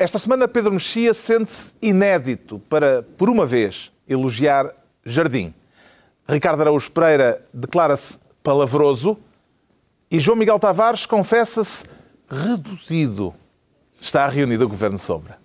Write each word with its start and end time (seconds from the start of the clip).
Esta 0.00 0.16
semana, 0.20 0.46
Pedro 0.46 0.70
Mexia 0.70 1.12
sente-se 1.12 1.74
inédito 1.82 2.60
para, 2.68 3.02
por 3.02 3.28
uma 3.28 3.44
vez, 3.44 3.90
elogiar 4.08 4.72
Jardim. 5.04 5.52
Ricardo 6.28 6.60
Araújo 6.60 6.88
Pereira 6.92 7.44
declara-se 7.52 8.16
palavroso 8.40 9.18
e 10.08 10.20
João 10.20 10.38
Miguel 10.38 10.60
Tavares 10.60 11.04
confessa-se 11.04 11.84
reduzido. 12.30 13.34
Está 14.00 14.28
reunido 14.28 14.66
o 14.66 14.68
Governo 14.68 15.00
Sombra. 15.00 15.36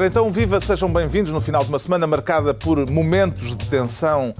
Ora 0.00 0.06
então, 0.06 0.32
viva, 0.32 0.58
sejam 0.62 0.90
bem-vindos 0.90 1.30
no 1.30 1.42
final 1.42 1.62
de 1.62 1.68
uma 1.68 1.78
semana 1.78 2.06
marcada 2.06 2.54
por 2.54 2.90
momentos 2.90 3.54
de 3.54 3.68
tensão 3.68 4.32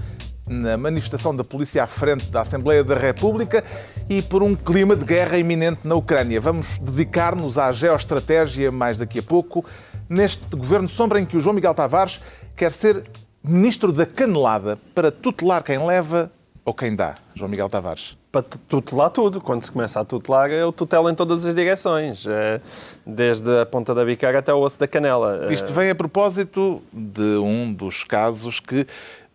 na 0.48 0.74
manifestação 0.78 1.36
da 1.36 1.45
polícia 1.45 1.84
à 1.84 1.86
frente 1.86 2.30
da 2.30 2.41
Assembleia 2.41 2.83
da 2.83 2.95
República 2.95 3.62
e 4.09 4.23
por 4.23 4.42
um 4.42 4.56
clima 4.56 4.96
de 4.96 5.05
guerra 5.05 5.36
iminente 5.36 5.80
na 5.84 5.95
Ucrânia. 5.96 6.41
Vamos 6.41 6.78
dedicar-nos 6.78 7.59
à 7.59 7.70
geoestratégia 7.73 8.73
mais 8.73 8.96
daqui 8.96 9.19
a 9.19 9.23
pouco, 9.23 9.62
neste 10.09 10.56
governo 10.56 10.88
sombra 10.88 11.20
em 11.20 11.27
que 11.27 11.36
o 11.36 11.41
João 11.42 11.55
Miguel 11.55 11.74
Tavares 11.74 12.22
quer 12.56 12.72
ser 12.72 13.05
ministro 13.45 13.92
da 13.92 14.06
canelada 14.06 14.78
para 14.95 15.12
tutelar 15.12 15.62
quem 15.62 15.86
leva 15.86 16.33
ou 16.64 16.72
quem 16.72 16.97
dá. 16.97 17.14
João 17.34 17.50
Miguel 17.50 17.69
Tavares 17.69 18.16
para 18.31 18.42
tutelar 18.69 19.11
tudo. 19.11 19.41
Quando 19.41 19.62
se 19.64 19.70
começa 19.70 20.00
a 20.00 20.05
tutelar, 20.05 20.50
eu 20.50 20.73
tutelo 20.73 21.11
em 21.11 21.14
todas 21.14 21.45
as 21.45 21.55
direções, 21.55 22.27
eh, 22.27 22.61
desde 23.05 23.61
a 23.61 23.67
ponta 23.67 23.95
da 23.95 24.05
bicara 24.05 24.39
até 24.39 24.53
o 24.53 24.59
osso 24.59 24.78
da 24.78 24.86
canela. 24.86 25.53
Isto 25.53 25.73
vem 25.73 25.91
a 25.91 25.95
propósito 25.95 26.81
de 26.92 27.36
um 27.39 27.73
dos 27.73 28.05
casos 28.05 28.61
que 28.61 28.86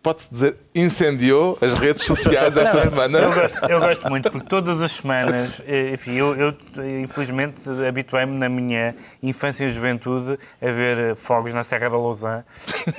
pode-se 0.06 0.32
dizer, 0.32 0.56
incendiou 0.72 1.58
as 1.60 1.76
redes 1.80 2.04
sociais 2.04 2.54
esta 2.56 2.76
não, 2.76 2.88
semana. 2.88 3.18
Eu 3.18 3.34
gosto, 3.34 3.64
eu 3.68 3.80
gosto, 3.80 4.08
muito, 4.08 4.30
porque 4.30 4.46
todas 4.46 4.80
as 4.80 4.92
semanas, 4.92 5.60
eh, 5.66 5.94
enfim, 5.94 6.12
eu, 6.14 6.32
eu 6.36 6.54
infelizmente 7.02 7.58
habituei-me 7.88 8.38
na 8.38 8.48
minha 8.48 8.94
infância 9.20 9.64
e 9.64 9.68
juventude 9.68 10.38
a 10.62 10.70
ver 10.70 10.96
eh, 10.96 11.14
fogos 11.16 11.52
na 11.52 11.64
Serra 11.64 11.90
da 11.90 11.96
Lousã 11.96 12.44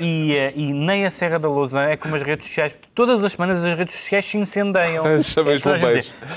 e, 0.01 0.35
eh, 0.35 0.51
e 0.53 0.73
nem 0.73 1.05
a 1.05 1.09
Serra 1.09 1.39
da 1.39 1.47
Lousã 1.47 1.83
é 1.83 1.95
como 1.95 2.13
as 2.13 2.21
redes 2.21 2.45
sociais, 2.45 2.75
todas 2.93 3.23
as 3.23 3.31
semanas 3.31 3.63
as 3.63 3.73
redes 3.73 3.95
sociais 3.95 4.25
se 4.25 4.37
incendeiam. 4.37 5.05
Chamei 5.23 5.61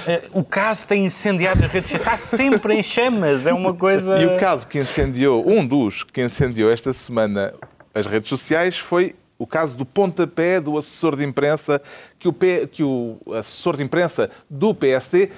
é, 0.06 0.22
o 0.32 0.44
caso 0.44 0.86
tem 0.86 1.04
incendiado 1.04 1.64
as 1.64 1.72
redes 1.72 1.90
sociais, 1.90 2.20
está 2.20 2.36
sempre 2.36 2.74
em 2.74 2.82
chamas, 2.84 3.44
é 3.44 3.52
uma 3.52 3.74
coisa... 3.74 4.22
E 4.22 4.24
o 4.24 4.38
caso 4.38 4.68
que 4.68 4.78
incendiou, 4.78 5.44
um 5.50 5.66
dos 5.66 6.04
que 6.04 6.22
incendiou 6.22 6.70
esta 6.70 6.92
semana 6.92 7.54
as 7.92 8.06
redes 8.06 8.28
sociais 8.28 8.78
foi 8.78 9.16
o 9.40 9.46
caso 9.46 9.74
do 9.74 9.86
pontapé 9.86 10.60
do 10.60 10.76
assessor 10.76 11.16
de 11.16 11.24
imprensa 11.24 11.80
que 12.18 12.28
o, 12.28 12.32
P, 12.32 12.68
que 12.70 12.84
o 12.84 13.18
assessor 13.32 13.74
de 13.74 13.82
imprensa 13.82 14.30
do 14.50 14.74
PSD 14.74 15.30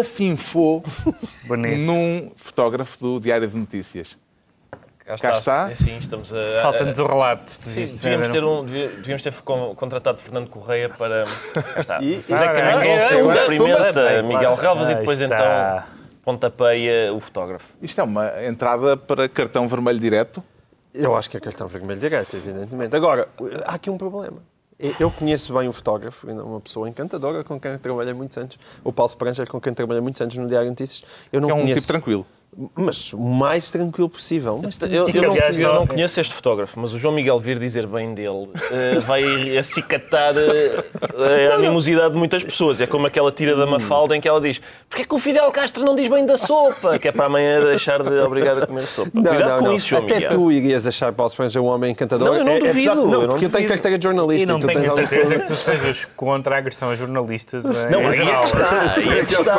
afinfou 0.00 0.84
num 1.44 2.30
fotógrafo 2.36 2.96
do 3.00 3.20
Diário 3.20 3.48
de 3.48 3.56
Notícias. 3.56 4.16
Cá 5.04 5.14
está. 5.16 5.30
Cá 5.30 5.38
está. 5.38 5.70
É, 5.72 5.74
sim, 5.74 5.96
estamos 5.96 6.32
a... 6.32 6.62
Falta-nos 6.62 7.00
o 7.00 7.04
relato. 7.04 7.50
Sim, 7.50 7.84
devíamos 7.96 8.28
ter, 8.28 8.44
um, 8.44 8.64
devíamos 8.64 9.22
ter 9.22 9.34
contratado 9.42 10.18
Fernando 10.18 10.48
Correia 10.48 10.88
para... 10.88 11.24
Cá 11.74 11.80
está. 11.80 12.00
E, 12.00 12.22
José 12.22 12.46
Camilo 12.46 12.80
é, 12.80 13.56
cumprimenta 13.56 14.22
Miguel 14.22 14.54
Relvas 14.54 14.88
e 14.88 14.94
depois 14.94 15.20
então 15.20 15.82
pontapeia 16.24 17.12
o 17.12 17.18
fotógrafo. 17.18 17.74
Isto 17.82 18.00
é 18.00 18.04
uma 18.04 18.44
entrada 18.44 18.96
para 18.96 19.28
cartão 19.28 19.66
vermelho 19.66 19.98
direto? 19.98 20.44
Eu 20.94 21.16
acho 21.16 21.30
que 21.30 21.36
é 21.36 21.40
cartão 21.40 21.66
vermelho 21.66 22.00
direto, 22.00 22.36
evidentemente. 22.36 22.94
Agora, 22.94 23.28
há 23.64 23.74
aqui 23.74 23.88
um 23.88 23.96
problema. 23.96 24.38
Eu 24.98 25.10
conheço 25.10 25.54
bem 25.54 25.68
o 25.68 25.72
fotógrafo, 25.72 26.28
uma 26.28 26.60
pessoa 26.60 26.88
encantadora 26.88 27.44
com 27.44 27.58
quem 27.60 27.78
trabalhei 27.78 28.12
muitos 28.12 28.36
anos. 28.36 28.58
O 28.82 28.92
Paulo 28.92 29.08
Spranger, 29.08 29.48
com 29.48 29.60
quem 29.60 29.72
trabalhei 29.72 30.00
muitos 30.00 30.20
anos 30.20 30.36
no 30.36 30.46
Diário 30.46 30.68
Notícias. 30.68 31.04
Eu 31.32 31.40
não 31.40 31.48
que 31.48 31.52
é 31.52 31.54
um 31.54 31.60
conheço... 31.60 31.80
tipo 31.80 31.86
tranquilo 31.86 32.26
mas 32.74 33.14
o 33.14 33.18
mais 33.18 33.70
tranquilo 33.70 34.10
possível. 34.10 34.60
Mas 34.62 34.78
eu, 34.82 35.08
eu, 35.08 35.22
não, 35.22 35.34
eu, 35.34 35.74
não, 35.74 35.86
conheço 35.86 36.20
este 36.20 36.34
fotógrafo, 36.34 36.78
mas 36.78 36.92
o 36.92 36.98
João 36.98 37.14
Miguel 37.14 37.38
vir 37.38 37.58
dizer 37.58 37.86
bem 37.86 38.12
dele 38.12 38.28
uh, 38.28 39.00
vai 39.06 39.56
acicatar 39.56 40.34
uh, 40.34 41.50
a 41.50 41.54
animosidade 41.54 42.12
de 42.12 42.18
muitas 42.18 42.44
pessoas. 42.44 42.78
É 42.82 42.86
como 42.86 43.06
aquela 43.06 43.32
tira 43.32 43.56
da 43.56 43.64
Mafalda 43.64 44.14
em 44.14 44.20
que 44.20 44.28
ela 44.28 44.40
diz 44.40 44.60
porquê 44.88 45.06
que 45.06 45.14
o 45.14 45.18
Fidel 45.18 45.50
Castro 45.50 45.82
não 45.82 45.96
diz 45.96 46.08
bem 46.08 46.26
da 46.26 46.36
sopa? 46.36 46.98
Que 46.98 47.08
é 47.08 47.12
para 47.12 47.24
amanhã 47.24 47.64
deixar 47.64 48.02
de 48.02 48.10
obrigar 48.20 48.62
a 48.62 48.66
comer 48.66 48.82
sopa. 48.82 49.10
Não, 49.14 49.22
Cuidado 49.24 49.48
não, 49.48 49.58
com 49.58 49.64
não. 49.64 49.74
isso, 49.74 49.88
João 49.88 50.04
Até 50.04 50.14
Miguel. 50.16 50.30
tu 50.30 50.52
irias 50.52 50.86
achar 50.86 51.10
Paulo 51.12 51.30
Spencer 51.30 51.62
um 51.62 51.66
homem 51.66 51.92
encantador. 51.92 52.28
Não, 52.28 52.36
eu 52.36 52.44
não 52.44 52.52
é, 52.52 52.58
duvido. 52.58 52.90
É, 52.90 52.94
não, 52.94 53.12
eu 53.12 53.20
não 53.22 53.28
porque 53.28 53.46
eu 53.46 53.50
tenho 53.50 53.66
carteira 53.66 53.96
de 53.96 54.04
jornalista. 54.04 54.42
E 54.42 54.46
não 54.46 54.60
tenho 54.60 54.78
a 54.78 54.94
certeza 54.94 55.38
que 55.38 55.46
tu 55.46 55.54
sejas 55.54 56.06
contra 56.14 56.56
a 56.56 56.58
agressão 56.58 56.90
a 56.90 56.94
jornalistas. 56.94 57.64
Não, 57.64 58.00
é 58.00 58.12
geral. 58.12 58.44
Aí 58.94 59.18
é 59.20 59.24
que 59.24 59.34
está. 59.34 59.56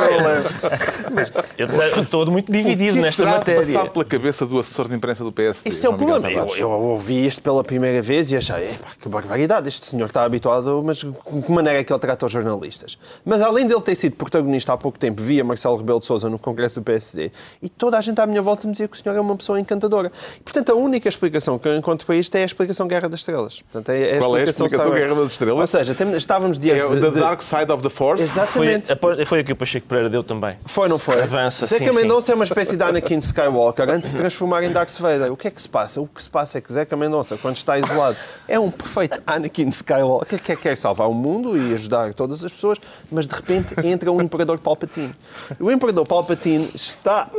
Eu 1.57 2.03
estou 2.03 2.25
muito 2.27 2.51
dividido 2.51 2.82
nesta 2.91 3.25
matéria 3.25 3.61
passado 3.61 3.91
pela 3.91 4.05
cabeça 4.05 4.45
do 4.45 4.59
assessor 4.59 4.87
de 4.87 4.95
imprensa 4.95 5.23
do 5.23 5.31
PSD? 5.31 5.69
Isso 5.69 5.85
é 5.85 5.89
o 5.89 5.93
problema. 5.93 6.29
Eu, 6.29 6.55
eu, 6.55 6.69
ouvi 6.69 7.25
isto 7.25 7.41
pela 7.41 7.63
primeira 7.63 8.01
vez 8.01 8.31
e 8.31 8.37
achei, 8.37 8.77
que 8.99 9.09
barbaridade, 9.09 9.67
este 9.67 9.85
senhor 9.85 10.05
está 10.05 10.23
habituado, 10.23 10.81
mas 10.83 10.97
de 10.97 11.11
que 11.41 11.51
maneira 11.51 11.79
é 11.79 11.83
que 11.83 11.91
ele 11.91 11.99
trata 11.99 12.25
os 12.25 12.31
jornalistas? 12.31 12.97
Mas 13.25 13.41
além 13.41 13.65
dele 13.65 13.81
ter 13.81 13.95
sido 13.95 14.15
protagonista 14.15 14.73
há 14.73 14.77
pouco 14.77 14.97
tempo, 14.99 15.21
via 15.21 15.43
Marcelo 15.43 15.77
Rebelo 15.77 15.99
de 15.99 16.05
Sousa 16.05 16.29
no 16.29 16.39
Congresso 16.39 16.79
do 16.79 16.83
PSD, 16.83 17.31
e 17.61 17.69
toda 17.69 17.97
a 17.97 18.01
gente 18.01 18.19
à 18.19 18.25
minha 18.25 18.41
volta 18.41 18.67
me 18.67 18.73
dizia 18.73 18.87
que 18.87 18.95
o 18.95 18.99
senhor 19.01 19.15
é 19.15 19.19
uma 19.19 19.35
pessoa 19.35 19.59
encantadora. 19.59 20.11
E, 20.37 20.41
portanto, 20.41 20.71
a 20.71 20.75
única 20.75 21.07
explicação 21.07 21.57
que 21.59 21.67
eu 21.67 21.75
encontro 21.75 22.05
para 22.05 22.15
isto 22.15 22.35
é 22.35 22.43
a 22.43 22.45
explicação 22.45 22.87
Guerra 22.87 23.09
das 23.09 23.21
Estrelas. 23.21 23.61
Portanto, 23.61 23.89
é, 23.89 24.01
é 24.01 24.17
a 24.17 24.19
Qual 24.19 24.37
explicação 24.37 24.65
é 24.65 24.67
a 24.67 24.67
explicação 24.67 24.91
Guerra 24.93 25.15
das 25.15 25.31
Estrelas? 25.31 25.59
Ou 25.61 25.67
seja, 25.67 26.17
estávamos 26.17 26.59
diante 26.59 26.91
é, 26.91 26.95
de... 26.95 27.01
The 27.01 27.19
Dark 27.19 27.41
Side 27.41 27.71
of 27.71 27.83
the 27.83 27.89
Force? 27.89 28.23
Exatamente. 28.23 28.95
Foi, 28.95 29.25
foi 29.25 29.39
aqui 29.39 29.51
o 29.51 29.55
Pacheco 29.55 29.87
Pereira 29.87 30.09
deu 30.09 30.23
também. 30.23 30.57
Foi, 30.65 30.87
não 30.87 30.97
foi? 30.97 31.21
Avança, 31.21 31.65
Zeca 31.65 31.91
sim, 31.91 31.99
Mendonça 31.99 32.31
é 32.31 32.35
uma 32.35 32.43
espécie 32.43 32.72
de 32.75 32.83
Anakin 32.83 33.17
Skywalker 33.17 33.89
antes 33.89 34.11
de 34.11 34.17
transformar 34.17 34.63
em 34.63 34.71
Darth 34.71 34.97
Vader. 34.99 35.31
O 35.31 35.37
que 35.37 35.47
é 35.47 35.51
que 35.51 35.61
se 35.61 35.69
passa? 35.69 36.01
O 36.01 36.07
que 36.07 36.21
se 36.21 36.29
passa 36.29 36.57
é 36.57 36.61
que 36.61 36.71
Zeca 36.71 36.95
Mendonça, 36.95 37.37
quando 37.37 37.55
está 37.55 37.77
isolado, 37.77 38.17
é 38.47 38.59
um 38.59 38.69
perfeito 38.69 39.21
Anakin 39.25 39.69
Skywalker 39.69 40.41
que 40.41 40.55
quer 40.55 40.77
salvar 40.77 41.09
o 41.09 41.13
mundo 41.13 41.57
e 41.57 41.73
ajudar 41.73 42.13
todas 42.13 42.43
as 42.43 42.51
pessoas, 42.51 42.77
mas 43.11 43.27
de 43.27 43.35
repente 43.35 43.73
entra 43.83 44.11
o 44.11 44.21
Imperador 44.21 44.57
Palpatine. 44.59 45.13
O 45.59 45.71
Imperador 45.71 46.07
Palpatine 46.07 46.69
está 46.73 47.29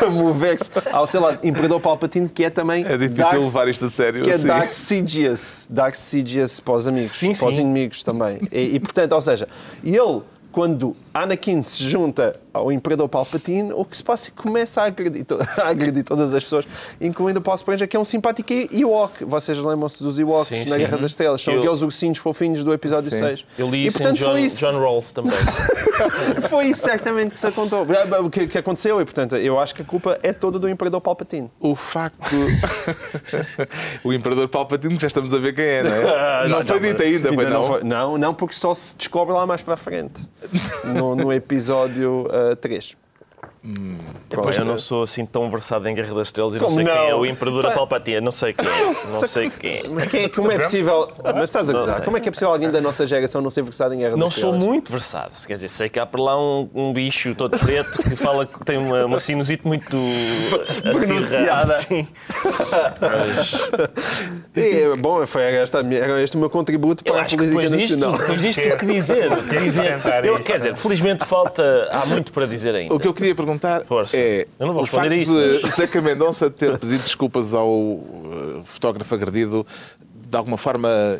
a 0.00 0.06
mover-se 0.06 0.70
ao 0.92 1.06
seu 1.06 1.20
lado. 1.20 1.38
Imperador 1.42 1.80
Palpatine, 1.80 2.28
que 2.28 2.44
é 2.44 2.50
também. 2.50 2.84
É 2.84 2.96
difícil 2.96 3.24
Darth, 3.24 3.44
levar 3.44 3.68
isto 3.68 3.84
a 3.86 3.90
sério. 3.90 4.22
Que 4.22 4.30
é 4.30 4.34
assim. 4.34 4.46
Darth 4.46 4.70
Sidious. 4.70 5.68
Darth 5.70 5.94
Sidious 5.94 6.60
para 6.60 6.74
os 6.74 6.88
amigos, 6.88 7.10
sim, 7.10 7.34
para 7.34 7.48
os 7.48 7.58
inimigos 7.58 8.02
também. 8.02 8.40
E, 8.50 8.76
e 8.76 8.80
portanto, 8.80 9.12
ou 9.12 9.20
seja, 9.20 9.48
ele 9.84 10.22
quando 10.56 10.96
Anakin 11.12 11.62
se 11.64 11.84
junta 11.84 12.32
ao 12.50 12.72
Imperador 12.72 13.10
Palpatine, 13.10 13.74
o 13.74 13.84
que 13.84 13.94
se 13.94 14.02
passa 14.02 14.28
é 14.28 14.30
que 14.30 14.42
começa 14.42 14.80
a 14.80 14.86
agredir, 14.86 15.26
a 15.62 15.68
agredir 15.68 16.02
todas 16.02 16.32
as 16.32 16.42
pessoas, 16.42 16.64
incluindo 16.98 17.40
o 17.40 17.42
Paul 17.42 17.56
Sprenger, 17.56 17.86
que 17.86 17.94
é 17.94 18.00
um 18.00 18.06
simpático 18.06 18.50
Ewok. 18.72 19.22
Vocês 19.26 19.58
lembram-se 19.58 20.02
dos 20.02 20.18
Ewoks 20.18 20.48
sim, 20.48 20.64
na 20.64 20.76
sim. 20.76 20.78
Guerra 20.78 20.96
das 20.96 21.10
Estrelas? 21.10 21.42
São 21.42 21.52
eu... 21.52 21.60
aqueles 21.60 21.82
ursinhos 21.82 22.16
fofinhos 22.16 22.64
do 22.64 22.72
episódio 22.72 23.10
sim. 23.10 23.18
6. 23.18 23.44
Eu 23.58 23.68
li 23.68 23.86
isso 23.86 23.98
e, 23.98 24.00
portanto, 24.00 24.18
em 24.18 24.24
John, 24.24 24.38
isso. 24.38 24.60
John 24.60 24.80
Rawls 24.80 25.12
também. 25.12 25.34
foi 26.48 26.68
isso 26.68 26.80
certamente 26.80 27.32
que 27.32 27.38
se 27.38 27.46
aconteceu. 27.46 27.86
Que, 28.32 28.46
que 28.46 28.58
aconteceu 28.58 29.00
e, 29.00 29.04
portanto, 29.04 29.36
eu 29.36 29.58
acho 29.58 29.74
que 29.74 29.82
a 29.82 29.84
culpa 29.84 30.18
é 30.22 30.32
toda 30.32 30.58
do 30.58 30.70
Imperador 30.70 31.02
Palpatine. 31.02 31.50
O 31.60 31.76
facto... 31.76 32.34
o 34.02 34.12
Imperador 34.12 34.48
Palpatine, 34.48 34.98
já 34.98 35.06
estamos 35.06 35.34
a 35.34 35.38
ver 35.38 35.54
quem 35.54 35.64
é, 35.64 35.82
não 35.82 35.90
é? 35.90 36.48
não, 36.48 36.58
não 36.58 36.66
foi 36.66 36.80
dito 36.80 37.02
ainda, 37.02 37.30
ainda 37.30 37.44
não? 37.44 37.50
Não, 37.50 37.64
foi, 37.64 37.84
não, 37.84 38.18
não, 38.18 38.34
porque 38.34 38.54
só 38.54 38.74
se 38.74 38.96
descobre 38.96 39.34
lá 39.34 39.46
mais 39.46 39.62
para 39.62 39.74
a 39.74 39.76
frente. 39.76 40.26
No, 40.84 41.14
no 41.14 41.32
episódio 41.32 42.22
uh, 42.22 42.52
eh, 42.52 42.56
3. 42.56 42.96
Hum, 43.66 43.98
eu 44.30 44.64
não 44.64 44.78
sou 44.78 45.02
assim 45.02 45.26
tão 45.26 45.50
versado 45.50 45.88
em 45.88 45.94
Guerra 45.94 46.14
das 46.14 46.28
Estrelas 46.28 46.54
e 46.54 46.58
não 46.60 46.70
sei 46.70 46.84
não? 46.84 46.92
quem 46.92 47.08
é 47.08 47.14
o 47.16 47.26
Imperador 47.26 47.72
Palpatine. 47.72 48.20
Não 48.20 48.30
sei 48.30 48.52
quem 48.52 48.64
é. 48.68 48.84
Não 48.86 48.92
sei 48.92 49.50
quem 49.50 49.78
é. 49.78 49.88
Mas 49.88 50.06
quem 50.06 50.24
é, 50.24 50.28
como 50.28 50.52
é 50.52 50.58
possível. 50.58 51.08
Mas 51.24 51.50
estás 51.50 51.68
a 51.68 51.72
gozar. 51.72 52.04
Como 52.04 52.16
é 52.16 52.20
que 52.20 52.28
é 52.28 52.32
possível 52.32 52.52
alguém 52.52 52.70
da 52.70 52.80
nossa 52.80 53.04
geração 53.06 53.40
não 53.40 53.50
ser 53.50 53.62
versado 53.62 53.94
em 53.94 53.98
Guerra 53.98 54.10
das 54.10 54.20
não 54.20 54.28
Estrelas? 54.28 54.54
Não 54.54 54.60
sou 54.60 54.70
muito 54.70 54.92
versado. 54.92 55.30
Sei, 55.34 55.48
quer 55.48 55.54
dizer, 55.54 55.68
sei 55.68 55.88
que 55.88 55.98
há 55.98 56.06
por 56.06 56.20
lá 56.20 56.40
um, 56.40 56.68
um 56.74 56.92
bicho 56.92 57.34
todo 57.34 57.58
preto 57.58 57.98
que 57.98 58.14
fala 58.14 58.46
que 58.46 58.64
tem 58.64 58.78
uma, 58.78 59.04
uma 59.04 59.18
sinusite 59.18 59.66
muito 59.66 59.96
acirrada. 60.86 61.80
Sim. 61.80 62.06
Mas... 63.00 63.54
É, 64.54 64.94
bom, 64.96 65.26
foi 65.26 65.42
esta, 65.42 65.78
era 65.80 66.22
este 66.22 66.36
o 66.36 66.40
meu 66.40 66.50
contributo 66.50 67.02
para 67.02 67.22
a 67.22 67.24
política 67.24 67.70
nacional. 67.70 68.12
Disto, 68.12 68.20
depois 68.20 68.42
disto, 68.42 68.60
o 68.60 68.78
que 68.78 68.86
dizer? 68.86 69.32
O 69.32 69.42
que 69.42 69.58
dizer? 69.58 70.00
Eu, 70.24 70.38
quer 70.40 70.58
dizer, 70.58 70.76
felizmente 70.76 71.24
falta. 71.24 71.88
Há 71.90 72.06
muito 72.06 72.32
para 72.32 72.46
dizer 72.46 72.74
ainda. 72.74 72.94
O 72.94 73.00
que 73.00 73.08
eu 73.08 73.14
queria 73.14 73.34
perguntar 73.34 73.55
perguntar 73.56 73.84
Força. 73.84 74.16
é 74.16 74.46
Eu 74.58 74.66
não 74.66 74.74
vou 74.74 74.82
o 74.82 74.86
facto 74.86 75.12
isso, 75.12 75.34
de 75.34 75.60
mas... 75.62 75.74
Zeca 75.74 76.00
Mendonça 76.00 76.50
ter 76.50 76.78
pedido 76.78 77.02
desculpas 77.02 77.54
ao 77.54 77.68
uh, 77.68 78.62
fotógrafo 78.64 79.14
agredido 79.14 79.66
de 80.28 80.36
alguma 80.36 80.56
forma 80.56 81.18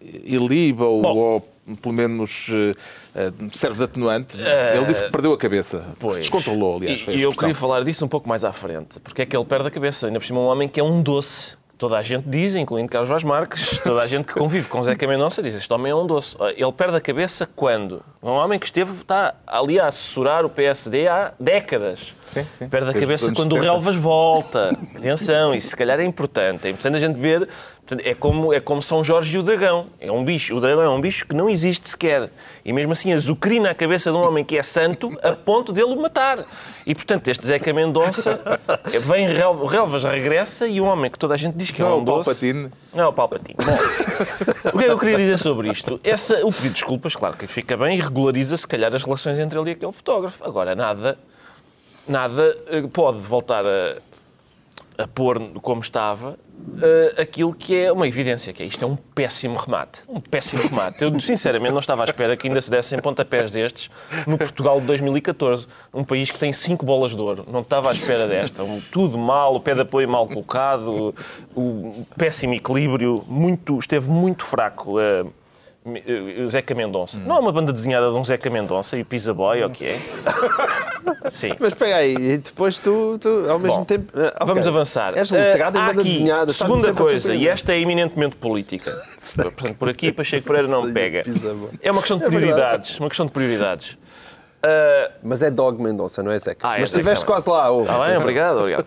iliba 0.00 0.84
ou, 0.84 1.04
ou 1.04 1.48
pelo 1.80 1.94
menos 1.94 2.48
eh, 2.50 2.74
eh, 3.14 3.32
serve 3.52 3.78
de 3.78 3.84
atenuante. 3.84 4.36
Ele 4.36 4.84
disse 4.84 5.04
que 5.04 5.12
perdeu 5.12 5.32
a 5.32 5.38
cabeça. 5.38 5.94
Pois. 6.00 6.14
Se 6.14 6.20
descontrolou, 6.20 6.76
aliás. 6.76 7.06
E, 7.06 7.22
eu 7.22 7.32
queria 7.32 7.54
falar 7.54 7.84
disso 7.84 8.04
um 8.04 8.08
pouco 8.08 8.28
mais 8.28 8.42
à 8.42 8.52
frente. 8.52 8.98
Porque 8.98 9.22
é 9.22 9.26
que 9.26 9.36
ele 9.36 9.44
perde 9.44 9.68
a 9.68 9.70
cabeça? 9.70 10.06
Ainda 10.06 10.18
por 10.18 10.26
cima, 10.26 10.40
um 10.40 10.46
homem 10.46 10.68
que 10.68 10.80
é 10.80 10.82
um 10.82 11.00
doce. 11.00 11.56
Toda 11.78 11.98
a 11.98 12.02
gente 12.02 12.28
diz, 12.28 12.54
incluindo 12.54 12.88
Carlos 12.88 13.08
Vaz 13.08 13.24
Marques, 13.24 13.80
toda 13.82 14.02
a 14.02 14.06
gente 14.06 14.26
que 14.26 14.34
convive 14.34 14.68
com 14.68 14.80
Zeca 14.82 15.04
Mendonça 15.06 15.42
diz 15.42 15.54
este 15.54 15.72
homem 15.72 15.90
é 15.90 15.94
um 15.94 16.06
doce. 16.06 16.36
Ele 16.56 16.72
perde 16.72 16.96
a 16.96 17.00
cabeça 17.00 17.48
quando? 17.56 18.02
Um 18.22 18.30
homem 18.30 18.58
que 18.58 18.66
esteve, 18.66 18.92
está 18.92 19.34
ali 19.46 19.80
a 19.80 19.86
assessorar 19.86 20.44
o 20.44 20.50
PSD 20.50 21.08
há 21.08 21.32
décadas. 21.40 22.14
Sim, 22.22 22.46
sim. 22.56 22.68
Perde 22.68 22.90
a 22.90 22.92
Desde 22.92 23.00
cabeça 23.00 23.26
quando 23.26 23.52
o 23.52 23.56
70. 23.56 23.62
Relvas 23.62 23.96
volta. 23.96 24.70
Atenção, 24.96 25.54
isso 25.54 25.68
se 25.68 25.76
calhar 25.76 25.98
é 25.98 26.04
importante. 26.04 26.66
É 26.66 26.70
importante 26.70 26.96
a 26.96 27.00
gente 27.00 27.18
ver. 27.18 27.48
Portanto, 27.86 28.06
É 28.06 28.14
como, 28.14 28.52
é 28.52 28.60
como 28.60 28.82
São 28.82 29.02
Jorge 29.04 29.36
e 29.36 29.38
o 29.38 29.42
dragão. 29.42 29.86
É 30.00 30.10
um 30.10 30.24
bicho. 30.24 30.54
O 30.56 30.60
dragão 30.60 30.82
é 30.82 30.88
um 30.88 31.00
bicho 31.00 31.26
que 31.26 31.34
não 31.34 31.48
existe 31.48 31.88
sequer. 31.90 32.30
E 32.64 32.72
mesmo 32.72 32.92
assim 32.92 33.12
azucrina 33.12 33.70
a 33.70 33.74
cabeça 33.74 34.10
de 34.10 34.16
um 34.16 34.22
homem 34.22 34.44
que 34.44 34.56
é 34.56 34.62
santo 34.62 35.16
a 35.22 35.32
ponto 35.32 35.72
dele 35.72 35.92
o 35.92 36.00
matar. 36.00 36.38
E 36.86 36.94
portanto, 36.94 37.28
este 37.28 37.46
Zeca 37.46 37.72
Mendonça 37.72 38.40
vem, 39.06 39.32
Rel- 39.32 39.66
Relvas 39.66 40.04
regressa 40.04 40.66
e 40.66 40.80
um 40.80 40.86
homem 40.86 41.10
que 41.10 41.18
toda 41.18 41.34
a 41.34 41.36
gente 41.36 41.54
diz 41.56 41.70
que 41.70 41.80
é 41.82 41.84
Não, 41.84 41.98
um 41.98 42.02
o 42.02 42.04
doce. 42.04 42.24
Palpatine. 42.30 42.70
Não, 42.94 43.08
o 43.08 43.12
Palpatine. 43.12 43.56
Bom, 43.64 44.70
o 44.70 44.78
que 44.78 44.84
é 44.84 44.86
que 44.86 44.90
eu 44.92 44.98
queria 44.98 45.16
dizer 45.16 45.38
sobre 45.38 45.70
isto? 45.70 46.00
Essa, 46.02 46.34
o 46.46 46.50
pedido 46.52 46.68
de 46.68 46.74
desculpas, 46.74 47.14
claro 47.14 47.36
que 47.36 47.46
fica 47.46 47.76
bem 47.76 47.96
e 47.96 48.00
regulariza, 48.00 48.56
se 48.56 48.66
calhar, 48.66 48.94
as 48.94 49.02
relações 49.02 49.38
entre 49.38 49.58
ele 49.58 49.70
e 49.70 49.72
aquele 49.72 49.92
fotógrafo. 49.92 50.44
Agora, 50.44 50.74
nada, 50.74 51.18
nada 52.06 52.56
eh, 52.68 52.82
pode 52.92 53.18
voltar 53.18 53.64
a, 53.64 53.96
a 55.02 55.06
pôr 55.08 55.38
como 55.60 55.80
estava 55.80 56.38
eh, 56.80 57.22
aquilo 57.22 57.52
que 57.52 57.74
é 57.76 57.90
uma 57.92 58.06
evidência, 58.06 58.52
que 58.52 58.62
é 58.62 58.66
isto 58.66 58.82
é 58.84 58.86
um 58.86 58.94
péssimo 58.96 59.58
remate. 59.58 60.00
Um 60.08 60.20
péssimo 60.20 60.62
remate. 60.62 61.02
Eu, 61.02 61.20
sinceramente, 61.20 61.72
não 61.72 61.80
estava 61.80 62.02
à 62.02 62.04
espera 62.04 62.36
que 62.36 62.46
ainda 62.46 62.60
se 62.62 62.70
dessem 62.70 63.00
pontapés 63.00 63.50
destes 63.50 63.90
no 64.26 64.38
Portugal 64.38 64.80
de 64.80 64.86
2014. 64.86 65.66
Um 65.92 66.04
país 66.04 66.30
que 66.30 66.38
tem 66.38 66.52
cinco 66.52 66.86
bolas 66.86 67.12
de 67.16 67.20
ouro. 67.20 67.44
Não 67.50 67.60
estava 67.60 67.90
à 67.90 67.92
espera 67.92 68.28
desta. 68.28 68.62
Um- 68.62 68.80
tudo 68.92 69.18
mal, 69.18 69.54
o 69.56 69.60
pé 69.60 69.74
de 69.74 69.80
apoio 69.80 70.08
mal 70.08 70.26
colocado, 70.28 71.14
o, 71.54 71.60
o 71.60 72.06
péssimo 72.16 72.54
equilíbrio, 72.54 73.24
muito, 73.26 73.78
esteve 73.78 74.08
muito 74.10 74.44
fraco. 74.44 75.00
eh, 75.00 75.24
o 75.84 76.48
Zeca 76.48 76.74
Mendonça. 76.74 77.18
Não 77.18 77.36
há 77.36 77.40
uma 77.40 77.52
banda 77.52 77.72
desenhada 77.72 78.08
de 78.08 78.14
um 78.14 78.24
Zeca 78.24 78.48
Mendonça 78.48 78.96
e 78.96 79.02
o 79.02 79.04
Pizza 79.04 79.34
Boy, 79.34 79.62
ou 79.62 79.68
o 79.68 79.72
que 79.72 79.84
é? 79.84 79.98
Sim. 81.30 81.52
Mas 81.58 81.72
espera 81.72 81.96
aí, 81.96 82.14
e 82.14 82.38
depois 82.38 82.78
tu, 82.78 83.18
tu, 83.20 83.46
ao 83.48 83.58
mesmo 83.58 83.78
Bom, 83.78 83.84
tempo. 83.84 84.12
ah, 84.14 84.32
ok. 84.36 84.46
Vamos 84.46 84.66
avançar. 84.66 85.16
És 85.16 85.30
letrado 85.30 85.78
em 85.78 85.80
Eh, 85.82 85.86
banda 85.86 86.00
aqui, 86.00 86.10
desenhada. 86.10 86.52
Segunda 86.52 86.90
a 86.90 86.94
coisa, 86.94 87.34
e 87.34 87.48
esta 87.48 87.72
é 87.72 87.80
eminentemente 87.80 88.36
política. 88.36 88.92
Portanto, 89.34 89.74
por 89.76 89.88
aqui 89.88 90.12
Pacheco 90.12 90.46
Pereira 90.46 90.68
não 90.68 90.84
me 90.84 90.92
pega. 90.92 91.24
É 91.80 91.90
uma 91.90 92.00
questão 92.00 92.18
de 92.18 92.24
prioridades. 92.26 92.98
Uma 93.00 93.08
questão 93.08 93.26
de 93.26 93.32
prioridades. 93.32 93.98
Ah, 94.62 95.10
Mas 95.22 95.42
é 95.42 95.50
Dog 95.50 95.82
Mendonça, 95.82 96.22
não 96.22 96.30
é 96.30 96.38
Zeca? 96.38 96.68
Ah, 96.68 96.76
é 96.76 96.80
Mas 96.80 96.90
estiveste 96.90 97.24
quase 97.24 97.48
lá. 97.50 97.68
Está 97.80 98.04
bem, 98.04 98.16
obrigado, 98.18 98.58
obrigado. 98.58 98.86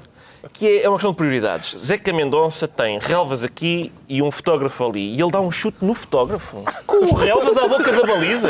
Que 0.54 0.68
é, 0.68 0.84
é 0.84 0.90
uma 0.90 0.96
questão 0.98 1.12
de 1.12 1.18
prioridades. 1.18 1.78
Zeca 1.80 2.14
Mendonça 2.14 2.68
tem 2.68 2.98
relvas 3.00 3.44
aqui 3.44 3.92
e 4.08 4.22
um 4.22 4.32
fotógrafo 4.32 4.86
ali. 4.86 5.14
E 5.16 5.22
ele 5.22 5.32
dá 5.32 5.42
um 5.42 5.52
chute 5.52 5.78
no 5.82 5.94
fotógrafo. 5.94 6.64
Com 6.86 6.98
o 7.06 7.14
relvas 7.16 7.58
à 7.58 7.68
boca 7.68 7.92
da 7.92 8.04
baliza. 8.06 8.50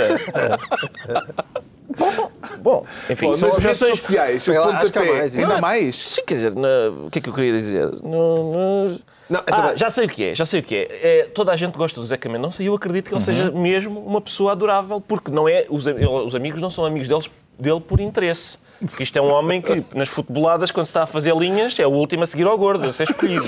Bom, 1.97 2.31
bom 2.59 2.85
enfim, 3.09 3.27
Bom, 3.27 3.33
são 3.33 3.51
objeções. 3.51 3.99
sociais, 3.99 4.37
acho 4.37 4.51
que 4.51 4.57
há 4.57 4.61
pontapé, 4.63 5.11
mais, 5.13 5.35
ainda 5.35 5.47
ainda. 5.49 5.61
mais. 5.61 5.95
Sim, 5.95 6.21
quer 6.27 6.33
dizer, 6.35 6.51
o 6.51 7.09
que 7.09 7.19
é 7.19 7.21
que 7.21 7.29
eu 7.29 7.33
queria 7.33 7.53
dizer? 7.53 7.89
No- 8.03 8.85
Não, 9.29 9.41
essa 9.47 9.57
Ah, 9.57 9.61
vai- 9.67 9.77
já 9.77 9.89
sei 9.89 10.05
o 10.05 10.09
que 10.09 10.23
é, 10.25 10.35
já 10.35 10.45
sei 10.45 10.59
o 10.59 10.63
que 10.63 10.75
é. 10.75 10.87
É, 11.21 11.23
Toda 11.27 11.51
a 11.51 11.55
gente 11.55 11.77
gosta 11.77 12.01
do 12.01 12.05
Zeca 12.05 12.27
Mendonça 12.27 12.61
e 12.61 12.65
eu 12.65 12.75
acredito 12.75 13.07
que 13.07 13.13
ele 13.13 13.21
seja 13.21 13.49
mesmo 13.51 13.99
uma 14.01 14.19
pessoa 14.19 14.51
adorável, 14.51 14.99
porque 14.99 15.31
não 15.31 15.47
é, 15.47 15.65
os, 15.69 15.85
os 16.25 16.35
amigos 16.35 16.59
não 16.59 16.69
são 16.69 16.85
amigos 16.85 17.07
deles, 17.07 17.29
dele 17.57 17.79
por 17.79 17.99
interesse. 18.01 18.57
Porque 18.87 19.03
isto 19.03 19.17
é 19.17 19.21
um 19.21 19.31
homem 19.31 19.61
que, 19.61 19.83
nas 19.93 20.09
futeboladas, 20.09 20.71
quando 20.71 20.85
se 20.85 20.89
está 20.91 21.03
a 21.03 21.07
fazer 21.07 21.35
linhas, 21.35 21.77
é 21.79 21.85
o 21.87 21.91
último 21.91 22.23
a 22.23 22.27
seguir 22.27 22.45
ao 22.47 22.57
gordo, 22.57 22.87
a 22.87 22.91
ser 22.93 23.03
escolhido. 23.03 23.45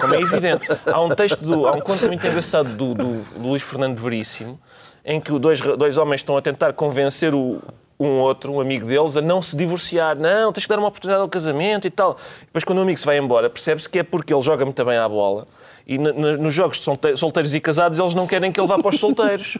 Como 0.00 0.14
é 0.14 0.20
evidente. 0.20 0.66
Há 0.86 1.00
um 1.00 1.08
texto, 1.10 1.40
do, 1.42 1.66
há 1.66 1.72
um 1.72 1.80
conto 1.80 2.06
muito 2.06 2.26
engraçado 2.26 2.68
do, 2.76 2.94
do- 2.94 3.22
do 3.38 3.48
Luís 3.48 3.62
Fernando 3.62 3.98
Veríssimo, 3.98 4.58
em 5.04 5.20
que 5.20 5.30
dois, 5.38 5.60
dois 5.60 5.98
homens 5.98 6.20
estão 6.20 6.36
a 6.36 6.42
tentar 6.42 6.72
convencer 6.72 7.34
o, 7.34 7.60
um 7.98 8.08
outro, 8.20 8.52
um 8.52 8.60
amigo 8.60 8.86
deles, 8.86 9.16
a 9.16 9.20
não 9.22 9.40
se 9.42 9.56
divorciar. 9.56 10.18
Não, 10.18 10.52
tens 10.52 10.64
que 10.64 10.68
dar 10.68 10.78
uma 10.78 10.88
oportunidade 10.88 11.22
ao 11.22 11.28
casamento 11.28 11.86
e 11.86 11.90
tal. 11.90 12.16
Depois, 12.46 12.64
quando 12.64 12.78
o 12.78 12.82
amigo 12.82 12.98
se 12.98 13.06
vai 13.06 13.18
embora, 13.18 13.48
percebe-se 13.50 13.88
que 13.88 13.98
é 13.98 14.02
porque 14.02 14.32
ele 14.34 14.42
joga 14.42 14.64
muito 14.64 14.84
bem 14.84 14.96
à 14.98 15.08
bola. 15.08 15.46
E 15.86 15.98
nos 15.98 16.54
jogos 16.54 16.78
de 16.78 16.82
solte- 16.84 17.14
solteiros 17.14 17.52
e 17.52 17.60
casados, 17.60 17.98
eles 17.98 18.14
não 18.14 18.26
querem 18.26 18.50
que 18.50 18.58
ele 18.58 18.66
vá 18.66 18.78
para 18.78 18.88
os 18.88 18.98
solteiros. 18.98 19.58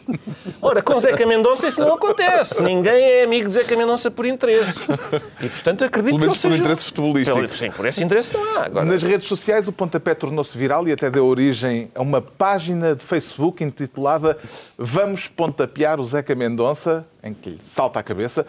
Ora, 0.59 0.81
com 0.81 0.99
Zeca 0.99 1.23
Mendonça 1.23 1.67
isso 1.67 1.79
não 1.81 1.93
acontece. 1.93 2.63
Ninguém 2.63 2.93
é 2.99 3.23
amigo 3.23 3.47
de 3.47 3.53
Zeca 3.53 3.75
Mendonça 3.77 4.09
por 4.09 4.25
interesse. 4.25 4.85
E, 5.39 5.47
portanto, 5.47 5.83
acredito 5.83 6.13
Pelo 6.17 6.19
menos 6.21 6.41
que 6.41 6.47
ele 6.47 6.53
por 6.53 6.57
seja... 6.57 6.63
interesse 6.63 6.85
futebolístico. 6.85 7.37
Pelo- 7.37 7.49
Sim, 7.49 7.69
por 7.69 7.85
esse 7.85 8.03
interesse 8.03 8.33
não 8.33 8.43
há. 8.57 8.65
Agora, 8.65 8.85
Nas 8.85 9.03
redes 9.03 9.27
sociais, 9.27 9.67
o 9.67 9.71
pontapé 9.71 10.15
tornou-se 10.15 10.57
viral 10.57 10.87
e 10.87 10.91
até 10.91 11.11
deu 11.11 11.27
origem 11.27 11.91
a 11.93 12.01
uma 12.01 12.21
página 12.21 12.95
de 12.95 13.05
Facebook 13.05 13.63
intitulada 13.63 14.35
Vamos 14.79 15.27
pontapear 15.27 15.99
o 15.99 16.03
Zeca 16.03 16.33
Mendonça, 16.33 17.05
em 17.25 17.33
que 17.33 17.49
lhe 17.49 17.59
salta 17.61 17.99
a 17.99 18.03
cabeça. 18.03 18.45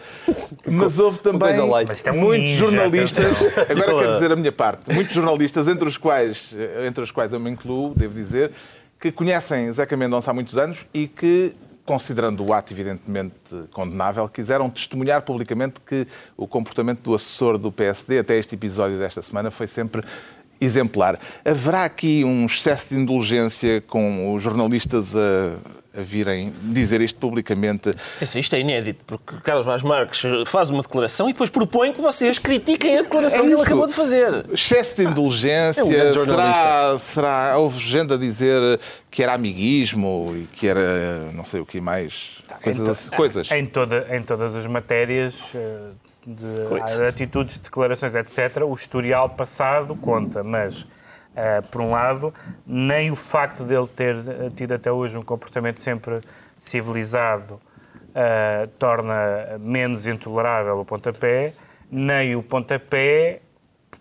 Mas 0.65 0.99
houve 0.99 1.19
também. 1.19 1.57
Mas 1.87 2.05
é 2.05 2.11
muitos 2.11 2.45
ninja, 2.45 2.57
jornalistas, 2.57 3.37
agora 3.69 3.95
quero 3.95 4.13
dizer 4.13 4.31
a 4.31 4.35
minha 4.35 4.51
parte, 4.51 4.93
muitos 4.93 5.13
jornalistas, 5.13 5.67
entre 5.67 5.87
os 5.87 5.97
quais, 5.97 6.55
entre 6.85 7.03
os 7.03 7.11
quais 7.11 7.33
eu 7.33 7.39
me 7.39 7.49
incluo, 7.49 7.93
devo 7.95 8.13
dizer, 8.13 8.51
que 8.99 9.11
conhecem 9.11 9.73
Zeca 9.73 9.97
Mendonça 9.97 10.31
há 10.31 10.33
muitos 10.33 10.57
anos 10.57 10.85
e 10.93 11.07
que 11.07 11.53
considerando 11.87 12.45
o 12.45 12.53
ato 12.53 12.73
evidentemente 12.73 13.33
condenável, 13.71 14.27
quiseram 14.27 14.69
testemunhar 14.69 15.21
publicamente 15.21 15.79
que 15.79 16.05
o 16.35 16.45
comportamento 16.45 17.01
do 17.01 17.15
assessor 17.15 17.57
do 17.57 17.71
PSD 17.71 18.19
até 18.19 18.37
este 18.37 18.55
episódio 18.55 18.99
desta 18.99 19.21
semana 19.21 19.49
foi 19.49 19.67
sempre 19.67 20.03
exemplar. 20.59 21.17
Haverá 21.45 21.85
aqui 21.85 22.25
um 22.25 22.45
excesso 22.45 22.89
de 22.89 22.95
indulgência 22.95 23.79
com 23.79 24.33
os 24.33 24.43
jornalistas 24.43 25.15
a 25.15 25.55
virem 26.01 26.53
dizer 26.63 27.01
isto 27.01 27.19
publicamente? 27.19 27.91
Isso, 28.21 28.39
isto 28.39 28.55
é 28.55 28.59
inédito, 28.59 29.01
porque 29.05 29.37
Carlos 29.41 29.65
Vaz 29.65 29.83
Marques 29.83 30.21
faz 30.45 30.69
uma 30.69 30.81
declaração 30.81 31.29
e 31.29 31.33
depois 31.33 31.49
propõe 31.49 31.93
que 31.93 32.01
vocês 32.01 32.39
critiquem 32.39 32.97
a 32.97 33.01
declaração 33.01 33.39
É 33.39 33.47
que 33.47 33.53
ele 33.53 33.61
acabou 33.61 33.87
de 33.87 33.93
fazer. 33.93 34.45
Excesso 34.51 34.95
de 34.97 35.03
indulgência? 35.03 35.81
É 35.81 35.83
um 36.09 36.25
será, 36.25 36.97
será, 36.99 37.57
houve 37.57 37.79
gente 37.79 38.13
a 38.13 38.17
dizer 38.17 38.79
que 39.09 39.23
era 39.23 39.33
amiguismo 39.33 40.33
e 40.35 40.43
que 40.55 40.67
era 40.67 41.31
não 41.33 41.45
sei 41.45 41.59
o 41.59 41.65
que 41.65 41.79
mais? 41.81 42.37
Coisas, 42.61 42.87
assim- 42.89 43.15
coisas. 43.15 43.51
Em, 43.51 43.65
toda, 43.65 44.07
em 44.15 44.21
todas 44.21 44.55
as 44.55 44.65
matérias 44.67 45.51
eh, 45.55 45.89
de 46.25 47.07
atitudes, 47.07 47.57
declarações, 47.57 48.13
etc., 48.15 48.63
o 48.67 48.73
historial 48.73 49.29
passado 49.29 49.95
conta, 49.95 50.43
mas, 50.43 50.85
eh, 51.39 51.61
por 51.61 51.81
um 51.81 51.91
lado, 51.91 52.33
nem 52.65 53.11
o 53.11 53.15
facto 53.15 53.63
dele 53.63 53.85
ter 53.85 54.15
eh, 54.15 54.49
tido 54.55 54.73
até 54.73 54.91
hoje 54.91 55.15
um 55.15 55.21
comportamento 55.21 55.79
sempre 55.79 56.19
civilizado 56.57 57.61
eh, 58.15 58.67
torna 58.79 59.59
menos 59.59 60.07
intolerável 60.07 60.79
o 60.79 60.83
pontapé, 60.83 61.53
nem 61.91 62.35
o 62.35 62.41
pontapé 62.41 63.41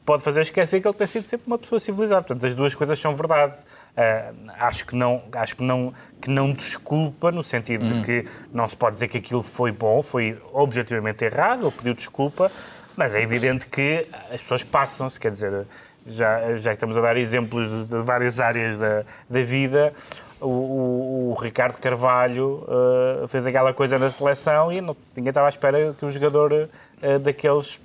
pode 0.06 0.22
fazer 0.22 0.40
esquecer 0.40 0.80
que 0.80 0.88
ele 0.88 0.96
tem 0.96 1.06
sido 1.06 1.24
sempre 1.24 1.46
uma 1.46 1.58
pessoa 1.58 1.78
civilizada. 1.78 2.22
Portanto, 2.22 2.46
as 2.46 2.54
duas 2.54 2.74
coisas 2.74 2.98
são 2.98 3.14
verdade. 3.14 3.54
Ah, 3.94 4.32
acho 4.66 4.86
que 4.86 4.96
não, 4.96 5.22
acho 5.32 5.56
que 5.56 5.62
não, 5.62 5.92
que 6.20 6.30
não 6.30 6.52
desculpa 6.54 7.30
no 7.30 7.42
sentido 7.42 7.86
de 7.86 8.02
que 8.02 8.30
não 8.50 8.66
se 8.66 8.76
pode 8.76 8.94
dizer 8.94 9.08
que 9.08 9.18
aquilo 9.18 9.42
foi 9.42 9.72
bom, 9.72 10.02
foi 10.02 10.40
objetivamente 10.52 11.24
errado, 11.24 11.66
ele 11.66 11.70
pediu 11.70 11.94
desculpa, 11.94 12.50
mas 12.96 13.14
é 13.14 13.20
evidente 13.20 13.66
que 13.66 14.06
as 14.30 14.40
pessoas 14.40 14.62
passam-se, 14.62 15.20
quer 15.20 15.30
dizer, 15.30 15.66
já, 16.06 16.54
já 16.56 16.70
que 16.70 16.76
estamos 16.76 16.96
a 16.96 17.00
dar 17.00 17.16
exemplos 17.16 17.68
de, 17.68 17.84
de 17.86 18.02
várias 18.02 18.38
áreas 18.40 18.78
da, 18.78 19.02
da 19.28 19.42
vida, 19.42 19.92
o, 20.40 20.46
o- 20.48 21.30
o 21.32 21.34
Ricardo 21.40 21.76
Carvalho 21.78 22.64
ah, 22.68 23.26
fez 23.28 23.46
aquela 23.46 23.72
coisa 23.72 23.98
na 23.98 24.08
seleção 24.10 24.72
e 24.72 24.80
não- 24.80 24.96
ninguém 25.16 25.30
estava 25.30 25.46
à 25.46 25.50
espera 25.50 25.94
que 25.98 26.04
o 26.04 26.10
jogador 26.10 26.68
ah, 27.02 27.18
daqueles 27.18 27.80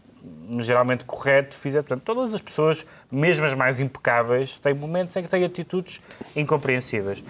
geralmente 0.60 1.04
correto, 1.06 1.56
fizer. 1.58 1.80
Portanto, 1.82 2.04
todas 2.04 2.34
as 2.34 2.42
pessoas, 2.42 2.86
mesmo 3.12 3.44
as 3.46 3.54
mais 3.56 3.80
impecáveis, 3.80 4.60
têm 4.60 4.74
momentos 4.74 5.16
em 5.16 5.24
que 5.24 5.30
têm 5.30 5.44
atitudes 5.44 6.00
incompreensíveis. 6.36 7.24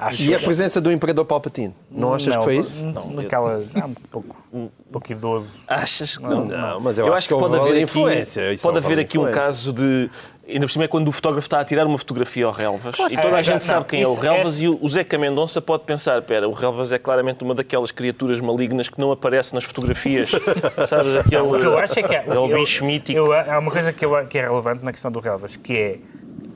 Acho 0.00 0.22
E 0.22 0.32
a 0.32 0.38
presença 0.38 0.80
do 0.80 0.92
Imperador 0.92 1.24
Palpatine? 1.24 1.74
Não 1.90 2.14
achas 2.14 2.36
que 2.36 2.44
foi 2.44 2.56
isso? 2.58 2.86
n- 2.86 3.16
Naquela, 3.16 3.64
já 3.64 3.84
um 3.84 3.94
pouco, 3.94 4.36
um 4.52 4.68
pouco 4.92 5.10
idoso. 5.10 5.50
Achas 5.66 6.16
que 6.16 6.22
Não, 6.22 6.44
não? 6.44 6.46
não, 6.46 6.80
mas 6.80 6.96
eu 6.98 7.12
acho 7.12 7.26
que 7.26 7.34
pode 7.34 7.56
haver 7.56 7.70
ali 7.70 7.82
aqui, 7.82 7.82
influência, 7.82 8.52
isso 8.52 8.62
pode 8.62 8.78
haver 8.78 9.00
aqui 9.00 9.18
um 9.18 9.22
influência. 9.22 9.42
caso 9.42 9.72
de. 9.72 10.08
Ainda 10.48 10.66
por 10.66 10.70
cima 10.72 10.84
é 10.84 10.88
quando 10.88 11.08
o 11.08 11.12
fotógrafo 11.12 11.44
está 11.46 11.60
a 11.60 11.64
tirar 11.64 11.86
uma 11.86 11.98
fotografia 11.98 12.46
ao 12.46 12.52
Relvas 12.52 12.94
e 12.98 13.08
que 13.16 13.22
toda 13.22 13.36
a 13.36 13.42
gente 13.42 13.62
sabe 13.64 13.80
Não, 13.80 13.86
quem 13.86 14.02
é 14.02 14.06
o 14.08 14.12
isso 14.12 14.20
Relvas 14.20 14.58
é- 14.60 14.64
e 14.64 14.68
o 14.68 14.78
o 14.80 14.88
Zeca 14.88 15.18
Mendonça 15.18 15.60
pode 15.60 15.84
pensar: 15.84 16.22
pera, 16.22 16.48
o 16.48 16.52
Relvas 16.52 16.90
é 16.90 16.98
claramente 16.98 17.44
uma 17.44 17.54
daquelas 17.54 17.90
criaturas 17.90 18.40
malignas 18.40 18.88
que 18.88 18.98
não 18.98 19.12
aparece 19.12 19.54
nas 19.54 19.64
fotografias. 19.64 20.30
Sabes? 20.88 21.16
Aquele, 21.16 21.42
O 21.42 21.58
que 21.58 21.66
eu 21.66 21.78
acho 21.78 21.98
é 21.98 22.02
que 22.02 22.14
há, 22.16 22.20
aquele 22.20 22.36
eu- 22.36 22.48
bicho 22.48 22.84
mítico. 22.84 23.18
eu- 23.18 23.32
há 23.32 23.58
uma 23.58 23.70
coisa 23.70 23.92
que, 23.92 24.04
eu- 24.04 24.26
que 24.26 24.38
é 24.38 24.42
relevante 24.42 24.82
na 24.84 24.90
questão 24.92 25.10
do 25.10 25.20
Relvas, 25.20 25.56
que 25.56 25.76
é, 25.76 25.98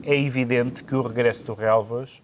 é 0.03 0.19
evidente 0.19 0.83
que 0.83 0.95
o 0.95 1.01
regresso 1.03 1.43
do 1.45 1.53
Relvas 1.53 2.21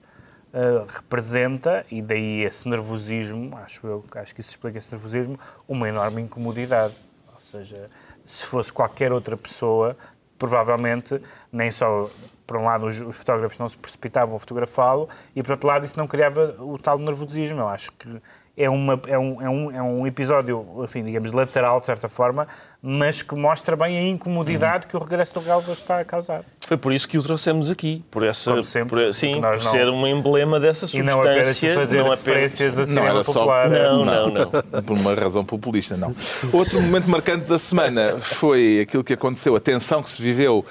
uh, 0.52 0.86
representa, 0.92 1.86
e 1.92 2.02
daí 2.02 2.44
esse 2.44 2.68
nervosismo, 2.68 3.56
acho 3.64 3.86
eu, 3.86 4.04
acho 4.16 4.34
que 4.34 4.42
isso 4.42 4.50
explica 4.50 4.80
esse 4.80 4.92
nervosismo, 4.92 5.38
uma 5.68 5.88
enorme 5.88 6.22
incomodidade. 6.24 6.94
Ou 7.32 7.40
seja, 7.40 7.86
se 8.26 8.46
fosse 8.48 8.74
qualquer 8.74 9.12
outra 9.14 9.38
pessoa, 9.38 9.96
provavelmente 10.40 11.22
nem 11.52 11.70
só 11.70 12.10
por 12.48 12.58
um 12.58 12.64
lado, 12.64 12.88
os, 12.88 13.00
os 13.00 13.18
fotógrafos 13.18 13.60
não 13.60 13.70
se 13.70 13.78
precipitavam 13.78 14.36
a 14.36 14.40
fotografá-lo 14.40 15.08
e, 15.36 15.44
por 15.44 15.52
outro 15.52 15.68
lado, 15.68 15.86
isso 15.86 16.00
não 16.00 16.08
criava 16.08 16.56
o 16.58 16.80
tal 16.80 16.98
nervosismo. 16.98 17.60
Eu 17.60 17.68
acho 17.68 17.92
que 17.92 18.20
é, 18.60 18.70
uma, 18.70 19.00
é, 19.08 19.18
um, 19.18 19.42
é, 19.42 19.50
um, 19.50 19.72
é 19.72 19.82
um 19.82 20.06
episódio, 20.06 20.66
enfim, 20.84 21.04
digamos, 21.04 21.32
lateral, 21.32 21.80
de 21.80 21.86
certa 21.88 22.08
forma, 22.10 22.48
mas 22.82 23.22
que 23.22 23.34
mostra 23.34 23.76
bem 23.76 23.98
a 23.98 24.08
incomodidade 24.10 24.86
que 24.86 24.96
o 24.96 25.00
regresso 25.00 25.34
do 25.36 25.42
Galvas 25.42 25.78
está 25.80 26.00
a 26.00 26.06
causar. 26.06 26.44
Foi 26.68 26.78
por 26.78 26.94
isso 26.94 27.08
que 27.08 27.18
o 27.18 27.24
trouxemos 27.24 27.72
aqui, 27.72 28.04
por 28.12 28.22
essa, 28.24 28.62
sempre, 28.62 29.06
por, 29.06 29.14
sim, 29.14 29.34
por 29.36 29.42
nós 29.42 29.66
ser 29.66 29.88
não- 29.88 29.96
um 29.96 30.06
emblema 30.06 30.60
dessa 30.60 30.86
E 30.96 31.02
não 31.02 31.20
apenas 31.22 31.48
substância. 31.48 31.74
fazer 31.76 31.98
não 31.98 32.12
apenas- 32.12 32.20
referências 32.52 32.78
a 32.92 32.94
Não 32.94 33.08
era 33.08 33.24
só- 33.24 33.34
popular. 33.34 33.70
Não, 33.70 34.06
não, 34.06 34.30
não. 34.30 34.52
Por 34.84 34.98
uma 34.98 35.16
razão 35.16 35.44
populista, 35.44 35.98
não. 35.98 36.14
Outro 36.54 36.80
momento 36.82 37.10
marcante 37.10 37.46
da 37.46 37.58
semana 37.58 38.18
foi 38.20 38.82
aquilo 38.82 39.04
que 39.04 39.14
aconteceu, 39.14 39.56
a 39.56 39.60
tensão 39.60 40.04
que 40.04 40.12
se 40.12 40.22
viveu 40.22 40.64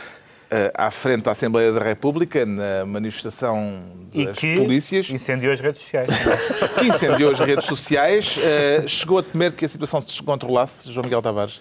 à 0.75 0.91
frente 0.91 1.23
da 1.23 1.33
Assembleia 1.33 1.73
da 1.73 1.83
República, 1.83 2.47
na 2.47 2.87
manifestação 2.87 3.83
E 4.13 4.25
das 4.27 4.39
que 4.39 4.57
polícias, 4.57 5.11
incendiou 5.11 5.53
as 5.53 5.61
redes 5.61 5.83
sociais. 5.83 6.09
que 6.79 6.87
incendiou 6.87 7.31
as 7.31 7.39
redes 7.39 7.67
sociais. 7.67 8.39
Eh, 8.43 8.85
chegou 8.87 9.19
a 9.19 9.23
temer 9.23 9.53
que 9.53 9.65
a 9.65 9.69
situação 9.69 10.01
se 10.01 10.07
descontrolasse, 10.07 10.93
João 10.93 11.05
Miguel 11.05 11.21
Tavares? 11.23 11.61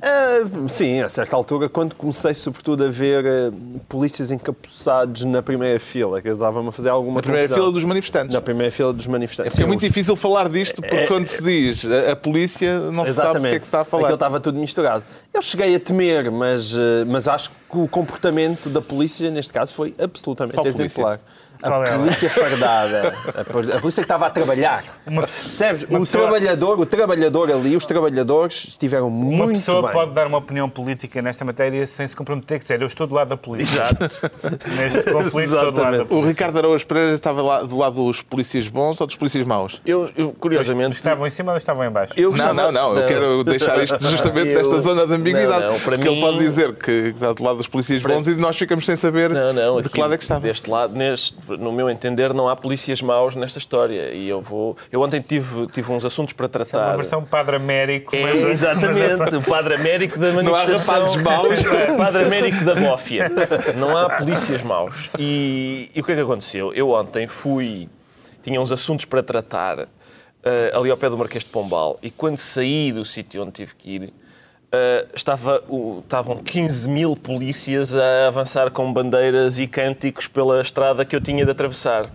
Ah, 0.00 0.68
sim, 0.68 1.00
a 1.00 1.08
certa 1.08 1.34
altura, 1.34 1.68
quando 1.68 1.94
comecei 1.96 2.32
sobretudo 2.32 2.84
a 2.84 2.88
ver 2.88 3.24
ah, 3.26 3.52
polícias 3.88 4.30
encapuçados 4.30 5.24
na 5.24 5.42
primeira 5.42 5.80
fila, 5.80 6.22
que 6.22 6.32
dava-me 6.34 6.68
a 6.68 6.72
fazer 6.72 6.88
alguma 6.90 7.16
Na 7.16 7.22
primeira 7.22 7.48
confusão. 7.48 7.64
fila 7.66 7.72
dos 7.74 7.84
manifestantes. 7.84 8.32
Na 8.32 8.40
primeira 8.40 8.70
fila 8.70 8.92
dos 8.92 9.06
manifestantes. 9.06 9.54
É 9.54 9.62
Sim, 9.62 9.66
muito 9.66 9.80
difícil 9.80 10.14
falar 10.14 10.48
disto, 10.48 10.80
porque 10.80 11.06
quando 11.08 11.26
se 11.26 11.42
diz 11.42 11.84
a, 11.84 12.12
a 12.12 12.16
polícia, 12.16 12.78
não 12.90 13.04
se 13.04 13.12
sabe 13.14 13.38
do 13.40 13.42
que 13.42 13.48
é 13.48 13.58
que 13.58 13.66
se 13.66 13.68
está 13.68 13.78
a 13.78 13.82
Aquilo 13.82 14.00
falar. 14.02 14.14
estava 14.14 14.40
tudo 14.40 14.58
misturado. 14.58 15.02
Eu 15.34 15.42
cheguei 15.42 15.74
a 15.74 15.80
temer, 15.80 16.30
mas, 16.30 16.76
eh, 16.76 17.04
mas 17.06 17.26
acho 17.26 17.50
que 17.50 17.76
o 17.78 17.88
comportamento 17.88 18.68
da 18.70 18.80
polícia, 18.80 19.30
neste 19.30 19.52
caso, 19.52 19.74
foi 19.74 19.94
absolutamente 19.98 20.54
Qual 20.56 20.64
polícia? 20.64 21.20
Qual 21.62 21.82
A 21.82 21.84
é 21.84 21.88
ela? 21.90 21.98
polícia 22.04 22.30
fardada, 22.30 23.14
a 23.36 23.44
pol- 23.44 23.60
a 23.62 23.80
polícia 23.80 24.02
que 24.02 24.04
estava 24.04 24.26
a 24.26 24.30
trabalhar. 24.30 24.84
Uma, 25.06 25.22
Percebes? 25.22 25.82
Uma 25.84 25.98
o 25.98 26.02
pessoa- 26.02 26.24
trabalhador, 26.28 26.78
o 26.80 26.86
trabalhador 26.86 27.50
ali, 27.50 27.74
os 27.76 27.84
trabalhadores 27.86 28.68
estiveram 28.68 29.08
uma 29.08 29.24
muito 29.46 29.52
pessoa 29.54 29.82
bem. 29.82 29.92
pode 29.92 30.12
dar 30.12 30.26
uma 30.26 30.38
opinião 30.38 30.68
política 30.68 31.20
nesta 31.20 31.44
matéria 31.44 31.86
sem 31.86 32.06
se 32.06 32.14
comprometer, 32.14 32.58
que 32.58 32.64
dizer, 32.64 32.80
eu 32.80 32.86
estou 32.86 33.06
do 33.06 33.14
lado 33.14 33.28
da 33.28 33.36
polícia. 33.36 33.78
Exato. 33.82 34.30
Neste 34.76 35.02
conflito, 35.10 35.38
estou 35.38 35.48
do 35.48 35.54
lado 35.56 35.72
da 35.72 35.80
Exatamente. 35.80 36.02
O 36.02 36.06
polícia. 36.06 36.28
Ricardo 36.28 36.58
Araújo 36.58 36.86
Pereira 36.86 37.14
estava 37.14 37.42
lá 37.42 37.62
do 37.62 37.76
lado 37.76 37.94
dos 37.96 38.22
polícias 38.22 38.68
bons 38.68 39.00
ou 39.00 39.06
dos 39.06 39.16
polícias 39.16 39.44
maus? 39.44 39.80
Eu, 39.84 40.10
eu, 40.16 40.32
curiosamente. 40.38 40.92
Estavam 40.94 41.26
em 41.26 41.30
cima 41.30 41.52
ou 41.52 41.58
estavam 41.58 41.84
em 41.84 41.90
baixo? 41.90 42.12
eu 42.16 42.30
Não, 42.30 42.36
gostava- 42.36 42.54
não, 42.54 42.72
não. 42.72 42.98
Eu 42.98 43.08
quero 43.08 43.44
deixar 43.44 43.82
isto 43.82 43.98
justamente 44.08 44.48
Eu- 44.50 44.58
nesta 44.58 44.80
zona 44.80 45.06
de 45.06 45.12
ambiguidade. 45.14 45.64
Não, 45.64 45.72
não, 45.72 45.80
para 45.80 45.96
porque 45.96 46.08
ele 46.08 46.16
mim- 46.16 46.20
pode 46.22 46.38
dizer 46.38 46.74
que 46.74 46.90
está 47.14 47.32
do 47.32 47.42
lado 47.42 47.56
dos 47.56 47.66
polícias 47.66 48.02
bons 48.02 48.26
e 48.28 48.34
nós 48.36 48.56
ficamos 48.56 48.86
sem 48.86 48.96
saber 48.96 49.30
Não, 49.30 49.52
não, 49.52 49.82
de 49.82 49.88
que 49.88 50.00
lado 50.00 50.14
é 50.14 50.16
que 50.16 50.22
estava. 50.22 50.40
Deste 50.40 50.70
lado, 50.70 50.94
neste, 50.94 51.34
no 51.56 51.72
meu 51.72 51.88
entender, 51.88 52.34
não 52.34 52.48
há 52.48 52.54
polícias 52.56 53.00
maus 53.00 53.34
nesta 53.34 53.58
história. 53.58 54.10
E 54.12 54.28
eu 54.28 54.40
vou. 54.42 54.76
Eu 54.92 55.00
ontem 55.00 55.20
tive, 55.20 55.66
tive 55.68 55.90
uns 55.92 56.04
assuntos 56.04 56.32
para 56.34 56.46
É 56.46 56.48
uma 56.48 56.50
tratar. 56.64 56.96
versão 56.96 57.24
Padre 57.24 57.56
Américo. 57.56 58.14
É, 58.14 58.22
mas- 58.22 58.44
é 58.44 58.50
exatamente, 58.50 59.36
o 59.36 59.42
padre 59.42 59.74
Américo 59.74 60.18
da 60.18 60.28
há 60.28 60.32
manifestação. 60.32 60.94
rapazes 60.94 61.22
maus. 61.22 61.62
Padre 61.96 62.24
Américo 62.24 62.64
da 62.64 62.74
Bófia. 62.74 63.30
Não 63.76 63.96
há 63.96 64.10
polícias 64.10 64.62
maus. 64.62 65.14
E, 65.18 65.90
e 65.94 66.00
o 66.00 66.04
que 66.04 66.12
é 66.12 66.14
que 66.14 66.20
aconteceu? 66.20 66.72
Eu 66.74 66.90
ontem 66.90 67.26
fui, 67.26 67.88
tinha 68.42 68.60
uns 68.60 68.70
assuntos 68.72 69.04
para 69.04 69.22
tratar 69.22 69.88
eh, 70.44 70.72
ali 70.74 70.90
ao 70.90 70.96
pé 70.96 71.08
do 71.10 71.16
Marquês 71.18 71.44
de 71.44 71.50
Pombal 71.50 71.98
e 72.02 72.10
quando 72.10 72.38
saí 72.38 72.92
do 72.92 73.04
sítio 73.04 73.42
onde 73.42 73.52
tive 73.52 73.74
que 73.74 73.90
ir, 73.96 74.12
eh, 74.72 75.06
estava, 75.14 75.62
o- 75.68 76.00
estavam 76.00 76.36
15 76.36 76.88
mil 76.88 77.16
polícias 77.16 77.94
a 77.94 78.28
avançar 78.28 78.70
com 78.70 78.92
bandeiras 78.92 79.58
e 79.58 79.66
cânticos 79.66 80.26
pela 80.26 80.60
estrada 80.60 81.04
que 81.04 81.14
eu 81.16 81.20
tinha 81.20 81.44
de 81.44 81.50
atravessar. 81.50 82.08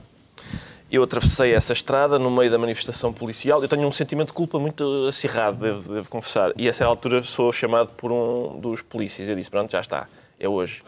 Eu 0.91 1.01
atravessei 1.01 1.53
essa 1.55 1.73
estrada 1.73 2.19
no 2.19 2.29
meio 2.29 2.51
da 2.51 2.57
manifestação 2.59 3.11
policial. 3.11 3.63
Eu 3.63 3.67
tenho 3.67 3.87
um 3.87 3.91
sentimento 3.91 4.27
de 4.27 4.33
culpa 4.33 4.59
muito 4.59 5.07
acirrado, 5.07 5.57
devo, 5.57 5.93
devo 5.93 6.07
confessar. 6.09 6.51
E 6.55 6.67
a 6.67 6.69
essa 6.69 6.85
altura 6.85 7.23
sou 7.23 7.51
chamado 7.51 7.89
por 7.97 8.11
um 8.11 8.59
dos 8.59 8.81
polícias. 8.83 9.27
Eu 9.27 9.35
disse: 9.35 9.49
Pronto, 9.49 9.71
já 9.71 9.81
está, 9.81 10.07
é 10.39 10.47
hoje. 10.49 10.81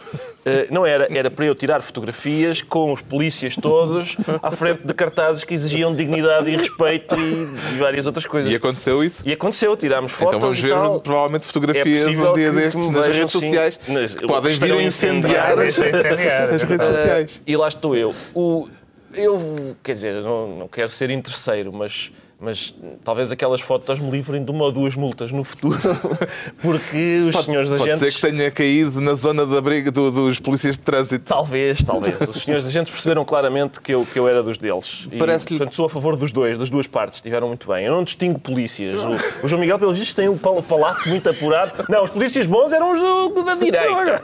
Eh, 0.45 0.67
não 0.69 0.85
era, 0.85 1.07
era 1.15 1.31
para 1.31 1.45
eu 1.45 1.55
tirar 1.55 1.81
fotografias 1.81 2.61
com 2.61 2.91
os 2.91 3.01
polícias 3.01 3.55
todos 3.55 4.17
à 4.43 4.51
frente 4.51 4.81
de 4.85 4.93
cartazes 4.93 5.43
que 5.43 5.53
exigiam 5.53 5.95
dignidade 5.95 6.49
e 6.49 6.57
respeito 6.57 7.15
e, 7.17 7.75
e 7.75 7.77
várias 7.77 8.05
outras 8.05 8.25
coisas. 8.25 8.51
E 8.51 8.55
aconteceu 8.55 9.03
isso? 9.03 9.23
E 9.25 9.31
aconteceu, 9.31 9.75
tirámos 9.77 10.11
fotos 10.11 10.27
Então 10.35 10.39
vamos 10.41 10.59
e 10.59 10.61
ver 10.61 10.73
tal. 10.73 10.99
provavelmente 10.99 11.45
fotografias 11.45 12.05
É 12.05 12.09
um 12.09 12.33
dia 12.33 12.49
que- 12.49 12.55
destes 12.55 12.91
nas 12.91 13.07
redes 13.07 13.31
sim. 13.31 13.39
sociais 13.39 13.79
Nas- 13.87 14.13
que 14.13 14.27
podem 14.27 14.53
vir 14.55 14.73
a 14.73 14.81
incendiar 14.83 15.57
Ah, 15.57 15.61
as 15.63 15.69
incendiar. 15.77 16.49
redes 16.49 16.87
sociais. 16.87 17.41
E 17.47 17.55
lá 17.55 17.67
estou 17.67 17.95
eu. 17.95 18.13
O, 18.33 18.67
eu, 19.13 19.75
quer 19.81 19.93
dizer, 19.93 20.21
não, 20.21 20.47
não 20.59 20.67
quero 20.67 20.89
ser 20.89 21.09
interesseiro, 21.09 21.71
mas, 21.71 22.11
mas 22.45 22.75
talvez 23.03 23.31
aquelas 23.31 23.59
fotos 23.59 23.99
me 23.99 24.09
livrem 24.11 24.43
de 24.45 24.51
uma 24.51 24.63
ou 24.65 24.71
duas 24.71 24.95
multas 24.95 25.31
no 25.31 25.43
futuro, 25.43 25.77
porque 26.61 27.23
os 27.27 27.33
Pode, 27.33 27.45
senhores 27.45 27.69
pode 27.69 27.83
agentes... 27.89 28.13
ser 28.13 28.13
que 28.13 28.21
tenha 28.31 28.51
caído 28.51 29.01
na 29.01 29.13
zona 29.15 29.45
da 29.45 29.59
briga 29.59 29.91
do- 29.91 30.11
dos 30.11 30.39
polícias 30.39 30.75
de 30.77 30.83
trânsito. 30.83 31.25
Talvez, 31.25 31.83
talvez. 31.83 32.15
Os 32.29 32.43
senhores 32.43 32.65
agentes 32.67 32.91
perceberam 32.93 33.25
claramente 33.25 33.81
que 33.81 33.93
eu, 33.93 34.05
que 34.05 34.17
eu 34.19 34.27
era 34.27 34.41
dos 34.43 34.57
deles. 34.57 35.07
E, 35.11 35.17
portanto, 35.17 35.75
sou 35.75 35.85
a 35.85 35.89
favor 35.89 36.15
dos 36.15 36.31
dois, 36.31 36.57
das 36.57 36.69
duas 36.69 36.87
partes. 36.87 37.17
Estiveram 37.17 37.47
muito 37.47 37.67
bem. 37.67 37.85
Eu 37.85 37.93
não 37.93 38.03
distingo 38.03 38.39
polícias. 38.39 38.95
O, 39.41 39.45
o 39.45 39.47
João 39.47 39.59
Miguel, 39.59 39.79
pelos 39.79 39.97
vistos, 39.97 40.13
tem 40.13 40.29
o 40.29 40.37
pal- 40.37 40.61
palato 40.61 41.09
muito 41.09 41.29
apurado. 41.29 41.85
Não, 41.89 42.03
os 42.03 42.09
polícias 42.11 42.45
bons 42.45 42.71
eram 42.73 42.91
os 42.91 43.43
da 43.45 43.55
direita. 43.55 44.21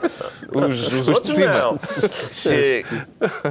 Os, 0.54 0.92
os 0.92 1.08
outros, 1.08 1.36
cima. 1.36 1.58
não. 1.58 1.76
Sim, 2.30 2.82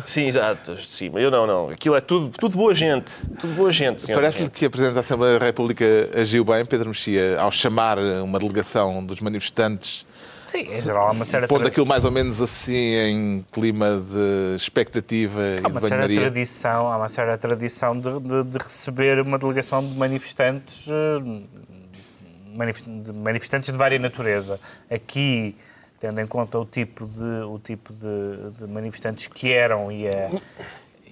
sim, 0.06 0.28
exato. 0.28 0.74
Os 0.74 0.82
de 0.82 0.88
cima. 0.88 1.20
Eu 1.20 1.30
não, 1.32 1.46
não. 1.48 1.70
Aquilo 1.70 1.96
é 1.96 2.02
tudo, 2.02 2.30
tudo 2.30 2.58
boa 2.58 2.74
gente. 2.74 3.12
Tudo 3.40 3.54
boa 3.54 3.72
gente, 3.72 4.02
senhores 4.02 4.22
Parece-lhe 4.24 4.44
agentes. 4.46 4.60
Que 4.62 4.66
a 4.68 4.70
Presidente 4.70 4.94
da 4.94 5.00
Assembleia 5.00 5.40
da 5.40 5.46
República 5.48 5.86
agiu 6.16 6.46
bem, 6.46 6.64
Pedro 6.64 6.90
Mexia, 6.90 7.40
ao 7.42 7.52
chamar 7.52 7.98
uma 7.98 8.38
delegação 8.38 9.04
dos 9.04 9.20
manifestantes, 9.20 10.06
Sim, 10.46 10.60
em 10.72 10.82
geral 10.84 11.08
há 11.08 11.12
uma 11.14 11.26
séria 11.26 11.48
pondo 11.48 11.66
aquilo 11.66 11.86
mais 11.88 12.06
ou 12.06 12.12
menos 12.12 12.40
assim 12.40 12.76
em 12.76 13.46
clima 13.52 14.00
de 14.08 14.56
expectativa 14.56 15.42
há 15.42 15.68
e 15.68 15.72
uma 15.72 15.80
de 15.80 15.88
séria 15.88 15.98
banharia. 15.98 16.22
tradição, 16.22 16.92
há 16.92 16.98
uma 16.98 17.10
séria 17.10 17.36
tradição 17.40 18.00
de, 18.00 18.20
de- 18.20 18.44
de 18.52 18.58
receber 18.64 19.20
uma 19.20 19.40
delegação 19.40 19.82
de 19.84 19.98
manifestantes, 19.98 20.86
eh, 20.88 21.20
de 23.04 23.14
manifestantes 23.14 23.72
de 23.72 23.78
várias 23.80 24.00
natureza. 24.00 24.60
Aqui, 24.92 25.56
tendo 26.00 26.22
em 26.22 26.28
conta 26.28 26.60
o 26.60 26.66
tipo 26.66 27.08
de, 27.08 27.44
o 27.46 27.58
tipo 27.58 27.92
de, 27.94 28.60
de 28.64 28.72
manifestantes 28.72 29.26
que 29.26 29.52
eram 29.52 29.92
e 29.92 30.08
a, 30.08 30.30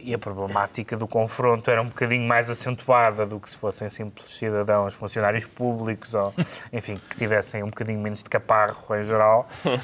e 0.01 0.13
a 0.13 0.17
problemática 0.17 0.95
do 0.97 1.07
confronto 1.07 1.69
era 1.69 1.81
um 1.81 1.87
bocadinho 1.87 2.27
mais 2.27 2.49
acentuada 2.49 3.25
do 3.25 3.39
que 3.39 3.49
se 3.49 3.57
fossem 3.57 3.89
simples 3.89 4.37
cidadãos, 4.37 4.93
funcionários 4.93 5.45
públicos 5.45 6.13
ou, 6.13 6.33
enfim, 6.71 6.99
que 7.09 7.15
tivessem 7.17 7.63
um 7.63 7.67
bocadinho 7.67 7.99
menos 7.99 8.23
de 8.23 8.29
caparro 8.29 8.95
em 8.95 9.03
geral. 9.03 9.47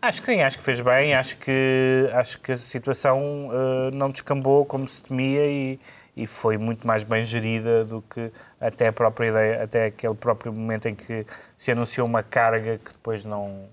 Ah, 0.00 0.08
acho 0.08 0.20
que 0.20 0.26
sim, 0.26 0.42
acho 0.42 0.58
que 0.58 0.62
fez 0.62 0.80
bem, 0.80 1.14
acho 1.14 1.36
que, 1.38 2.08
acho 2.12 2.40
que 2.40 2.52
a 2.52 2.56
situação 2.56 3.50
ah, 3.52 3.90
não 3.92 4.10
descambou 4.10 4.64
como 4.64 4.86
se 4.86 5.02
temia 5.02 5.46
e, 5.46 5.80
e 6.16 6.26
foi 6.26 6.56
muito 6.56 6.86
mais 6.86 7.02
bem 7.02 7.24
gerida 7.24 7.84
do 7.84 8.02
que 8.02 8.30
até 8.60 8.88
a 8.88 8.92
própria 8.92 9.28
ideia, 9.28 9.62
até 9.64 9.86
aquele 9.86 10.14
próprio 10.14 10.52
momento 10.52 10.88
em 10.88 10.94
que 10.94 11.26
se 11.56 11.70
anunciou 11.72 12.06
uma 12.06 12.22
carga 12.22 12.78
que 12.78 12.92
depois 12.92 13.24
não, 13.24 13.68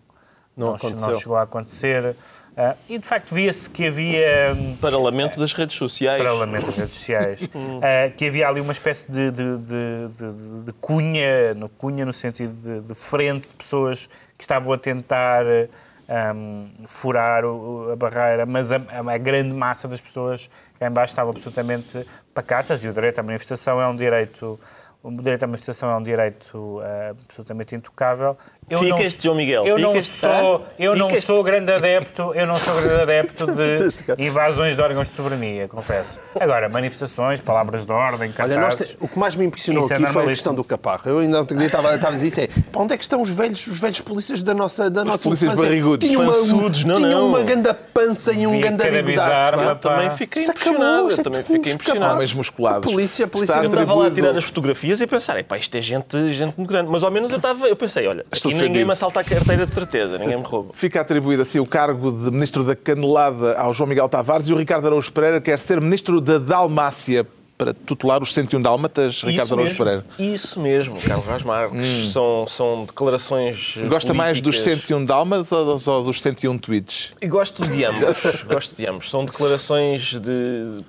Não 0.56 0.75
não, 0.77 0.89
não 0.89 1.20
chegou 1.20 1.38
a 1.38 1.44
acontecer. 1.44 2.15
Ah, 2.58 2.76
e 2.88 2.98
de 2.98 3.06
facto 3.06 3.36
via-se 3.36 3.70
que 3.70 3.88
havia. 3.88 4.54
hum, 4.56 4.78
Para 4.80 4.98
lamento 4.98 5.40
das 5.40 5.52
redes 5.54 5.76
sociais. 5.76 6.22
para 6.22 6.32
lamento 6.34 6.66
das 6.68 6.78
redes 6.78 6.94
sociais, 6.94 7.50
eh, 7.82 8.12
que 8.16 8.28
havia 8.28 8.48
ali 8.48 8.62
uma 8.62 8.72
espécie 8.72 9.12
de, 9.12 9.30
de, 9.32 9.58
de- 9.58 10.64
de- 10.66 10.72
cunha, 10.80 11.54
no, 11.54 11.68
cunha 11.68 12.06
no 12.06 12.14
sentido 12.14 12.82
de, 12.82 12.96
frente 12.96 13.48
de 13.48 13.54
pessoas 13.56 14.08
que 14.38 14.44
estavam 14.44 14.72
a 14.72 14.78
tentar 14.78 15.44
um, 16.08 16.70
furar 16.88 17.44
o- 17.44 17.92
a 17.92 17.96
barreira, 17.96 18.46
mas 18.46 18.72
a, 18.72 18.78
a 18.78 19.18
grande 19.18 19.54
massa 19.54 19.88
das 19.88 20.00
pessoas 20.00 20.50
cá 20.80 20.88
em 20.88 20.92
baixo 20.92 21.12
estavam 21.12 21.32
absolutamente 21.32 22.06
pacatas 22.34 22.84
e 22.84 22.88
o 22.88 22.94
direito 22.94 23.20
à 23.20 23.24
manifestação 23.24 23.82
é 23.82 23.88
um 23.88 23.96
direito 23.96 24.58
o 25.04 25.12
direito 25.12 25.44
à 25.44 25.48
manifestação 25.48 25.92
é 25.92 25.96
um 25.98 26.02
direito 26.02 26.82
eh, 26.84 27.14
absolutamente 27.28 27.76
intocável. 27.76 28.36
Eu 28.68 28.82
não- 28.82 28.98
João 29.22 29.36
Miguel, 29.36 29.68
Eu 29.68 29.78
não 29.78 30.02
sou, 30.02 30.66
eu 30.80 30.96
não 30.96 31.22
sou 31.22 31.44
grande 31.44 31.72
adepto, 31.72 32.32
eu 32.34 32.48
não 32.48 32.56
sou 32.58 32.74
grande 32.82 33.02
adepto 33.04 33.46
de 34.18 34.24
invasões 34.26 34.76
de 34.76 34.82
órgãos 34.82 35.08
de 35.08 35.14
soberania, 35.14 35.68
confesso. 35.68 36.18
Agora, 36.40 36.68
manifestações, 36.68 37.40
palavras 37.40 37.86
de 37.86 37.92
ordem, 37.92 38.34
Olha, 38.40 38.56
nós 38.60 38.76
cartazes... 38.76 38.94
te- 38.94 38.98
o 39.00 39.08
que 39.08 39.20
mais 39.20 39.36
me 39.36 39.46
impressionou 39.46 39.88
é 39.90 39.94
aqui 39.94 40.06
foi 40.08 40.24
a 40.24 40.28
questão 40.28 40.56
do 40.56 40.64
caparro. 40.64 41.02
Eu 41.06 41.20
ainda 41.20 41.40
outro 41.40 41.56
dia 41.56 41.68
estava, 41.68 41.94
estava 41.94 42.14
a 42.14 42.16
dizer 42.16 42.28
isso. 42.28 42.40
É, 42.40 42.48
para 42.72 42.82
onde 42.82 42.94
é 42.94 42.98
que 42.98 43.04
estão 43.04 43.22
os 43.22 43.30
velhos, 43.30 43.68
os 43.68 43.78
velhos 43.80 44.02
polícias 44.02 44.42
da 44.42 44.54
nossa, 44.56 44.90
da 44.90 45.06
nossa 45.06 45.24
polícias 45.24 45.52
infância? 45.52 45.70
barrigudos. 45.70 46.08
Tinham 46.08 46.22
uma, 46.24 46.34
Pançudos, 46.34 46.84
não, 46.86 46.96
tinham 46.96 47.12
não. 47.12 47.28
uma 47.30 47.44
ganda 47.44 47.74
pança 47.74 48.34
e 48.34 48.48
um 48.48 48.60
ganda 48.60 48.90
bigodaço. 48.90 49.58
pá. 49.58 49.64
Eu 49.64 49.76
também 49.76 50.10
fiquei 50.12 50.42
Isso 50.42 50.52
impressionado. 50.52 51.10
Eu 51.12 51.14
é 51.20 51.24
também 51.24 51.44
fiquei 51.44 51.74
impressionado. 51.74 52.14
Homens 52.16 52.34
musculados. 52.34 52.80
A 52.90 52.92
polícia- 52.92 53.26
a 53.26 53.28
polícia 53.28 53.54
Eu 53.54 53.66
estava 53.70 53.94
lá 53.94 54.08
a 54.08 54.12
tirar 54.12 54.36
as 54.36 54.44
fotografias 54.44 55.02
e 55.02 55.06
pensar, 55.08 55.38
epá, 55.38 55.56
isto 55.58 55.76
é 55.78 55.82
gente, 55.84 56.34
gente 56.34 56.56
muito 56.58 56.68
grande. 56.70 56.90
Mas 56.90 57.04
ao 57.04 57.12
menos 57.12 57.30
eu 57.30 57.38
estava, 57.38 57.68
eu 57.68 57.76
pensei, 57.76 58.08
olha, 58.08 58.26
Ninguém 58.64 58.86
me 58.86 58.92
assalta 58.92 59.20
a 59.20 59.24
carteira 59.24 59.66
de 59.66 59.72
certeza, 59.74 60.18
ninguém 60.18 60.38
me 60.38 60.44
rouba. 60.44 60.70
Fica 60.74 61.02
atribuído 61.02 61.42
assim 61.42 61.60
o 61.60 61.66
cargo 61.66 62.12
de 62.12 62.32
Ministro 62.32 62.64
da 62.64 62.76
Canelada 62.76 63.58
ao 63.58 63.74
João 63.74 63.88
Miguel 63.88 64.10
Tavares 64.10 64.48
e 64.48 64.54
o 64.54 64.58
Ricardo 64.58 64.88
Araújo 64.88 65.12
Pereira 65.12 65.42
quer 65.42 65.60
ser 65.60 65.80
Ministro 65.82 66.20
da 66.22 66.38
Dalmácia 66.38 67.26
para 67.58 67.74
tutelar 67.74 68.22
os 68.22 68.34
101 68.34 68.62
Dálmatas, 68.62 69.22
Ricardo 69.24 69.44
Isso 69.44 69.54
Araújo 69.54 69.70
mesmo, 69.70 69.78
Pereira. 69.86 70.06
isso 70.20 70.60
mesmo, 70.60 71.02
Carlos 71.02 71.26
Vaz 71.26 71.44
Marques. 71.44 72.12
São, 72.12 72.46
são 72.48 72.86
declarações 72.86 73.78
Gosta 73.88 74.14
mais 74.14 74.42
dos 74.42 74.58
políticas. 74.58 74.88
101 74.88 75.06
Dálmatas 75.06 75.88
ou 75.88 76.04
dos 76.04 76.22
101 76.22 76.58
tweets? 76.58 77.12
E 77.22 77.28
gosto 77.28 77.66
de 77.66 77.86
ambos, 77.86 78.44
gosto 78.44 78.76
de 78.76 78.86
ambos. 78.86 79.10
São 79.10 79.26
declarações 79.26 80.14
de. 80.20 80.84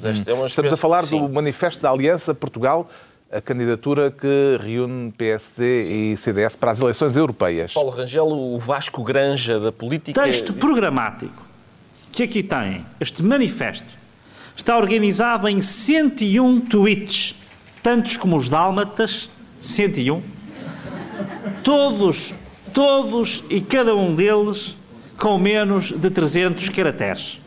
Desta, 0.00 0.30
é 0.30 0.34
uma 0.34 0.44
Hum. 0.44 0.46
Estamos 0.46 0.72
a 0.72 0.76
falar 0.76 1.04
sim. 1.06 1.18
do 1.18 1.28
Manifesto 1.28 1.82
da 1.82 1.90
Aliança 1.90 2.34
Portugal, 2.34 2.88
a 3.32 3.40
candidatura 3.40 4.10
que 4.10 4.58
reúne 4.60 5.12
PSD 5.12 6.12
e 6.12 6.16
CDS 6.16 6.56
para 6.56 6.72
as 6.72 6.80
eleições 6.80 7.16
europeias. 7.16 7.72
Paulo 7.72 7.90
Rangel, 7.90 8.26
o 8.26 8.58
Vasco 8.58 9.04
Granja 9.04 9.60
da 9.60 9.70
política. 9.70 10.20
texto 10.20 10.52
programático 10.54 11.50
que 12.12 12.24
aqui 12.24 12.42
tem, 12.42 12.84
este 12.98 13.22
manifesto, 13.22 13.88
está 14.56 14.76
organizado 14.76 15.48
em 15.48 15.60
101 15.60 16.60
tweets, 16.62 17.36
tantos 17.82 18.16
como 18.16 18.36
os 18.36 18.48
dálmatas, 18.48 19.28
101, 19.58 20.20
todos, 21.62 22.34
todos 22.74 23.44
e 23.48 23.60
cada 23.60 23.94
um 23.94 24.14
deles 24.14 24.76
com 25.16 25.38
menos 25.38 25.92
de 25.92 26.10
300 26.10 26.68
caracteres. 26.70 27.38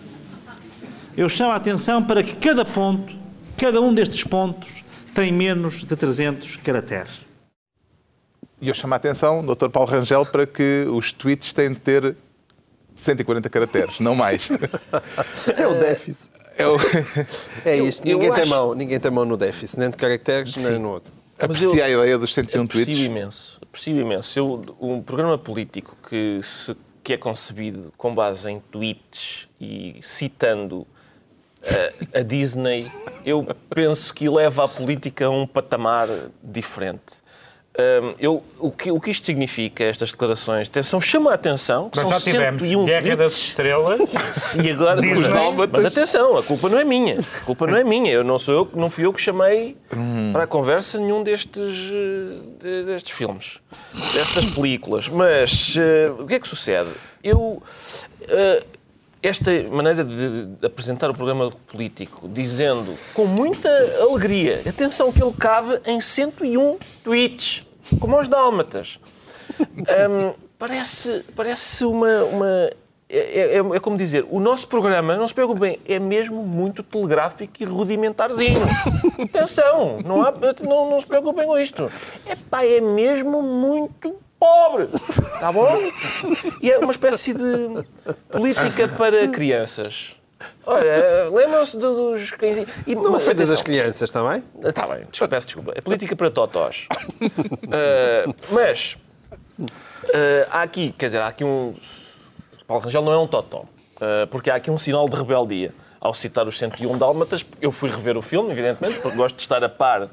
Eu 1.15 1.27
chamo 1.27 1.51
a 1.51 1.55
atenção 1.55 2.01
para 2.01 2.23
que 2.23 2.35
cada 2.35 2.63
ponto, 2.63 3.13
cada 3.57 3.81
um 3.81 3.93
destes 3.93 4.23
pontos, 4.23 4.82
tem 5.13 5.31
menos 5.31 5.81
de 5.85 5.95
300 5.95 6.55
caracteres. 6.57 7.21
E 8.61 8.67
eu 8.69 8.73
chamo 8.73 8.93
a 8.93 8.97
atenção, 8.97 9.45
Dr. 9.45 9.69
Paulo 9.69 9.89
Rangel, 9.89 10.25
para 10.25 10.45
que 10.47 10.85
os 10.89 11.11
tweets 11.11 11.51
têm 11.51 11.73
de 11.73 11.79
ter 11.79 12.15
140 12.95 13.49
caracteres, 13.49 13.99
não 13.99 14.15
mais. 14.15 14.49
É 15.57 15.67
o 15.67 15.73
déficit. 15.79 16.31
É 16.57 16.67
o... 16.67 16.77
É 17.65 17.77
isto. 17.77 18.07
eu 18.07 18.17
ninguém, 18.17 18.31
tem 18.33 18.41
acho- 18.43 18.49
mão, 18.49 18.73
ninguém 18.73 18.99
tem 18.99 19.11
mão 19.11 19.25
no 19.25 19.35
déficit, 19.35 19.79
nem 19.79 19.89
de 19.89 19.97
caracteres, 19.97 20.55
nem 20.57 20.79
no 20.79 20.89
outro. 20.91 21.11
Apreciei 21.39 21.81
a 21.81 21.89
ideia 21.89 22.17
dos 22.17 22.33
101 22.33 22.63
Aprecio 22.63 22.85
tweets. 22.85 23.03
imenso. 23.05 23.59
Aprecio 23.61 23.99
imenso. 23.99 24.39
Eu, 24.39 24.75
um 24.79 25.01
programa 25.01 25.37
político 25.37 25.97
que, 26.07 26.39
se- 26.43 26.75
que 27.03 27.13
é 27.13 27.17
concebido 27.17 27.91
com 27.97 28.13
base 28.15 28.49
em 28.49 28.59
tweets 28.61 29.47
e 29.59 29.97
citando 30.01 30.87
a 32.13 32.21
Disney, 32.21 32.91
eu 33.25 33.47
penso 33.73 34.13
que 34.13 34.27
leva 34.29 34.65
a 34.65 34.67
política 34.67 35.25
a 35.25 35.29
um 35.29 35.47
patamar 35.47 36.07
diferente. 36.43 37.23
Hum, 37.75 38.13
eu, 38.19 38.43
o, 38.59 38.69
que, 38.69 38.91
o 38.91 38.99
que 38.99 39.09
isto 39.09 39.25
significa, 39.25 39.83
estas 39.83 40.11
declarações, 40.11 40.67
atenção, 40.67 41.01
chama 41.01 41.31
a 41.31 41.33
atenção, 41.33 41.89
que 41.89 41.97
Nós 41.97 42.07
são 42.07 42.19
já 42.19 42.23
tivemos 42.31 42.61
101 42.61 42.85
Guerra 42.85 43.01
tweets. 43.01 43.17
das 43.17 43.33
Estrelas. 43.33 43.99
E 44.63 44.69
agora 44.69 45.01
Disney. 45.01 45.23
os 45.23 45.31
dálmatas. 45.31 45.83
Mas 45.83 45.85
atenção, 45.97 46.37
a 46.37 46.43
culpa 46.43 46.69
não 46.69 46.77
é 46.77 46.83
minha. 46.83 47.17
A 47.19 47.45
culpa 47.45 47.65
não 47.65 47.75
é 47.75 47.83
minha. 47.83 48.11
Eu 48.11 48.23
não 48.23 48.37
sou 48.37 48.53
eu, 48.53 48.69
não 48.79 48.91
fui 48.91 49.05
eu 49.07 49.11
que 49.13 49.19
chamei 49.19 49.75
para 50.31 50.43
a 50.43 50.47
conversa 50.47 50.99
nenhum 50.99 51.23
destes, 51.23 51.75
de- 52.59 52.83
destes 52.85 53.11
filmes, 53.11 53.57
destas 54.13 54.45
películas. 54.51 55.07
Mas 55.09 55.75
eh, 55.75 56.11
o 56.19 56.27
que 56.27 56.35
é 56.35 56.39
que 56.39 56.47
sucede? 56.47 56.91
Eu 57.23 57.63
eh, 58.27 58.63
esta 59.23 59.51
maneira 59.71 60.03
de, 60.03 60.65
apresentar 60.65 61.09
o 61.09 61.13
programa 61.13 61.49
político, 61.67 62.27
dizendo 62.27 62.97
com 63.13 63.25
muita 63.25 63.69
alegria, 64.01 64.61
atenção 64.67 65.11
que 65.13 65.23
ele 65.23 65.33
cabe 65.39 65.79
em 65.85 66.01
101 66.01 66.77
tweets, 67.03 67.65
como 67.99 68.17
aos 68.17 68.27
dálmatas. 68.27 68.99
Hum, 69.59 70.33
parece, 70.59 71.23
parece 71.35 71.85
uma. 71.85 72.23
uma 72.25 72.69
é, 73.09 73.57
é- 73.57 73.75
é 73.75 73.79
como 73.79 73.95
dizer, 73.95 74.25
o 74.29 74.39
nosso 74.39 74.67
programa, 74.67 75.15
não 75.15 75.27
se 75.27 75.33
preocupem, 75.33 75.79
é 75.87 75.99
mesmo 75.99 76.41
muito 76.43 76.81
telegráfico 76.81 77.53
e 77.59 77.65
rudimentarzinho. 77.65 78.59
Atenção, 79.21 79.99
não, 80.03 80.23
há, 80.23 80.33
não, 80.63 80.89
não 80.89 80.99
se 80.99 81.05
preocupem 81.05 81.45
com 81.45 81.57
isto. 81.57 81.91
É 82.25 82.35
pá, 82.35 82.65
é 82.65 82.81
mesmo 82.81 83.41
muito 83.43 84.15
pobre. 84.43 84.89
Está 85.35 85.51
bom? 85.53 85.69
E 86.61 86.69
é 86.69 86.77
uma 86.77 86.91
espécie 86.91 87.33
de 87.33 87.85
política 88.29 88.89
para 88.89 89.25
crianças. 89.29 90.15
Olha, 90.65 91.29
lembram-se 91.31 91.77
do- 91.77 92.11
dos 92.11 92.31
cãezinhos. 92.31 92.69
E, 92.85 92.93
Não 92.93 93.13
mas, 93.13 93.23
feitas 93.23 93.49
as 93.49 93.61
crianças 93.61 94.11
também? 94.11 94.43
Está 94.61 94.85
bem, 94.85 95.05
desculpa, 95.09 95.35
peço 95.35 95.47
desculpa. 95.47 95.71
É 95.75 95.79
política 95.79 96.13
para 96.15 96.29
totós. 96.29 96.87
Uh, 97.21 98.35
mas 98.51 98.97
uh, 99.61 100.47
há 100.51 100.61
aqui, 100.63 100.93
quer 100.97 101.05
dizer, 101.05 101.21
há 101.21 101.27
aqui 101.27 101.45
um. 101.45 101.73
Paulo 102.67 102.83
Rangel 102.83 103.01
não 103.01 103.13
é 103.13 103.17
um 103.17 103.27
totó, 103.27 103.59
uh, 103.59 104.27
porque 104.29 104.49
há 104.49 104.55
aqui 104.55 104.69
um 104.69 104.77
sinal 104.77 105.07
de 105.07 105.15
rebeldia. 105.15 105.71
Ao 106.01 106.13
citar 106.13 106.45
os 106.49 106.57
101 106.57 106.97
Dálmatas, 106.97 107.45
eu 107.61 107.71
fui 107.71 107.89
rever 107.89 108.17
o 108.17 108.21
filme, 108.21 108.51
evidentemente, 108.51 108.99
porque 108.99 109.15
gosto 109.15 109.37
de 109.37 109.41
estar 109.41 109.63
a 109.63 109.69
par 109.69 110.09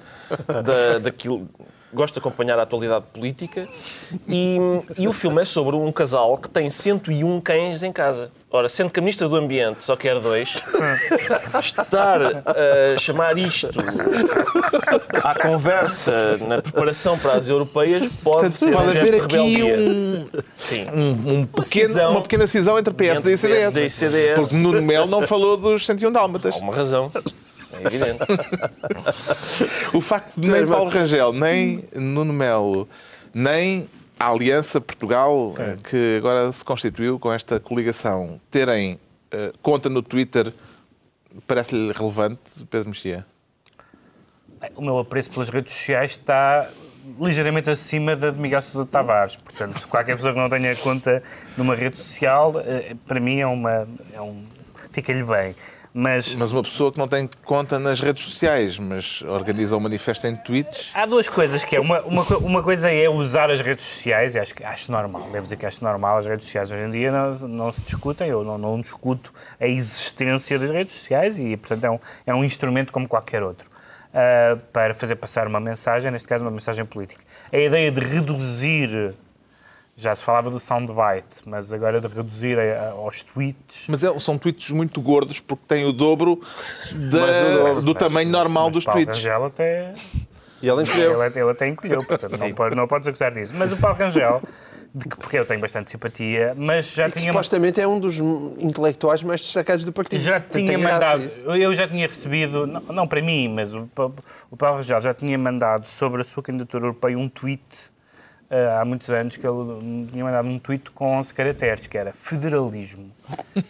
da, 0.46 0.98
daquilo. 1.00 1.48
Gosto 1.92 2.14
de 2.14 2.20
acompanhar 2.20 2.58
a 2.58 2.62
atualidade 2.62 3.04
política. 3.12 3.66
E, 4.28 4.58
e 4.96 5.08
o 5.08 5.12
filme 5.12 5.42
é 5.42 5.44
sobre 5.44 5.74
um 5.74 5.90
casal 5.90 6.38
que 6.38 6.48
tem 6.48 6.70
101 6.70 7.40
cães 7.40 7.82
em 7.82 7.90
casa. 7.92 8.30
Ora, 8.52 8.68
sendo 8.68 8.90
que 8.90 8.98
a 8.98 9.02
Ministra 9.02 9.28
do 9.28 9.36
Ambiente 9.36 9.84
só 9.84 9.94
quer 9.96 10.18
dois, 10.18 10.54
estar 11.60 12.20
a 12.22 12.98
chamar 12.98 13.36
isto 13.38 13.68
à 15.22 15.34
conversa 15.34 16.36
na 16.38 16.60
preparação 16.60 17.16
para 17.18 17.34
as 17.34 17.48
europeias 17.48 18.02
pode 18.22 18.50
Portanto, 18.50 18.56
ser 18.56 18.72
pode 18.72 18.86
um 18.86 18.90
haver 18.90 19.22
aqui 19.22 19.62
um, 19.62 20.26
Sim. 20.56 20.86
um 20.92 21.46
pequeno- 21.46 21.64
cisão 21.64 22.10
uma 22.12 22.22
pequena 22.22 22.46
cisão 22.46 22.78
entre 22.78 22.92
PSD 22.92 23.30
e 23.30 23.34
entre 23.34 23.48
PSD 23.48 23.86
e 23.86 23.90
CDS. 23.90 23.92
CDS. 23.92 24.38
Porque 24.40 24.56
Nuno 24.56 24.82
Melo 24.82 25.06
não 25.06 25.22
falou 25.22 25.56
dos 25.56 25.86
101 25.86 26.10
Dálmatas. 26.10 26.54
Há 26.56 26.58
uma 26.58 26.74
razão. 26.74 27.10
É 27.82 27.86
evidente. 27.86 28.20
O 29.94 30.00
facto 30.00 30.40
de 30.40 30.50
nem 30.50 30.66
Paulo 30.66 30.90
Rangel, 30.90 31.32
nem 31.32 31.84
Nuno 31.94 32.32
Melo, 32.32 32.88
nem 33.34 33.88
a 34.18 34.28
Aliança 34.28 34.80
Portugal, 34.80 35.54
É. 35.58 35.76
que 35.88 36.16
agora 36.18 36.50
se 36.52 36.64
constituiu 36.64 37.18
com 37.18 37.32
esta 37.32 37.58
coligação, 37.58 38.40
terem 38.50 38.98
eh, 39.32 39.52
conta 39.62 39.88
no 39.88 40.02
Twitter, 40.02 40.52
parece-lhe 41.46 41.92
relevante, 41.92 42.40
Pedro 42.70 42.88
Mexia? 42.88 43.24
O 44.76 44.82
meu 44.82 44.98
apreço 44.98 45.30
pelas 45.30 45.48
redes 45.48 45.72
sociais 45.72 46.12
está 46.12 46.68
ligeiramente 47.18 47.70
acima 47.70 48.14
da 48.14 48.30
de 48.30 48.38
Miguel 48.38 48.60
Sousa 48.60 48.86
Tavares. 48.86 49.36
Portanto, 49.36 49.88
qualquer 49.88 50.16
pessoa 50.16 50.34
que 50.34 50.38
não 50.38 50.50
tenha 50.50 50.76
conta 50.76 51.22
numa 51.56 51.74
rede 51.74 51.96
social, 51.96 52.52
eh, 52.58 52.94
para 53.06 53.18
mim 53.18 53.40
é 53.40 53.46
uma. 53.46 53.88
É 54.12 54.20
um, 54.20 54.44
Fica-lhe 54.90 55.22
bem. 55.22 55.54
Mas 55.92 56.36
Mas 56.36 56.52
uma 56.52 56.62
pessoa 56.62 56.92
que 56.92 56.98
não 56.98 57.08
tem 57.08 57.28
conta 57.44 57.78
nas 57.78 58.00
redes 58.00 58.22
sociais, 58.22 58.78
mas 58.78 59.22
organiza 59.22 59.76
um 59.76 59.80
manifesto 59.80 60.26
em 60.26 60.36
tweets, 60.36 60.90
há 60.94 61.04
duas 61.04 61.28
coisas 61.28 61.64
que 61.64 61.74
é. 61.74 61.80
Uma, 61.80 62.00
uma, 62.02 62.22
uma 62.38 62.62
coisa 62.62 62.90
é 62.90 63.08
usar 63.08 63.50
as 63.50 63.60
redes 63.60 63.84
sociais, 63.84 64.34
e 64.36 64.38
acho, 64.38 64.54
acho 64.62 64.92
normal, 64.92 65.22
devo 65.32 65.42
dizer 65.42 65.56
que 65.56 65.66
acho 65.66 65.82
normal. 65.82 66.18
As 66.18 66.26
redes 66.26 66.44
sociais 66.46 66.70
hoje 66.70 66.84
em 66.84 66.90
dia 66.90 67.10
não, 67.10 67.48
não 67.48 67.72
se 67.72 67.80
discutem, 67.82 68.28
eu 68.28 68.44
não, 68.44 68.56
não 68.56 68.80
discuto 68.80 69.32
a 69.58 69.66
existência 69.66 70.58
das 70.58 70.70
redes 70.70 70.94
sociais 70.94 71.38
e, 71.38 71.56
portanto, 71.56 71.84
é 71.84 71.90
um, 71.90 71.98
é 72.26 72.34
um 72.34 72.44
instrumento 72.44 72.92
como 72.92 73.08
qualquer 73.08 73.42
outro. 73.42 73.68
ah, 74.14 74.58
para 74.72 74.94
fazer 74.94 75.16
passar 75.16 75.46
uma 75.48 75.60
mensagem, 75.60 76.10
neste 76.10 76.28
caso 76.28 76.44
uma 76.44 76.50
mensagem 76.50 76.84
política. 76.84 77.22
A 77.52 77.58
ideia 77.58 77.90
de 77.90 78.00
reduzir, 78.00 79.14
já 80.00 80.14
se 80.14 80.24
falava 80.24 80.48
do 80.50 80.58
soundbite, 80.58 81.42
mas 81.46 81.72
agora 81.72 82.00
de 82.00 82.08
reduzir 82.08 82.58
a- 82.58 82.62
a- 82.62 82.90
aos 82.92 83.22
tweets, 83.22 83.84
mas 83.88 84.02
é- 84.02 84.18
são 84.18 84.38
tweets 84.38 84.70
muito 84.70 85.00
gordos 85.00 85.40
porque 85.40 85.64
têm 85.68 85.84
o 85.84 85.92
dobro, 85.92 86.40
da- 86.92 86.98
do 86.98 87.58
dobro, 87.58 87.82
do 87.82 87.94
tamanho 87.94 88.30
normal 88.30 88.64
mas 88.64 88.72
dos 88.74 88.84
Paulo 88.84 89.00
tweets. 89.04 89.22
Rangel 89.22 89.44
até 89.44 89.94
E 90.62 90.68
ele 90.68 90.82
encolheu. 90.82 91.22
Ele, 91.24 91.40
ele 91.40 91.50
até 91.50 91.68
encolheu, 91.68 92.04
portanto 92.04 92.36
não, 92.38 92.52
pode, 92.52 92.74
não 92.74 92.86
podes 92.88 93.08
acusar 93.08 93.32
disso. 93.32 93.54
Mas 93.56 93.72
o 93.72 93.76
Paulo 93.76 93.96
Rangel 93.98 94.42
de 94.94 95.08
que, 95.08 95.16
porque 95.16 95.38
eu 95.38 95.46
tenho 95.46 95.60
bastante 95.60 95.88
simpatia, 95.88 96.52
mas 96.56 96.92
já 96.92 97.06
E 97.06 97.12
tinha 97.12 97.32
supostamente 97.32 97.80
é 97.80 97.86
um 97.86 98.00
dos 98.00 98.18
intelectuais 98.58 99.22
mais 99.22 99.40
destacados 99.40 99.84
do 99.84 99.92
partido. 99.92 100.20
já 100.22 100.40
tinha 100.40 100.76
mandado, 100.78 101.24
isso. 101.24 101.46
eu 101.50 101.72
já 101.74 101.86
tinha 101.86 102.06
recebido, 102.08 102.66
não, 102.66 102.80
não 102.80 103.06
para 103.06 103.22
mim, 103.22 103.48
mas 103.48 103.72
o, 103.74 103.88
o 104.50 104.56
Paulo 104.56 104.78
Rangel 104.78 105.00
já 105.00 105.14
tinha 105.14 105.38
mandado 105.38 105.84
sobre 105.86 106.20
a 106.20 106.24
sua 106.24 106.42
candidatura 106.42 106.86
europeia 106.86 107.16
um 107.16 107.28
tweet 107.28 107.90
há 108.80 108.84
muitos 108.84 109.08
anos 109.10 109.36
que 109.36 109.46
ele 109.46 110.08
tinha 110.10 110.24
mandado 110.24 110.48
um 110.48 110.58
tweet 110.58 110.90
com 110.90 111.16
11 111.18 111.32
caracteres, 111.32 111.86
que 111.86 111.96
era 111.96 112.12
federalismo. 112.12 113.10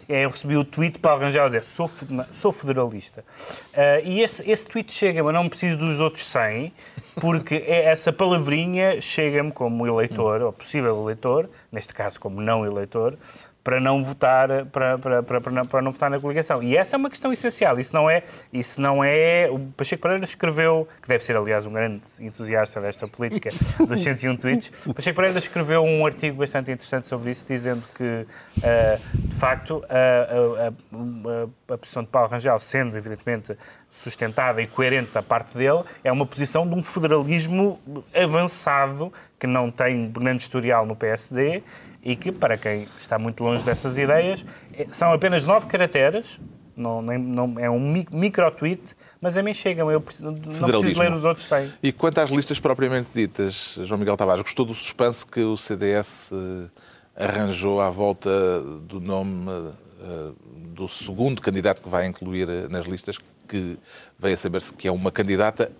E 0.08 0.14
aí 0.14 0.22
eu 0.22 0.30
recebi 0.30 0.56
o 0.56 0.64
tweet 0.64 0.98
para 0.98 1.18
Rangel 1.18 1.44
a 1.44 1.46
dizer 1.46 1.64
sou, 1.64 1.90
sou 2.32 2.50
federalista. 2.50 3.22
Eh, 3.74 4.02
e 4.04 4.22
esse, 4.22 4.50
esse 4.50 4.66
tweet 4.66 4.90
chega, 4.90 5.22
mas 5.22 5.34
não 5.34 5.48
preciso 5.48 5.76
dos 5.76 6.00
outros 6.00 6.24
100, 6.24 6.72
porque 7.20 7.56
é 7.56 7.84
essa 7.84 8.10
palavrinha 8.10 9.00
chega-me 9.00 9.52
como 9.52 9.86
eleitor, 9.86 10.40
ou 10.40 10.52
possível 10.52 11.02
eleitor, 11.02 11.50
neste 11.70 11.92
caso 11.92 12.18
como 12.18 12.40
não 12.40 12.64
eleitor, 12.64 13.18
para 13.62 13.80
não 13.80 14.02
votar 14.02 14.66
para, 14.66 14.98
para, 14.98 15.22
para, 15.22 15.40
para 15.40 15.52
não, 15.52 15.62
para 15.62 15.82
não 15.82 15.90
votar 15.90 16.10
na 16.10 16.18
coligação. 16.18 16.62
E 16.62 16.76
essa 16.76 16.96
é 16.96 16.98
uma 16.98 17.10
questão 17.10 17.32
essencial. 17.32 17.78
Isso 17.78 17.94
não 17.94 18.08
é, 18.08 18.22
isso 18.52 18.80
não 18.80 19.04
é 19.04 19.48
o 19.50 19.58
Pacheco 19.76 20.02
Pereira 20.02 20.24
escreveu, 20.24 20.88
que 21.00 21.08
deve 21.08 21.24
ser 21.24 21.36
aliás 21.36 21.66
um 21.66 21.72
grande 21.72 22.02
entusiasta 22.18 22.80
desta 22.80 23.06
política 23.06 23.50
dos 23.86 24.00
101 24.00 24.36
tweets. 24.36 24.70
Pacheco 24.94 25.16
Pereira 25.16 25.38
escreveu 25.38 25.82
um 25.82 26.06
artigo 26.06 26.38
bastante 26.38 26.70
interessante 26.70 27.06
sobre 27.06 27.30
isso, 27.30 27.46
dizendo 27.46 27.82
que 27.94 28.26
ah, 28.62 28.98
de 29.14 29.34
facto 29.36 29.84
a, 29.88 30.64
a, 30.64 30.68
a, 30.68 31.74
a 31.74 31.78
posição 31.78 32.02
de 32.02 32.08
Paulo 32.08 32.28
Rangel, 32.28 32.58
sendo 32.58 32.96
evidentemente 32.96 33.56
sustentada 33.90 34.62
e 34.62 34.66
coerente 34.66 35.12
da 35.12 35.22
parte 35.22 35.56
dele, 35.56 35.82
é 36.04 36.12
uma 36.12 36.24
posição 36.24 36.66
de 36.66 36.74
um 36.74 36.82
federalismo 36.82 37.78
avançado 38.14 39.12
que 39.38 39.46
não 39.46 39.70
tem 39.70 40.10
grande 40.10 40.42
historial 40.42 40.86
no 40.86 40.94
PSD 40.94 41.62
e 42.02 42.16
que, 42.16 42.32
para 42.32 42.56
quem 42.56 42.86
está 42.98 43.18
muito 43.18 43.42
longe 43.44 43.62
dessas 43.64 43.98
ideias, 43.98 44.44
eh, 44.74 44.86
são 44.90 45.12
apenas 45.12 45.44
nove 45.44 45.66
caracteres, 45.66 46.40
não, 46.76 47.02
nem- 47.02 47.18
não- 47.18 47.58
é 47.58 47.68
um 47.68 47.78
mi- 47.80 48.06
micro-tweet, 48.10 48.94
mas 49.20 49.36
a 49.36 49.42
mim 49.42 49.52
chegam, 49.52 49.90
eu 49.90 50.00
preciso- 50.00 50.30
não 50.30 50.34
preciso 50.34 51.00
ler 51.00 51.12
os 51.12 51.24
outros 51.24 51.46
100. 51.46 51.70
E 51.82 51.92
quanto 51.92 52.18
às 52.18 52.30
listas 52.30 52.58
propriamente 52.58 53.08
ditas, 53.14 53.78
João 53.84 53.98
Miguel 53.98 54.16
Tavares, 54.16 54.42
gostou 54.42 54.64
do 54.64 54.74
suspense 54.74 55.26
que 55.26 55.40
o 55.40 55.56
CDS 55.56 56.30
eh, 56.32 57.24
arranjou 57.24 57.80
à 57.80 57.90
volta 57.90 58.30
do 58.88 58.98
nome 59.00 59.50
eh, 60.02 60.30
do 60.74 60.88
segundo 60.88 61.42
candidato 61.42 61.82
que 61.82 61.88
vai 61.90 62.06
incluir 62.06 62.48
eh, 62.48 62.66
nas 62.70 62.86
listas, 62.86 63.18
que 63.46 63.76
veio 64.18 64.34
a 64.34 64.38
saber-se 64.38 64.72
que 64.72 64.88
é 64.88 64.92
uma 64.92 65.10
candidata, 65.12 65.70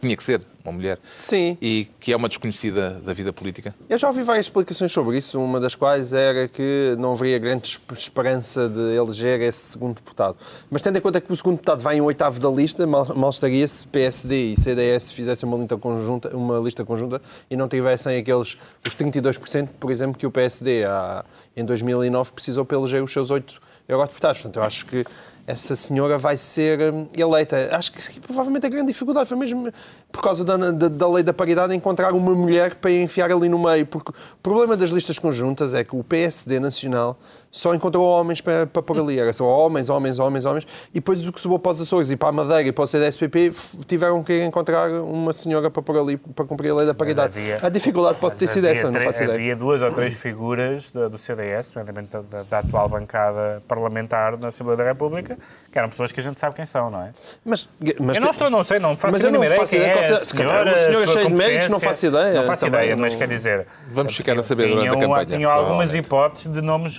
tinha 0.00 0.16
que 0.16 0.22
ser 0.22 0.40
uma 0.64 0.72
mulher, 0.72 0.98
Sim. 1.16 1.56
e 1.62 1.86
que 2.00 2.12
é 2.12 2.16
uma 2.16 2.26
desconhecida 2.28 3.00
da 3.04 3.12
vida 3.12 3.32
política? 3.32 3.72
Eu 3.88 3.96
já 3.98 4.08
ouvi 4.08 4.22
várias 4.24 4.46
explicações 4.46 4.90
sobre 4.90 5.16
isso, 5.16 5.40
uma 5.40 5.60
das 5.60 5.76
quais 5.76 6.12
era 6.12 6.48
que 6.48 6.96
não 6.98 7.12
haveria 7.12 7.38
grande 7.38 7.68
esp- 7.68 7.92
esperança 7.92 8.68
de 8.68 8.80
eleger 8.96 9.40
esse 9.42 9.60
segundo 9.72 9.94
deputado. 9.94 10.36
Mas 10.68 10.82
tendo 10.82 10.98
em 10.98 11.00
conta 11.00 11.20
que 11.20 11.32
o 11.32 11.36
segundo 11.36 11.54
deputado 11.54 11.80
vai 11.80 11.96
em 11.98 12.00
oitavo 12.00 12.40
da 12.40 12.50
lista, 12.50 12.84
mal, 12.84 13.06
mal 13.14 13.30
estaria 13.30 13.66
se 13.68 13.86
PSD 13.86 14.52
e 14.52 14.56
CDS 14.56 15.12
fizessem 15.12 15.48
uma 15.48 15.56
lista 15.56 15.76
conjunta, 15.76 16.36
uma 16.36 16.58
lista 16.58 16.84
conjunta 16.84 17.22
e 17.48 17.56
não 17.56 17.68
tivessem 17.68 18.18
aqueles 18.18 18.56
os 18.84 18.96
32%, 18.96 19.68
por 19.78 19.90
exemplo, 19.92 20.18
que 20.18 20.26
o 20.26 20.30
PSD 20.32 20.84
há, 20.84 21.24
em 21.56 21.64
2009 21.64 22.32
precisou 22.32 22.64
para 22.64 22.76
eleger 22.76 23.02
os 23.04 23.12
seus 23.12 23.30
oito 23.30 23.60
eurodeputados. 23.88 24.40
Portanto, 24.40 24.56
eu 24.56 24.64
acho 24.64 24.84
que 24.84 25.04
essa 25.46 25.76
senhora 25.76 26.18
vai 26.18 26.36
ser 26.36 26.92
hum, 26.92 27.06
eleita. 27.16 27.68
Acho 27.70 27.92
que 27.92 28.20
provavelmente 28.20 28.66
a 28.66 28.68
grande 28.68 28.88
dificuldade 28.88 29.28
foi 29.28 29.38
mesmo 29.38 29.72
por 30.10 30.22
causa 30.22 30.44
da, 30.44 30.56
da, 30.56 30.88
da 30.88 31.08
lei 31.08 31.22
da 31.22 31.32
paridade 31.32 31.74
encontrar 31.74 32.12
uma 32.12 32.34
mulher 32.34 32.74
para 32.74 32.90
enfiar 32.90 33.30
ali 33.30 33.48
no 33.48 33.58
meio. 33.58 33.86
Porque 33.86 34.10
o 34.10 34.36
problema 34.42 34.76
das 34.76 34.90
listas 34.90 35.18
conjuntas 35.18 35.72
é 35.72 35.84
que 35.84 35.94
o 35.94 36.02
PSD 36.02 36.58
nacional 36.58 37.18
só 37.50 37.74
encontrou 37.74 38.04
homens 38.06 38.40
para, 38.40 38.66
para 38.66 38.82
pôr 38.82 38.98
ali. 38.98 39.18
Era 39.18 39.32
só 39.32 39.44
homens, 39.46 39.88
homens, 39.88 40.18
homens, 40.18 40.44
homens. 40.44 40.66
E 40.90 40.94
depois 40.94 41.26
o 41.26 41.32
que 41.32 41.40
subiu 41.40 41.58
para 41.58 41.72
os 41.72 41.80
Açores 41.80 42.10
e 42.10 42.16
para 42.16 42.28
a 42.28 42.32
Madeira 42.32 42.62
e 42.62 42.72
para 42.72 42.84
o 42.84 42.86
CDSPP 42.86 43.50
tiveram 43.86 44.22
que 44.22 44.44
encontrar 44.44 44.90
uma 44.90 45.32
senhora 45.32 45.70
para 45.70 45.82
pôr 45.82 45.98
ali 45.98 46.16
para 46.16 46.44
cumprir 46.44 46.70
a 46.70 46.74
lei 46.74 46.86
da 46.86 46.94
paridade. 46.94 47.38
havia- 47.38 47.58
a 47.62 47.68
dificuldade 47.68 48.18
pode 48.18 48.38
ter 48.38 48.46
sido 48.46 48.66
essa, 48.66 48.90
não 48.90 49.00
faço 49.00 49.22
ideia. 49.22 49.36
Havia 49.36 49.56
duas 49.56 49.80
ou 49.82 49.90
três 49.92 50.14
figuras 50.14 50.90
do, 50.92 51.08
do 51.10 51.18
CDS, 51.18 51.68
nomeadamente 51.74 52.10
da, 52.12 52.20
da- 52.20 52.42
da 52.42 52.58
atual 52.58 52.88
bancada 52.88 53.62
parlamentar 53.66 54.36
na 54.38 54.48
Assembleia 54.48 54.76
da 54.76 54.84
República, 54.84 55.38
que 55.72 55.78
eram 55.78 55.88
pessoas 55.88 56.12
que 56.12 56.20
a 56.20 56.22
gente 56.22 56.38
sabe 56.38 56.54
quem 56.54 56.66
são, 56.66 56.90
não 56.90 57.02
é? 57.02 57.10
Mas, 57.44 57.68
mas 58.00 58.16
eu 58.16 58.22
não 58.22 58.30
estou, 58.30 58.50
não 58.50 58.62
sei, 58.62 58.78
não 58.78 58.96
faço 58.96 59.12
Mas 59.12 59.24
eu 59.24 59.30
não 59.32 59.42
ideia 59.44 59.60
faço 59.60 59.76
ideia 59.76 59.90
é 59.92 60.02
seja- 60.02 60.24
se 60.24 60.34
calhar 60.34 60.52
senhora, 60.52 60.70
uma 60.70 60.76
senhora 60.76 61.06
sua 61.06 61.14
cheia 61.14 61.26
de 61.28 61.34
méritos, 61.34 61.68
não 61.68 61.80
faço 61.80 62.06
ideia, 62.06 62.34
Não 62.34 62.44
faço 62.44 62.64
também 62.66 62.80
ideia, 62.80 62.96
não- 62.96 63.02
mas 63.02 63.14
quer 63.14 63.28
dizer... 63.28 63.66
Vamos 63.92 64.16
ficar 64.16 64.38
a 64.38 64.42
saber 64.42 64.68
durante 64.68 64.88
a 64.88 64.92
campanha, 65.00 65.26
Tinham 65.26 65.50
algumas 65.50 65.94
hipóteses 65.94 66.52
de 66.52 66.60
nomes 66.60 66.98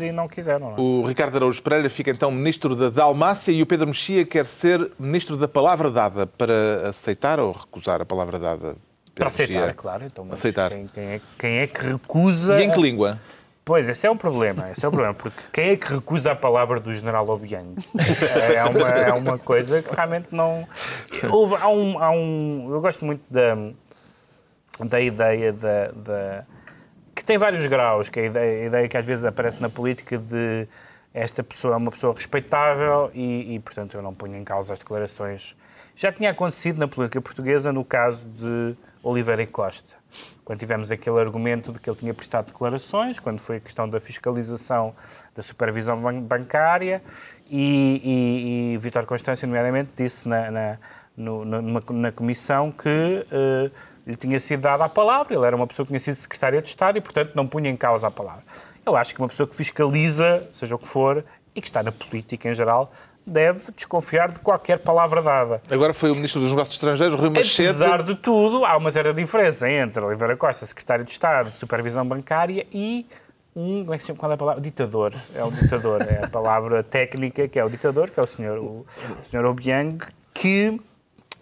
e 0.00 0.12
não 0.12 0.28
quiseram, 0.28 0.70
não 0.70 0.76
é? 0.76 0.80
O 0.80 1.06
Ricardo 1.06 1.36
Araújo 1.36 1.62
Pereira 1.62 1.88
fica 1.88 2.10
então 2.10 2.30
ministro 2.30 2.74
da 2.76 2.90
Dalmácia 2.90 3.52
e 3.52 3.62
o 3.62 3.66
Pedro 3.66 3.86
Mexia 3.86 4.24
quer 4.24 4.46
ser 4.46 4.90
ministro 4.98 5.36
da 5.36 5.48
palavra 5.48 5.90
dada 5.90 6.26
para 6.26 6.88
aceitar 6.88 7.40
ou 7.40 7.52
recusar 7.52 8.00
a 8.00 8.04
palavra 8.04 8.38
dada. 8.38 8.76
Para 9.14 9.28
aceitar, 9.28 9.68
é 9.68 9.72
claro. 9.72 10.04
Então, 10.04 10.26
Aceitar. 10.30 10.70
Quem, 10.70 10.86
quem 10.88 11.04
é, 11.04 11.20
quem 11.38 11.58
é 11.58 11.66
que 11.66 11.86
recusa... 11.86 12.60
E 12.60 12.64
em 12.64 12.70
que 12.70 12.80
língua? 12.80 13.18
Pois, 13.64 13.88
esse 13.88 14.06
é 14.06 14.10
o 14.10 14.14
problema, 14.14 14.70
esse 14.70 14.84
é 14.84 14.88
o 14.88 14.92
problema, 14.92 15.12
porque 15.14 15.40
quem 15.52 15.70
é 15.70 15.76
que 15.76 15.92
recusa 15.92 16.30
a 16.32 16.36
palavra 16.36 16.78
do 16.78 16.92
general 16.94 17.28
Obiang? 17.28 17.74
É 18.54 18.62
uma, 18.64 18.88
é 18.90 19.12
uma 19.12 19.38
coisa 19.38 19.82
que 19.82 19.92
realmente 19.92 20.28
não... 20.30 20.68
Houve, 21.30 21.56
há, 21.56 21.68
um, 21.68 21.98
há 21.98 22.10
um... 22.12 22.68
Eu 22.70 22.80
gosto 22.80 23.04
muito 23.04 23.22
da, 23.28 23.56
da 24.84 25.00
ideia 25.00 25.52
da, 25.52 25.90
da- 25.96 26.44
que 27.16 27.24
tem 27.24 27.38
vários 27.38 27.66
graus, 27.66 28.08
que 28.10 28.20
é 28.20 28.22
a 28.24 28.26
ideia, 28.26 28.62
a 28.62 28.66
ideia 28.66 28.88
que 28.88 28.96
às 28.96 29.06
vezes 29.06 29.24
aparece 29.24 29.60
na 29.60 29.70
política 29.70 30.18
de 30.18 30.68
esta 31.14 31.42
pessoa 31.42 31.72
é 31.74 31.76
uma 31.78 31.90
pessoa 31.90 32.14
respeitável 32.14 33.10
e, 33.14 33.54
e, 33.54 33.58
portanto, 33.58 33.96
eu 33.96 34.02
não 34.02 34.12
ponho 34.14 34.36
em 34.36 34.44
causa 34.44 34.74
as 34.74 34.78
declarações. 34.78 35.56
Já 35.96 36.12
tinha 36.12 36.30
acontecido 36.30 36.78
na 36.78 36.86
política 36.86 37.22
portuguesa 37.22 37.72
no 37.72 37.82
caso 37.82 38.28
de 38.28 38.74
Oliveira 39.02 39.42
e 39.42 39.46
Costa, 39.46 39.94
quando 40.44 40.58
tivemos 40.58 40.90
aquele 40.90 41.18
argumento 41.18 41.72
de 41.72 41.78
que 41.78 41.88
ele 41.88 41.96
tinha 41.96 42.12
prestado 42.12 42.46
declarações, 42.48 43.18
quando 43.18 43.38
foi 43.38 43.56
a 43.56 43.60
questão 43.60 43.88
da 43.88 43.98
fiscalização 43.98 44.94
da 45.34 45.42
supervisão 45.42 45.98
ban- 45.98 46.20
bancária 46.20 47.00
e, 47.48 48.72
e, 48.72 48.74
e 48.74 48.78
Vítor 48.78 49.06
nomeadamente, 49.44 49.92
disse 49.96 50.28
na, 50.28 50.50
na, 50.50 50.78
no- 51.16 51.44
na- 51.46 51.62
na 51.92 52.12
comissão 52.12 52.70
que 52.70 53.26
eh, 53.32 53.70
lhe 54.06 54.16
tinha 54.16 54.38
sido 54.38 54.60
dada 54.60 54.84
a 54.84 54.88
palavra, 54.88 55.34
ele 55.34 55.44
era 55.44 55.56
uma 55.56 55.66
pessoa 55.66 55.84
que 55.84 55.90
tinha 55.90 56.00
sido 56.00 56.14
secretária 56.14 56.62
de 56.62 56.68
Estado 56.68 56.96
e, 56.98 57.00
portanto, 57.00 57.32
não 57.34 57.46
punha 57.46 57.68
em 57.68 57.76
causa 57.76 58.06
a 58.06 58.10
palavra. 58.10 58.44
Eu 58.84 58.96
acho 58.96 59.14
que 59.14 59.20
uma 59.20 59.28
pessoa 59.28 59.46
que 59.48 59.56
fiscaliza, 59.56 60.48
seja 60.52 60.76
o 60.76 60.78
que 60.78 60.86
for, 60.86 61.24
e 61.54 61.60
que 61.60 61.66
está 61.66 61.82
na 61.82 61.90
política 61.90 62.48
em 62.48 62.54
geral, 62.54 62.92
deve 63.26 63.72
desconfiar 63.72 64.30
de 64.30 64.38
qualquer 64.38 64.78
palavra 64.78 65.20
dada. 65.20 65.60
Agora 65.68 65.92
foi 65.92 66.12
o 66.12 66.14
ministro 66.14 66.40
dos 66.40 66.50
Negócios 66.50 66.76
Estrangeiros, 66.76 67.18
Rui 67.18 67.30
Machete. 67.30 67.68
Apesar 67.68 68.02
de 68.04 68.14
tudo, 68.14 68.64
há 68.64 68.76
uma 68.76 68.90
séria 68.90 69.12
diferença 69.12 69.68
entre 69.68 70.00
Oliveira 70.00 70.36
Costa, 70.36 70.64
secretário 70.64 71.04
de 71.04 71.10
Estado 71.10 71.50
de 71.50 71.58
Supervisão 71.58 72.06
Bancária, 72.06 72.64
e 72.72 73.04
um. 73.56 73.80
Como 73.80 73.94
é 73.94 73.96
que 73.96 74.02
se 74.02 74.06
chama? 74.08 74.18
Qual 74.18 74.30
é 74.30 74.34
a 74.34 74.38
palavra? 74.38 74.60
Ditador. 74.60 75.14
É 75.34 75.42
o 75.42 75.50
ditador. 75.50 76.02
É 76.02 76.24
a 76.24 76.28
palavra 76.28 76.84
técnica 76.84 77.48
que 77.48 77.58
é 77.58 77.64
o 77.64 77.70
ditador, 77.70 78.10
que 78.10 78.20
é 78.20 78.22
o 78.22 78.26
senhor, 78.26 78.58
o, 78.58 78.86
senhor 79.24 79.44
Obiang, 79.46 79.98
que. 80.32 80.80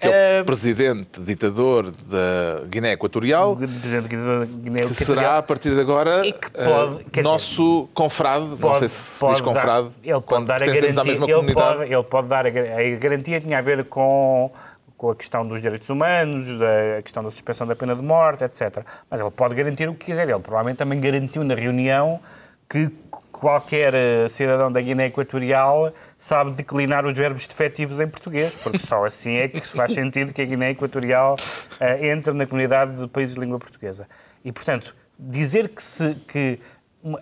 Que 0.08 0.14
é 0.14 0.40
o 0.42 0.44
presidente 0.44 1.20
ditador 1.20 1.90
da 1.90 2.62
Guiné 2.68 2.92
Equatorial, 2.92 3.56
presidente 3.56 4.08
da 4.08 4.44
Guiné 4.44 4.80
que 4.82 4.94
será 4.94 5.38
a 5.38 5.42
partir 5.42 5.74
de 5.74 5.80
agora 5.80 6.22
pode, 6.64 7.04
quer 7.04 7.22
nosso 7.24 7.88
confrade, 7.94 8.44
não 8.60 8.74
sei 8.76 8.88
se 8.88 9.26
diz 9.26 9.40
confrade, 9.40 9.88
dar, 9.88 10.10
ele 10.10 10.20
pode 10.20 10.46
dar 10.46 10.62
a 10.62 10.66
garantia. 10.66 11.12
Ele 11.14 11.52
pode, 11.54 11.92
ele 11.92 12.02
pode 12.02 12.28
dar 12.28 12.46
a, 12.46 12.50
gar- 12.50 12.78
a 12.78 12.96
garantia 12.98 13.40
tinha 13.40 13.58
a 13.58 13.62
ver 13.62 13.84
com, 13.84 14.50
com 14.96 15.10
a 15.10 15.16
questão 15.16 15.46
dos 15.46 15.60
direitos 15.60 15.88
humanos, 15.90 16.58
da 16.58 16.98
a 16.98 17.02
questão 17.02 17.22
da 17.22 17.30
suspensão 17.30 17.66
da 17.66 17.74
pena 17.76 17.94
de 17.94 18.02
morte, 18.02 18.44
etc. 18.44 18.84
Mas 19.10 19.20
ele 19.20 19.30
pode 19.30 19.54
garantir 19.54 19.88
o 19.88 19.94
que 19.94 20.06
quiser. 20.06 20.28
Ele 20.28 20.38
provavelmente 20.38 20.78
também 20.78 21.00
garantiu 21.00 21.42
na 21.44 21.54
reunião 21.54 22.20
que 22.68 22.90
qualquer 23.30 23.92
eh, 23.94 24.28
cidadão 24.28 24.70
da 24.72 24.80
Guiné 24.80 25.06
Equatorial 25.06 25.92
sabe 26.24 26.52
declinar 26.52 27.04
os 27.04 27.12
verbos 27.12 27.46
defetivos 27.46 28.00
em 28.00 28.08
português, 28.08 28.54
porque 28.62 28.78
só 28.78 29.04
assim 29.04 29.34
é 29.34 29.46
que 29.46 29.60
faz 29.60 29.92
sentido 29.92 30.32
que 30.32 30.40
a 30.40 30.44
Guiné 30.46 30.70
Equatorial 30.70 31.36
eh, 31.78 32.08
entre 32.08 32.32
na 32.32 32.46
comunidade 32.46 32.96
de 32.96 33.06
países 33.06 33.34
de 33.34 33.40
língua 33.42 33.58
portuguesa. 33.58 34.08
E, 34.42 34.50
portanto, 34.50 34.96
dizer 35.18 35.68
que, 35.68 35.82
se, 35.82 36.14
que 36.26 36.58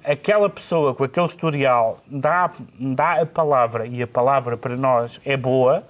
aquela 0.04 0.48
pessoa 0.48 0.94
com 0.94 1.02
aquele 1.02 1.26
historial 1.26 2.00
dá, 2.06 2.48
dá 2.78 3.22
a 3.22 3.26
palavra 3.26 3.88
e 3.88 4.00
a 4.04 4.06
palavra 4.06 4.56
para 4.56 4.76
nós 4.76 5.20
é 5.24 5.36
boa, 5.36 5.84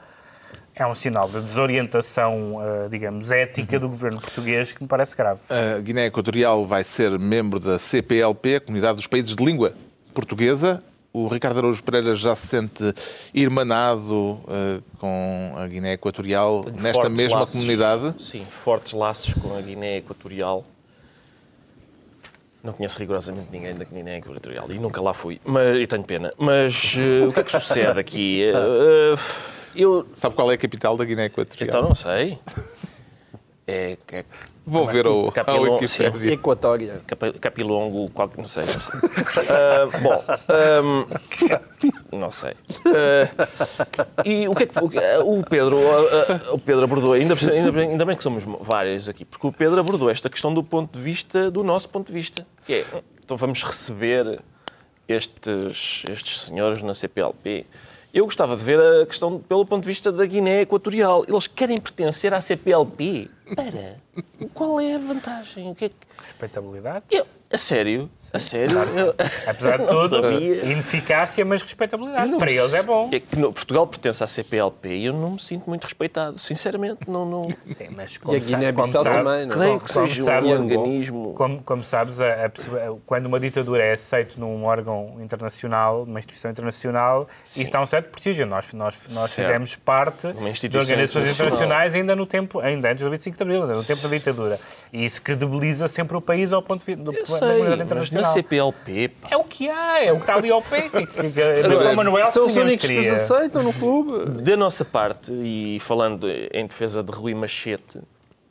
é 0.74 0.86
um 0.86 0.94
sinal 0.94 1.28
de 1.28 1.38
desorientação, 1.38 2.60
eh, 2.62 2.88
digamos, 2.88 3.30
ética 3.30 3.78
do 3.78 3.90
governo 3.90 4.22
português 4.22 4.72
que 4.72 4.82
me 4.82 4.88
parece 4.88 5.14
grave. 5.14 5.42
A 5.50 5.78
Guiné 5.80 6.06
Equatorial 6.06 6.66
vai 6.66 6.82
ser 6.82 7.18
membro 7.18 7.60
da 7.60 7.78
CPLP, 7.78 8.56
a 8.56 8.60
Comunidade 8.62 8.96
dos 8.96 9.06
Países 9.06 9.36
de 9.36 9.44
Língua 9.44 9.74
Portuguesa. 10.14 10.82
O 11.12 11.28
Ricardo 11.28 11.58
Araújo 11.58 11.82
Pereira 11.84 12.14
já 12.14 12.34
se 12.34 12.46
sente 12.46 12.94
irmanado 13.34 14.40
eh, 14.48 14.80
com 14.98 15.52
a 15.56 15.66
Guiné 15.66 15.92
Equatorial 15.92 16.64
nesta 16.74 17.02
Fortes 17.02 17.18
mesma 17.18 17.40
laços. 17.40 17.54
comunidade. 17.54 18.14
Sim, 18.18 18.46
fortes 18.48 18.92
laços 18.94 19.34
com 19.34 19.54
a 19.54 19.60
Guiné 19.60 19.98
Equatorial. 19.98 20.64
Não 22.64 22.72
conheço 22.72 22.98
rigorosamente 22.98 23.48
ninguém 23.50 23.74
da 23.74 23.84
Guiné 23.84 24.18
Equatorial 24.18 24.66
e 24.70 24.78
nunca 24.78 25.02
lá 25.02 25.12
fui. 25.12 25.38
Mas, 25.44 25.76
e 25.76 25.86
tenho 25.86 26.04
pena. 26.04 26.32
Mas 26.38 26.94
eh, 26.96 27.26
o 27.26 27.32
que 27.32 27.40
é 27.40 27.44
que 27.44 27.52
sucede 27.52 28.00
aqui? 28.00 28.42
Eh, 28.54 29.14
eu. 29.74 30.06
Sabe 30.16 30.34
qual 30.34 30.50
é 30.50 30.54
a 30.54 30.58
capital 30.58 30.96
da 30.96 31.04
Guiné 31.04 31.26
Equatorial? 31.26 31.68
Então 31.68 31.82
não 31.82 31.94
sei. 31.94 32.38
É. 33.66 33.96
é 34.10 34.24
Vou 34.64 34.86
ver 34.86 35.06
ao, 35.06 35.26
ao 35.26 35.32
Capilon- 35.32 35.78
Wikipédia. 35.80 36.32
Equatória. 36.32 37.00
Capilongo, 37.40 38.08
qualquer, 38.10 38.38
não 38.38 38.48
sei. 38.48 38.62
Não 38.64 38.80
sei. 38.80 39.46
Ah, 39.50 39.98
bom, 40.00 40.24
ahm, 40.48 41.06
não 42.12 42.30
sei. 42.30 42.54
Ah, 42.86 43.48
e 44.24 44.46
o 44.46 44.54
que 44.54 44.62
é 44.62 44.66
que 44.66 44.78
o 44.78 45.38
o 45.38 45.44
Pedro, 45.44 45.76
ah, 45.78 46.26
ah, 46.50 46.52
o 46.54 46.58
Pedro 46.58 46.84
abordou, 46.84 47.12
ainda, 47.14 47.34
ainda, 47.52 47.72
bem, 47.72 47.90
ainda 47.90 48.04
bem 48.04 48.16
que 48.16 48.22
somos 48.22 48.44
várias 48.60 49.08
aqui, 49.08 49.24
porque 49.24 49.46
o 49.46 49.52
Pedro 49.52 49.80
abordou 49.80 50.08
esta 50.08 50.30
questão 50.30 50.54
do 50.54 50.62
ponto 50.62 50.96
de 50.96 51.04
vista, 51.04 51.50
do 51.50 51.64
nosso 51.64 51.88
ponto 51.88 52.06
de 52.06 52.12
vista, 52.12 52.46
que 52.64 52.72
é, 52.74 52.84
então 53.24 53.36
vamos 53.36 53.62
receber 53.64 54.40
estes, 55.08 56.04
estes 56.08 56.42
senhores 56.42 56.82
na 56.82 56.94
CPLP. 56.94 57.66
Eu 58.12 58.26
gostava 58.26 58.54
de 58.54 58.62
ver 58.62 58.78
a 58.78 59.06
questão 59.06 59.38
pelo 59.38 59.64
ponto 59.64 59.84
de 59.84 59.88
vista 59.88 60.12
da 60.12 60.26
Guiné 60.26 60.60
Equatorial. 60.60 61.24
Eles 61.26 61.46
querem 61.46 61.80
pertencer 61.80 62.34
à 62.34 62.42
CPLP. 62.42 63.30
Para. 63.56 63.96
Qual 64.52 64.78
é 64.78 64.94
a 64.94 64.98
vantagem? 64.98 65.70
O 65.70 65.74
que 65.74 65.86
é 65.86 65.88
que... 65.88 65.96
Respeitabilidade. 66.18 67.06
Eu, 67.10 67.26
a 67.52 67.58
sério? 67.58 68.10
A 68.32 68.38
sério? 68.38 68.78
Eu, 68.96 69.14
Apesar 69.46 69.78
de 69.78 69.86
tudo, 69.88 70.08
sabia. 70.08 70.64
ineficácia, 70.64 71.44
mas 71.44 71.60
respeitabilidade. 71.62 72.30
Para 72.36 72.46
me 72.46 72.56
eles 72.56 72.72
é 72.74 72.82
bom. 72.82 73.08
É 73.12 73.20
que 73.20 73.36
no- 73.38 73.52
Portugal 73.52 73.86
pertence 73.86 74.24
à 74.24 74.26
CPLP 74.26 74.88
e 74.88 75.04
eu 75.06 75.12
não 75.12 75.32
me 75.32 75.40
sinto 75.40 75.68
muito 75.68 75.84
respeitado. 75.84 76.38
Sinceramente, 76.38 77.00
não. 77.08 77.26
não 77.26 77.48
Sim, 77.74 77.88
mas 77.94 78.14
E 78.14 78.18
como 78.20 78.36
a 78.36 78.40
sa- 78.40 78.46
Guiné-Bissau 78.48 79.04
também, 79.04 79.46
não 79.46 79.54
é? 79.56 79.58
creio 79.58 79.80
que 79.80 79.92
como 79.92 80.08
seja 80.08 80.24
sabe- 80.24 80.46
um 80.46 80.50
organismo. 80.52 81.34
Como, 81.34 81.62
como 81.62 81.82
sabes, 81.84 82.20
a- 82.20 82.46
a 82.46 82.50
quando 83.04 83.26
uma 83.26 83.38
ditadura 83.38 83.82
é 83.84 83.92
aceita 83.92 84.34
num 84.38 84.64
órgão 84.64 85.18
internacional, 85.20 86.06
numa 86.06 86.18
instituição 86.18 86.50
internacional, 86.50 87.28
isso 87.44 87.70
dá 87.70 87.82
um 87.82 87.86
certo 87.86 88.10
prestígio. 88.10 88.46
Nós, 88.46 88.72
nós, 88.72 89.08
nós 89.12 89.30
Certo. 89.30 89.46
fizemos 89.46 89.76
parte 89.76 90.28
de 90.32 90.78
organizações 90.78 91.30
internacionais 91.32 91.94
ainda 91.94 92.16
no 92.16 92.24
tempo, 92.26 92.60
ainda 92.60 92.90
antes 92.90 93.04
do 93.04 93.10
25 93.10 93.36
de 93.36 93.42
Abril, 93.42 93.62
ainda 93.62 93.74
no 93.74 93.84
tempo 93.84 94.00
da 94.02 94.08
ditadura. 94.08 94.58
E 94.92 95.04
isso 95.04 95.20
credibiliza 95.20 95.86
sempre 95.88 96.16
o 96.16 96.20
país 96.20 96.52
ao 96.52 96.62
ponto 96.62 96.84
de 96.84 96.94
vista 96.94 97.02
da 97.42 98.04
sei, 98.04 98.20
na. 98.20 98.24
CPLP, 98.24 99.08
pá, 99.08 99.28
É 99.30 99.36
o 99.36 99.44
que 99.44 99.68
há, 99.68 100.04
é 100.04 100.12
o 100.12 100.16
que 100.16 100.22
está 100.22 100.34
ali 100.36 100.50
ao 100.50 100.62
pé. 100.62 100.90
Agora, 101.64 101.94
Manuel 101.94 102.26
São 102.26 102.46
os 102.46 102.56
únicos 102.56 102.86
que 102.86 102.98
os 102.98 103.06
aceitam 103.10 103.62
no 103.62 103.72
clube. 103.72 104.40
da 104.42 104.56
nossa 104.56 104.84
parte, 104.84 105.32
e 105.32 105.78
falando 105.80 106.28
em 106.28 106.66
defesa 106.66 107.02
de 107.02 107.12
Rui 107.12 107.34
Machete, 107.34 107.98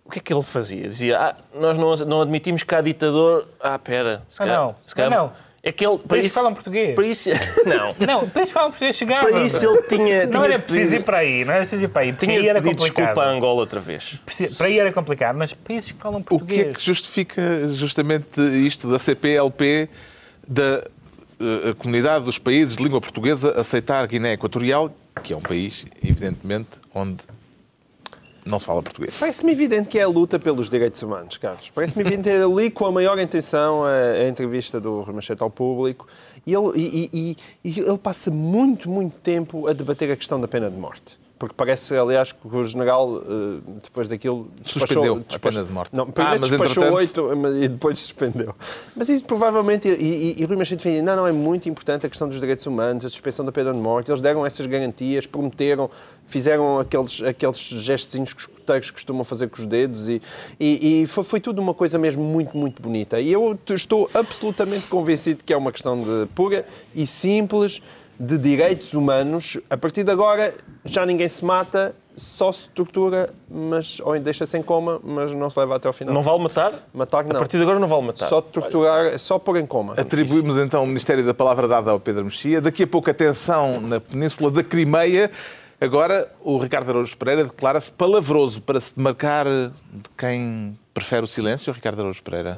o 0.05 0.09
que 0.09 0.19
é 0.19 0.21
que 0.21 0.33
ele 0.33 0.41
fazia? 0.43 0.87
Dizia, 0.87 1.17
ah, 1.19 1.35
nós 1.55 1.77
não, 1.77 1.95
não 2.07 2.21
admitimos 2.21 2.63
que 2.63 2.75
há 2.75 2.81
ditador. 2.81 3.47
Ah, 3.59 3.79
pera. 3.79 4.23
Se 4.29 4.41
Ah, 4.41 4.45
calhar- 4.45 4.61
não. 4.61 4.75
se 4.85 4.95
calhar- 4.95 5.13
Ah, 5.13 5.15
não. 5.23 5.33
É 5.63 5.71
que 5.71 5.85
ele. 5.85 5.99
Para 5.99 6.17
isso 6.17 6.33
falam 6.35 6.53
português. 6.55 6.95
Para 6.95 7.05
isso, 7.05 7.29
não. 7.67 7.95
Não, 7.99 8.29
para 8.29 8.41
isso 8.41 8.51
falam 8.51 8.69
português 8.71 8.95
chegava. 8.95 9.27
Para 9.29 9.43
isso 9.45 9.63
ele 9.65 9.81
tinha. 9.83 10.25
Não 10.25 10.31
tinha 10.31 10.43
era 10.45 10.59
preciso 10.59 10.95
ir 10.95 11.03
para 11.03 11.17
aí, 11.19 11.45
não 11.45 11.53
era 11.53 11.61
preciso 11.61 11.83
ir 11.83 11.87
para 11.87 12.01
aí, 12.01 12.13
porque 12.13 12.25
aí 12.25 12.37
Tinha 12.39 12.49
era 12.49 12.61
complicado. 12.61 12.95
desculpa 13.05 13.21
a 13.23 13.29
Angola 13.29 13.59
outra 13.59 13.79
vez. 13.79 14.15
Preci- 14.25 14.55
Para 14.57 14.65
aí 14.67 14.79
era 14.79 14.91
complicado, 14.91 15.37
mas 15.37 15.53
países 15.53 15.91
que 15.91 15.97
falam 15.99 16.19
O 16.19 16.23
que 16.23 16.33
é 16.33 16.37
português. 16.39 16.77
que 16.77 16.83
justifica 16.83 17.67
justamente 17.69 18.41
isto 18.65 18.87
da 18.89 18.97
CPLP, 18.97 19.87
da 20.47 20.83
eh, 21.39 21.69
a 21.69 21.73
comunidade 21.75 22.25
dos 22.25 22.39
países 22.39 22.75
de 22.77 22.83
língua 22.83 22.99
portuguesa 22.99 23.59
aceitar 23.59 24.05
Guiné 24.07 24.33
Equatorial, 24.33 24.91
que 25.21 25.31
é 25.31 25.37
um 25.37 25.41
país, 25.41 25.85
evidentemente, 26.03 26.69
onde 26.93 27.17
não 28.45 28.59
se 28.59 28.65
fala 28.65 28.81
português? 28.81 29.15
Parece-me 29.19 29.51
evidente 29.51 29.87
que 29.87 29.99
é 29.99 30.03
a 30.03 30.07
luta 30.07 30.39
pelos 30.39 30.69
direitos 30.69 31.01
humanos, 31.01 31.37
Carlos. 31.37 31.69
Parece-me 31.73 32.01
evidente 32.03 32.29
é 32.29 32.41
ali 32.43 32.71
com 32.71 32.85
a 32.85 32.91
maior 32.91 33.17
intenção 33.19 33.83
a, 33.85 34.27
entrevista 34.27 34.79
do 34.79 35.05
Machete 35.13 35.43
ao 35.43 35.49
público 35.49 36.07
e 36.45 36.53
ele, 36.53 36.71
e- 36.75 37.09
e- 37.13 37.37
e 37.63 37.79
ele 37.79 37.97
passa 37.97 38.31
muito, 38.31 38.89
muito 38.89 39.13
tempo 39.19 39.67
a 39.67 39.73
debater 39.73 40.11
a 40.11 40.15
questão 40.15 40.41
da 40.41 40.47
pena 40.47 40.69
de 40.71 40.77
morte. 40.77 41.20
Porque 41.41 41.55
parece, 41.57 41.95
aliás, 41.97 42.31
que 42.31 42.37
o 42.47 42.63
general, 42.63 43.17
eh, 43.17 43.61
depois 43.81 44.07
daquilo... 44.07 44.47
Suspendeu 44.63 45.15
despachou- 45.27 45.35
a 45.35 45.39
pena 45.39 45.63
de 45.63 45.71
morte. 45.71 45.89
Não, 45.95 46.05
primeiro 46.05 46.37
Ah, 46.37 46.39
mas 46.39 46.49
despachou 46.51 46.83
entretanto- 46.83 47.25
oito 47.25 47.35
mas- 47.41 47.63
e 47.63 47.67
depois 47.67 47.99
suspendeu. 47.99 48.53
Mas 48.95 49.09
isso 49.09 49.25
provavelmente... 49.25 49.87
E, 49.89 50.35
e, 50.37 50.39
e 50.39 50.45
Rui 50.45 50.55
Machete 50.55 50.83
defende, 50.83 51.01
não, 51.01 51.15
não, 51.15 51.25
é 51.25 51.31
muito 51.31 51.67
importante 51.67 52.05
a 52.05 52.09
questão 52.09 52.29
dos 52.29 52.39
direitos 52.39 52.67
humanos, 52.67 53.03
a 53.05 53.09
suspensão 53.09 53.43
da 53.43 53.51
pena 53.51 53.73
de 53.73 53.79
morte. 53.79 54.11
Eles 54.11 54.21
deram 54.21 54.45
essas 54.45 54.67
garantias, 54.67 55.25
prometeram, 55.25 55.89
fizeram 56.27 56.77
aqueles, 56.77 57.19
aqueles 57.23 57.57
gestozinhos 57.57 58.33
que 58.33 58.41
os 58.41 58.47
escuteiros 58.47 58.91
costumam 58.91 59.23
fazer 59.23 59.47
com 59.49 59.57
os 59.59 59.65
dedos 59.65 60.09
e, 60.09 60.21
e, 60.59 61.01
e 61.01 61.07
foi, 61.07 61.23
foi 61.23 61.39
tudo 61.39 61.59
uma 61.59 61.73
coisa 61.73 61.97
mesmo 61.97 62.23
muito, 62.23 62.55
muito 62.55 62.83
bonita. 62.83 63.19
E 63.19 63.31
eu 63.31 63.57
estou 63.67 64.07
absolutamente 64.13 64.85
convencido 64.85 65.43
que 65.43 65.51
é 65.51 65.57
uma 65.57 65.71
questão 65.71 65.99
de 66.03 66.27
pura 66.35 66.67
e 66.93 67.03
simples 67.07 67.81
de 68.21 68.37
direitos 68.37 68.93
humanos. 68.93 69.57
A 69.69 69.75
partir 69.75 70.03
de 70.03 70.11
agora 70.11 70.53
já 70.85 71.05
ninguém 71.05 71.27
se 71.27 71.43
mata, 71.43 71.95
só 72.15 72.51
se 72.51 72.69
tortura, 72.69 73.29
mas, 73.49 73.99
ou 73.99 74.17
deixa-se 74.19 74.55
em 74.57 74.61
coma, 74.61 74.99
mas 75.03 75.33
não 75.33 75.49
se 75.49 75.57
leva 75.57 75.75
até 75.75 75.87
ao 75.87 75.93
final. 75.93 76.13
Não 76.13 76.21
vale 76.21 76.43
matar? 76.43 76.87
Matar 76.93 77.23
não. 77.25 77.37
A 77.37 77.39
partir 77.39 77.57
de 77.57 77.63
agora 77.63 77.79
não 77.79 77.87
vale 77.87 78.03
matar. 78.03 78.29
Só 78.29 78.39
torturar, 78.39 79.17
só 79.17 79.39
pôr 79.39 79.57
em 79.57 79.65
coma. 79.65 79.95
Atribuímos 79.97 80.57
então 80.57 80.83
o 80.83 80.87
Ministério 80.87 81.25
da 81.25 81.33
Palavra 81.33 81.67
Dada 81.67 81.89
ao 81.89 81.99
Pedro 81.99 82.25
Mexia. 82.25 82.61
Daqui 82.61 82.83
a 82.83 82.87
pouco, 82.87 83.09
atenção 83.09 83.81
na 83.81 83.99
Península 83.99 84.51
da 84.51 84.63
Crimeia. 84.63 85.31
Agora, 85.79 86.31
o 86.41 86.59
Ricardo 86.59 86.91
Araújo 86.91 87.17
Pereira 87.17 87.45
declara-se 87.45 87.91
palavroso 87.91 88.61
para 88.61 88.79
se 88.79 88.95
demarcar 88.95 89.47
de 89.47 90.09
quem 90.15 90.77
prefere 90.93 91.23
o 91.23 91.27
silêncio, 91.27 91.71
Ricardo 91.71 91.99
Araújo 92.01 92.21
Pereira. 92.21 92.57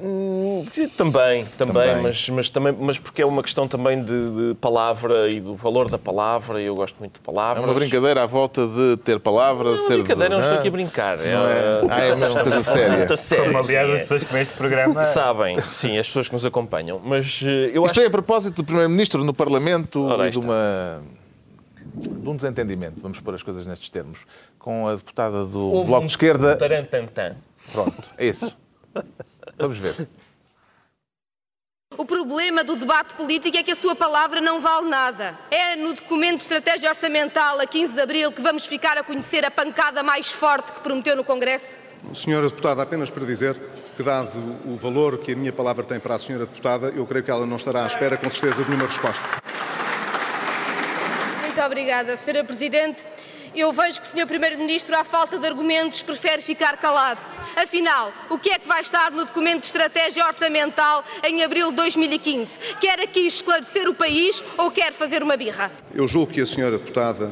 Sim, 0.71 0.87
Também, 0.97 1.45
também, 1.57 1.73
Também. 1.73 2.01
Mas, 2.01 2.29
mas 2.29 2.49
também, 2.49 2.75
mas 2.79 2.97
porque 2.97 3.21
é 3.21 3.25
uma 3.25 3.43
questão 3.43 3.67
também 3.67 4.03
de, 4.03 4.07
de 4.49 4.55
palavra 4.59 5.29
e 5.29 5.39
do 5.39 5.55
valor 5.55 5.87
da 5.89 5.99
palavra, 5.99 6.59
e 6.59 6.65
eu 6.65 6.73
gosto 6.75 6.97
muito 6.99 7.13
de 7.13 7.19
É 7.19 7.23
palavras. 7.23 7.63
uma 7.63 7.73
brincadeira 7.75 8.23
à 8.23 8.25
volta 8.25 8.65
de 8.67 8.97
ter 9.03 9.19
palavra, 9.19 9.65
Não, 9.65 9.75
é 9.75 9.77
ser. 9.77 9.97
brincadeira, 9.99 10.29
não 10.33 10.39
de... 10.39 10.43
estou 10.45 10.59
aqui 10.59 10.67
a 10.67 10.71
brincar. 10.71 11.19
É, 11.19 11.31
Não 11.31 11.45
é? 11.47 11.81
Ah, 11.93 11.99
é 12.05 12.15
mesmo 12.15 12.41
coisa 12.41 12.63
séria. 12.63 12.97
Muito 12.97 13.17
sério, 13.17 13.45
Como, 13.45 13.57
aliás, 13.59 13.87
sim, 13.87 13.93
as 13.93 13.99
é. 13.99 14.01
pessoas 14.03 14.23
que 14.23 14.37
este 14.37 14.53
programa 14.57 15.03
Sabem, 15.03 15.61
sim, 15.69 15.97
as 15.99 16.07
pessoas 16.07 16.27
que 16.27 16.33
nos 16.33 16.45
acompanham. 16.45 16.99
Mas 17.03 17.39
eh, 17.43 17.65
eu 17.65 17.69
Isto 17.69 17.85
acho 17.85 17.93
foi 17.95 18.05
a 18.07 18.09
propósito 18.09 18.55
do 18.55 18.63
Primeiro-Ministro 18.63 19.23
no 19.23 19.33
Parlamento 19.33 20.05
Ora, 20.07 20.27
e 20.27 20.31
de, 20.31 20.39
uma, 20.39 21.01
de 21.95 22.27
um 22.29 22.35
desentendimento, 22.35 22.99
vamos 22.99 23.19
pôr 23.19 23.35
as 23.35 23.43
coisas 23.43 23.65
nestes 23.67 23.89
termos, 23.89 24.25
com 24.57 24.87
a 24.87 24.95
deputada 24.95 25.45
do 25.45 25.59
Houve 25.67 25.87
Bloco 25.87 26.03
um 26.03 26.07
de 26.07 26.13
Esquerda. 26.13 26.55
Tarantantan. 26.55 27.35
Pronto, 27.71 28.09
é 28.17 28.25
isso. 28.27 28.55
Vamos 29.57 29.77
ver. 29.77 30.07
O 31.95 32.05
problema 32.05 32.63
do 32.63 32.75
debate 32.75 33.13
político 33.13 33.55
é 33.55 33.61
que 33.61 33.71
a 33.71 33.75
sua 33.75 33.95
palavra 33.95 34.41
não 34.41 34.59
vale 34.59 34.89
nada. 34.89 35.37
É 35.51 35.75
no 35.75 35.93
documento 35.93 36.37
de 36.37 36.43
estratégia 36.43 36.89
orçamental 36.89 37.59
a 37.59 37.67
15 37.67 37.93
de 37.93 38.01
abril 38.01 38.31
que 38.31 38.41
vamos 38.41 38.65
ficar 38.65 38.97
a 38.97 39.03
conhecer 39.03 39.45
a 39.45 39.51
pancada 39.51 40.01
mais 40.01 40.31
forte 40.31 40.73
que 40.73 40.79
prometeu 40.81 41.15
no 41.15 41.23
Congresso? 41.23 41.77
Senhora 42.13 42.49
Deputada, 42.49 42.81
apenas 42.81 43.11
para 43.11 43.23
dizer 43.25 43.55
que, 43.95 44.01
dado 44.01 44.39
o 44.65 44.75
valor 44.75 45.19
que 45.19 45.33
a 45.33 45.35
minha 45.35 45.53
palavra 45.53 45.85
tem 45.85 45.99
para 45.99 46.15
a 46.15 46.19
Senhora 46.19 46.47
Deputada, 46.47 46.87
eu 46.89 47.05
creio 47.05 47.23
que 47.23 47.29
ela 47.29 47.45
não 47.45 47.57
estará 47.57 47.83
à 47.83 47.87
espera, 47.87 48.17
com 48.17 48.29
certeza, 48.29 48.63
de 48.63 48.69
nenhuma 48.71 48.87
resposta. 48.87 49.23
Muito 51.41 51.61
obrigada, 51.61 52.13
Sra. 52.13 52.43
Presidente. 52.43 53.05
Eu 53.55 53.71
vejo 53.71 54.01
que 54.01 54.07
o 54.07 54.09
Sr. 54.09 54.25
Primeiro-Ministro, 54.25 54.95
à 54.97 55.03
falta 55.03 55.37
de 55.37 55.45
argumentos, 55.45 56.01
prefere 56.01 56.41
ficar 56.41 56.75
calado. 56.77 57.23
Afinal, 57.55 58.11
o 58.27 58.39
que 58.39 58.49
é 58.49 58.57
que 58.57 58.67
vai 58.67 58.81
estar 58.81 59.11
no 59.11 59.25
documento 59.25 59.59
de 59.59 59.67
estratégia 59.67 60.25
orçamental 60.25 61.03
em 61.23 61.43
abril 61.43 61.69
de 61.69 61.75
2015? 61.75 62.57
Quer 62.81 62.99
aqui 62.99 63.27
esclarecer 63.27 63.87
o 63.87 63.93
país 63.93 64.43
ou 64.57 64.71
quer 64.71 64.91
fazer 64.91 65.21
uma 65.21 65.37
birra? 65.37 65.71
Eu 65.93 66.07
julgo 66.07 66.33
que 66.33 66.41
a 66.41 66.45
Senhora 66.47 66.79
Deputada 66.79 67.31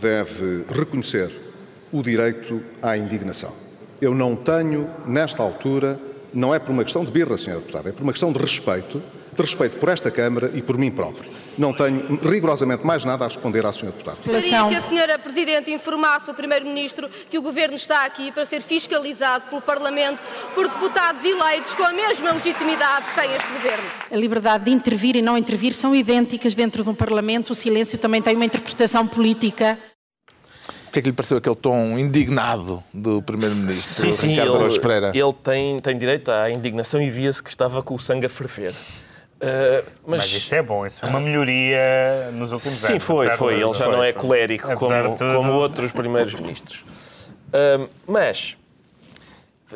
deve 0.00 0.64
reconhecer 0.70 1.30
o 1.92 2.02
direito 2.02 2.62
à 2.80 2.96
indignação. 2.96 3.54
Eu 4.00 4.14
não 4.14 4.34
tenho, 4.34 4.90
nesta 5.06 5.42
altura, 5.42 6.00
não 6.32 6.54
é 6.54 6.58
por 6.58 6.70
uma 6.70 6.82
questão 6.82 7.04
de 7.04 7.10
birra, 7.10 7.36
Senhora 7.36 7.60
Deputada, 7.60 7.90
é 7.90 7.92
por 7.92 8.02
uma 8.02 8.12
questão 8.12 8.32
de 8.32 8.38
respeito, 8.38 9.02
de 9.32 9.40
respeito 9.40 9.78
por 9.78 9.88
esta 9.88 10.10
Câmara 10.10 10.50
e 10.54 10.60
por 10.60 10.76
mim 10.76 10.90
próprio. 10.90 11.30
Não 11.56 11.72
tenho 11.72 12.18
rigorosamente 12.22 12.84
mais 12.86 13.04
nada 13.04 13.24
a 13.24 13.28
responder 13.28 13.64
à 13.64 13.72
Senhora 13.72 13.92
Deputada. 13.92 14.18
Gostaria 14.24 14.68
que 14.68 14.74
a 14.74 14.80
Senhora 14.80 15.18
Presidente 15.18 15.70
informasse 15.70 16.30
o 16.30 16.34
Primeiro-Ministro 16.34 17.08
que 17.30 17.38
o 17.38 17.42
Governo 17.42 17.74
está 17.74 18.04
aqui 18.04 18.30
para 18.32 18.44
ser 18.44 18.62
fiscalizado 18.62 19.46
pelo 19.48 19.60
Parlamento 19.60 20.18
por 20.54 20.68
deputados 20.68 21.24
eleitos 21.24 21.74
com 21.74 21.84
a 21.84 21.92
mesma 21.92 22.32
legitimidade 22.32 23.06
que 23.06 23.14
tem 23.14 23.34
este 23.34 23.52
Governo. 23.52 23.84
A 24.10 24.16
liberdade 24.16 24.64
de 24.64 24.70
intervir 24.70 25.16
e 25.16 25.22
não 25.22 25.36
intervir 25.36 25.72
são 25.72 25.94
idênticas 25.94 26.54
dentro 26.54 26.82
de 26.82 26.90
um 26.90 26.94
Parlamento. 26.94 27.50
O 27.50 27.54
silêncio 27.54 27.98
também 27.98 28.22
tem 28.22 28.36
uma 28.36 28.44
interpretação 28.44 29.06
política. 29.06 29.78
O 30.88 30.92
que 30.92 30.98
é 30.98 31.02
que 31.02 31.08
lhe 31.08 31.14
pareceu 31.14 31.38
aquele 31.38 31.56
tom 31.56 31.98
indignado 31.98 32.84
do 32.92 33.22
Primeiro-Ministro, 33.22 34.12
Sim, 34.12 34.12
sim, 34.12 34.38
ele, 34.38 34.78
Pereira? 34.78 35.10
ele 35.14 35.32
tem, 35.32 35.78
tem 35.78 35.96
direito 35.96 36.30
à 36.30 36.50
indignação 36.50 37.00
e 37.00 37.10
via-se 37.10 37.42
que 37.42 37.48
estava 37.48 37.82
com 37.82 37.94
o 37.94 37.98
sangue 37.98 38.26
a 38.26 38.28
ferver. 38.28 38.74
Uh, 39.42 39.84
mas, 40.06 40.18
Mas 40.20 40.32
isso 40.32 40.54
é 40.54 40.62
bom, 40.62 40.86
isso 40.86 41.00
foi 41.00 41.08
uma 41.08 41.20
melhoria 41.20 42.30
nos 42.32 42.52
últimos 42.52 42.78
Sim, 42.78 42.92
anos. 42.92 43.02
foi, 43.04 43.26
apesar 43.26 43.38
foi. 43.38 43.54
de- 43.56 43.60
Ele 43.62 43.70
já 43.70 43.84
foi, 43.84 43.96
não 43.96 44.04
é 44.04 44.12
foi. 44.12 44.20
colérico 44.22 44.70
Apesar 44.70 45.02
como, 45.02 45.16
tudo. 45.18 45.34
como 45.34 45.52
outros 45.54 45.90
primeiros 45.92 46.34
ministros. 46.34 46.84
Ahm, 47.52 47.88
mas 48.06 48.56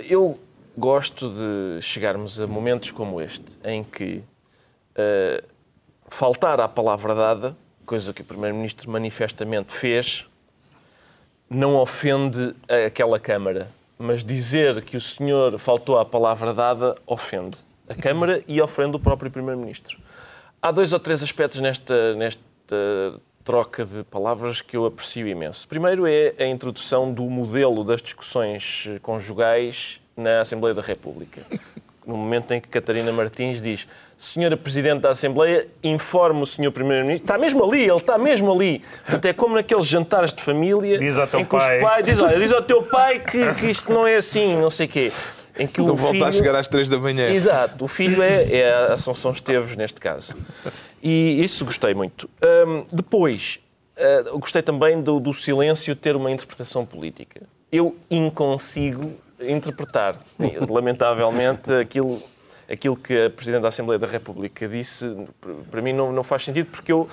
eu 0.09 0.38
gosto 0.79 1.29
de 1.31 1.83
chegarmos 1.83 2.38
a 2.38 2.46
momentos 2.46 2.92
como 2.92 3.20
este, 3.20 3.59
em 3.64 3.83
que 3.83 4.22
eh, 4.94 5.42
faltar 6.09 6.61
à 6.61 6.68
palavra 6.68 7.12
dada, 7.14 7.57
coisa 7.85 8.12
que 8.12 8.22
o 8.22 8.24
Primeiro-Ministro 8.24 8.88
manifestamente 8.88 9.72
fez, 9.72 10.26
não 11.50 11.74
ofende 11.76 12.55
aquela 12.87 13.18
Câmara. 13.18 13.68
Mas 13.98 14.24
dizer 14.24 14.83
que 14.83 14.96
o 14.96 15.00
senhor 15.00 15.59
faltou 15.59 15.98
à 15.98 16.05
palavra 16.05 16.52
dada 16.55 16.94
ofende 17.07 17.57
a 17.88 17.94
Câmara 17.94 18.42
e 18.46 18.61
ofende 18.61 18.96
o 18.96 18.99
próprio 18.99 19.31
Primeiro-Ministro. 19.31 19.99
Há 20.61 20.70
dois 20.72 20.92
ou 20.92 20.99
três 20.99 21.22
aspectos 21.22 21.61
nesta, 21.61 22.14
nesta 22.14 23.20
troca 23.44 23.85
de 23.85 24.03
palavras 24.05 24.61
que 24.61 24.77
eu 24.77 24.85
aprecio 24.87 25.29
imenso. 25.29 25.68
Primeiro 25.68 26.07
é 26.07 26.35
a 26.38 26.46
introdução 26.46 27.12
do 27.12 27.22
modelo 27.25 27.85
das 27.85 28.03
discussões 28.03 28.88
conjugais 29.03 30.01
na 30.16 30.40
Assembleia 30.40 30.75
da 30.75 30.83
República. 30.83 31.42
No 32.05 32.16
momento 32.16 32.53
em 32.53 32.61
que 32.61 32.68
Catarina 32.68 33.12
Martins 33.12 33.61
diz 33.61 33.87
Senhora 34.16 34.57
Presidente 34.57 35.01
da 35.01 35.11
Assembleia, 35.11 35.68
informe 35.83 36.42
o 36.42 36.46
Senhor 36.46 36.72
Primeiro-Ministro. 36.72 37.25
Está 37.25 37.37
mesmo 37.37 37.62
ali, 37.64 37.83
ele 37.83 37.96
está 37.96 38.16
mesmo 38.16 38.53
ali. 38.53 38.83
Portanto, 39.05 39.25
é 39.27 39.33
como 39.33 39.55
naqueles 39.57 39.87
jantares 39.87 40.33
de 40.33 40.40
família. 40.40 40.96
Diz 40.99 41.18
ao 41.18 41.27
teu 41.27 41.40
em 41.40 41.44
que 41.44 41.55
os 41.55 41.62
pai. 41.64 41.81
pais- 41.81 42.05
diz, 42.07 42.20
olha, 42.20 42.38
diz 42.38 42.53
ao 42.53 42.62
teu 42.62 42.83
pai 42.85 43.20
que, 43.20 43.55
que 43.55 43.70
isto 43.70 43.92
não 43.92 44.07
é 44.07 44.16
assim, 44.16 44.57
não 44.57 44.70
sei 44.70 44.87
o 44.87 44.88
quê. 44.88 45.12
Em 45.59 45.66
que 45.66 45.81
Não 45.81 45.95
o 45.95 45.97
volta 45.97 46.27
a 46.27 46.33
chegar 46.33 46.55
às 46.55 46.69
três 46.69 46.88
da 46.88 46.99
manhã. 46.99 47.29
Exato, 47.29 47.85
o 47.85 47.88
filho 47.88 48.23
é, 48.23 48.53
é 48.53 48.73
a 48.73 48.95
Assunção 48.95 49.33
Esteves, 49.33 49.75
neste 49.75 49.99
caso. 49.99 50.35
E 51.03 51.42
isso 51.42 51.64
gostei 51.64 51.95
muito. 51.95 52.29
Hum, 52.66 52.85
depois, 52.92 53.59
ah, 53.99 54.37
gostei 54.38 54.62
também 54.62 55.01
do, 55.01 55.19
do 55.19 55.33
silêncio 55.33 55.97
ter 55.97 56.14
uma 56.14 56.31
interpretação 56.31 56.85
política. 56.85 57.42
Eu 57.73 57.97
inconsigo 58.11 59.12
interpretar, 59.40 60.19
lamentavelmente, 60.69 61.73
aquilo, 61.73 62.21
aquilo 62.71 62.97
que 62.97 63.23
a 63.23 63.31
Presidente 63.31 63.62
da 63.62 63.69
Assembleia 63.69 63.99
da 63.99 64.07
República 64.07 64.69
disse, 64.69 65.11
para 65.71 65.81
mim 65.81 65.92
não, 65.92 66.12
não 66.12 66.23
faz 66.23 66.45
sentido, 66.45 66.66
porque 66.71 66.92
eu 66.92 67.09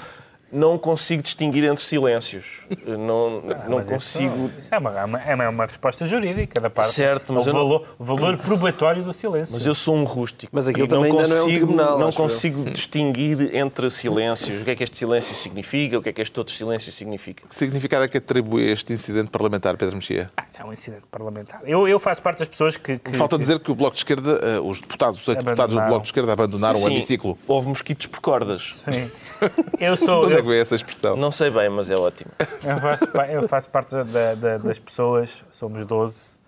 não 0.53 0.77
consigo 0.77 1.23
distinguir 1.23 1.63
entre 1.65 1.83
silêncios. 1.83 2.59
Não, 2.85 3.41
não 3.67 3.77
Mas 3.77 3.89
consigo 3.89 4.45
Isso, 4.49 4.59
isso 4.59 4.75
é, 4.75 4.77
uma, 4.77 4.99
é 4.99 5.05
uma- 5.05 5.21
é 5.45 5.49
uma 5.49 5.65
resposta 5.65 6.05
jurídica 6.05 6.61
da 6.61 6.69
parte. 6.69 6.91
Certo, 6.91 7.33
mas 7.33 7.45
o 7.45 7.49
eu 7.49 7.53
não- 7.53 7.61
valor, 7.63 7.87
o 7.97 8.03
valor 8.03 8.37
probatório 8.37 9.03
do 9.03 9.11
silêncio. 9.13 9.53
Mas 9.53 9.65
eu 9.65 9.73
sou 9.75 9.95
um 9.95 10.03
rústico. 10.03 10.51
Mas 10.55 10.67
aquilo 10.67 10.87
também 10.87 11.11
ainda 11.11 11.27
não 11.27 11.35
é 11.35 11.39
um 11.41 11.43
consigo- 11.45 11.57
tribunal, 11.65 11.99
Não 11.99 12.07
eu. 12.07 12.13
consigo 12.13 12.69
distinguir 12.69 13.55
entre 13.55 13.89
silêncios. 13.89 14.61
O 14.61 14.65
que 14.65 14.71
é 14.71 14.75
que 14.75 14.83
este 14.83 14.97
silêncio 14.97 15.35
significa, 15.35 15.97
o 15.97 16.01
que 16.01 16.09
é 16.09 16.13
que 16.13 16.21
este 16.21 16.37
outro 16.39 16.53
silêncio 16.53 16.91
significa. 16.91 17.47
Que 17.47 17.55
significado 17.55 18.05
é 18.05 18.07
que 18.07 18.17
atribui 18.17 18.69
este 18.69 18.93
incidente 18.93 19.29
parlamentar, 19.31 19.75
Pedro 19.77 19.95
Mexia? 19.95 20.31
É 20.57 20.63
um 20.63 20.71
incidente 20.71 21.03
parlamentar. 21.11 21.61
Eu, 21.65 21.87
eu 21.87 21.99
faço 21.99 22.21
parte 22.21 22.39
das 22.39 22.47
pessoas 22.47 22.77
que. 22.77 22.97
que 22.99 23.11
Falta 23.17 23.35
que- 23.37 23.41
dizer 23.41 23.59
que 23.59 23.71
o 23.71 23.75
Bloco 23.75 23.93
de 23.93 23.99
Esquerda, 23.99 24.39
eh, 24.43 24.59
os 24.59 24.79
deputados, 24.79 25.19
os 25.21 25.27
ex-deputados 25.27 25.73
do 25.73 25.79
Abandonaram. 25.79 25.87
Bloco 25.89 26.03
de 26.03 26.07
Esquerda 26.09 26.33
abandonaram 26.33 26.75
Sim, 26.75 26.81
o 26.81 26.87
sim, 26.87 26.93
hemiciclo. 26.93 27.37
Houve 27.47 27.67
mosquitos 27.69 28.05
por 28.07 28.19
cordas. 28.21 28.83
Sim. 28.85 29.09
Eu 29.79 29.97
sou. 29.97 30.23
Que 30.43 30.49
veio 30.49 30.61
essa 30.61 30.75
expressão? 30.75 31.15
Não 31.15 31.31
sei 31.31 31.49
bem, 31.49 31.69
mas 31.69 31.89
é 31.89 31.95
ótimo. 31.95 32.31
eu 32.39 32.79
faço, 32.79 33.05
eu 33.31 33.47
faço 33.47 33.69
parte 33.69 33.95
da- 33.95 34.35
da- 34.35 34.57
das 34.57 34.77
pessoas, 34.79 35.43
somos 35.51 35.85
12, 35.85 36.41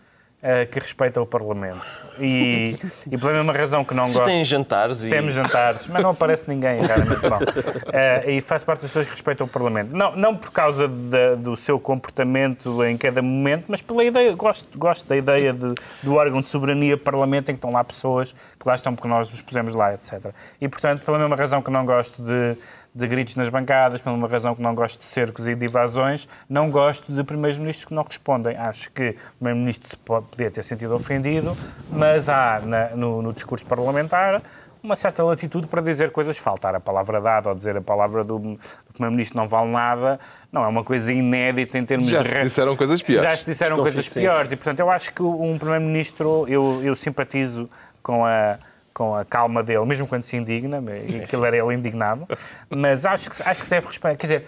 eh, 0.44 0.66
que 0.66 0.80
respeitam 0.80 1.24
o 1.24 1.26
Parlamento. 1.26 1.82
E, 2.20 2.78
e 3.12 3.18
pela 3.18 3.34
mesma 3.34 3.52
razão 3.52 3.84
que 3.84 3.94
não 3.96 4.04
gosto. 4.06 4.24
têm 4.26 4.46
jantares 4.46 5.04
e. 5.04 5.10
Temos 5.10 5.34
jantares, 5.34 5.88
mas 5.88 6.04
não 6.04 6.12
aparece 6.12 6.48
ninguém, 6.48 6.80
raramente 6.82 7.24
não. 7.28 7.40
Eh, 7.92 8.32
e 8.34 8.42
faço 8.42 8.66
parte 8.66 8.82
das 8.82 8.90
pessoas 8.90 9.06
que 9.06 9.12
respeitam 9.14 9.48
o 9.48 9.50
Parlamento. 9.50 9.96
Não, 9.96 10.16
não 10.16 10.36
por 10.36 10.52
causa 10.52 10.88
da- 10.88 11.36
do 11.36 11.56
seu 11.58 11.80
comportamento 11.80 12.84
em 12.84 12.98
cada 12.98 13.22
momento, 13.22 13.66
mas 13.70 13.82
pela 13.82 14.04
ideia, 14.04 14.34
gosto, 14.36 14.78
gosto 14.78 15.08
da 15.08 15.16
ideia 15.18 15.52
de- 15.54 15.74
do 16.04 16.14
órgão 16.16 16.42
de 16.42 16.48
soberania 16.48 16.98
Parlamento 16.98 17.50
em 17.50 17.54
que 17.56 17.58
estão 17.58 17.72
lá 17.72 17.84
pessoas 17.84 18.32
que 18.32 18.68
lá 18.68 18.76
estão 18.76 18.94
porque 18.94 19.08
nós 19.08 19.32
os 19.34 19.42
pusemos 19.42 19.74
lá, 19.74 19.94
etc. 19.94 20.32
E, 20.62 20.68
portanto, 20.68 21.04
pela 21.04 21.18
mesma 21.18 21.36
razão 21.36 21.62
que 21.62 21.72
não 21.72 21.86
gosto 21.86 22.22
de, 22.22 22.56
de 22.96 23.06
gritos 23.08 23.36
nas 23.36 23.50
bancadas, 23.50 24.00
pela 24.00 24.16
mesma 24.16 24.30
razão 24.30 24.56
que 24.56 24.62
não 24.62 24.74
gosto 24.74 25.00
de 25.00 25.04
cercos 25.06 25.46
e 25.48 25.54
de 25.54 25.66
invasões, 25.66 26.28
não 26.50 26.72
gosto 26.72 27.12
de 27.12 27.22
primeiros-ministros 27.26 27.84
que 27.86 27.94
não 27.94 28.04
respondem. 28.04 28.56
Acho 28.56 28.90
que 28.92 29.10
o 29.10 29.38
primeiro-ministro 29.40 29.90
se 29.90 29.98
pode, 29.98 30.28
podia 30.28 30.50
ter 30.50 30.64
sentido 30.64 30.96
ofendido, 30.96 31.56
mas 31.92 32.30
há 32.30 32.62
na- 32.64 32.90
no, 32.92 33.22
no 33.22 33.34
discurso 33.34 33.66
parlamentar 33.66 34.42
uma 34.82 34.96
certa 34.96 35.24
latitude 35.24 35.66
para 35.68 35.82
dizer 35.82 36.12
coisas, 36.12 36.38
faltar 36.38 36.76
a 36.76 36.80
palavra 36.80 37.20
dada 37.20 37.50
ou 37.50 37.56
dizer 37.56 37.76
a 37.76 37.82
palavra 37.82 38.24
do, 38.24 38.38
do 38.38 38.60
primeiro-ministro 38.94 39.36
não 39.36 39.48
vale 39.48 39.72
nada, 39.72 40.20
não 40.52 40.64
é 40.64 40.68
uma 40.68 40.84
coisa 40.84 41.12
inédita 41.12 41.78
em 41.80 41.84
termos 41.86 42.08
Já 42.08 42.22
de... 42.22 42.30
se 42.30 42.34
re- 42.36 42.44
disseram 42.44 42.78
coisas 42.78 43.02
piores. 43.02 43.30
Já 43.30 43.36
se 43.36 43.46
disseram 43.46 43.76
Desconfio 43.78 43.94
coisas 43.96 44.12
sim. 44.14 44.20
piores 44.22 44.52
e, 44.52 44.56
portanto, 44.56 44.80
eu 44.80 44.90
acho 44.92 45.12
que 45.12 45.24
um 45.24 45.58
primeiro-ministro, 45.58 46.46
eu, 46.48 46.82
eu 46.84 46.96
simpatizo 46.96 47.68
com 48.04 48.24
a 48.26 48.58
com 48.96 49.14
a 49.14 49.26
calma 49.26 49.62
dele, 49.62 49.86
mesmo 49.86 50.08
quando 50.08 50.24
se 50.24 50.38
indigna, 50.38 50.82
e 51.06 51.20
aquilo 51.20 51.44
era 51.44 51.58
ele 51.58 51.74
indignado, 51.74 52.26
mas 52.70 53.06
acho 53.06 53.30
que, 53.30 53.44
acho 53.44 53.64
que 53.64 53.70
deve 53.70 53.88
responder, 53.88 54.16
quer 54.16 54.26
dizer, 54.26 54.48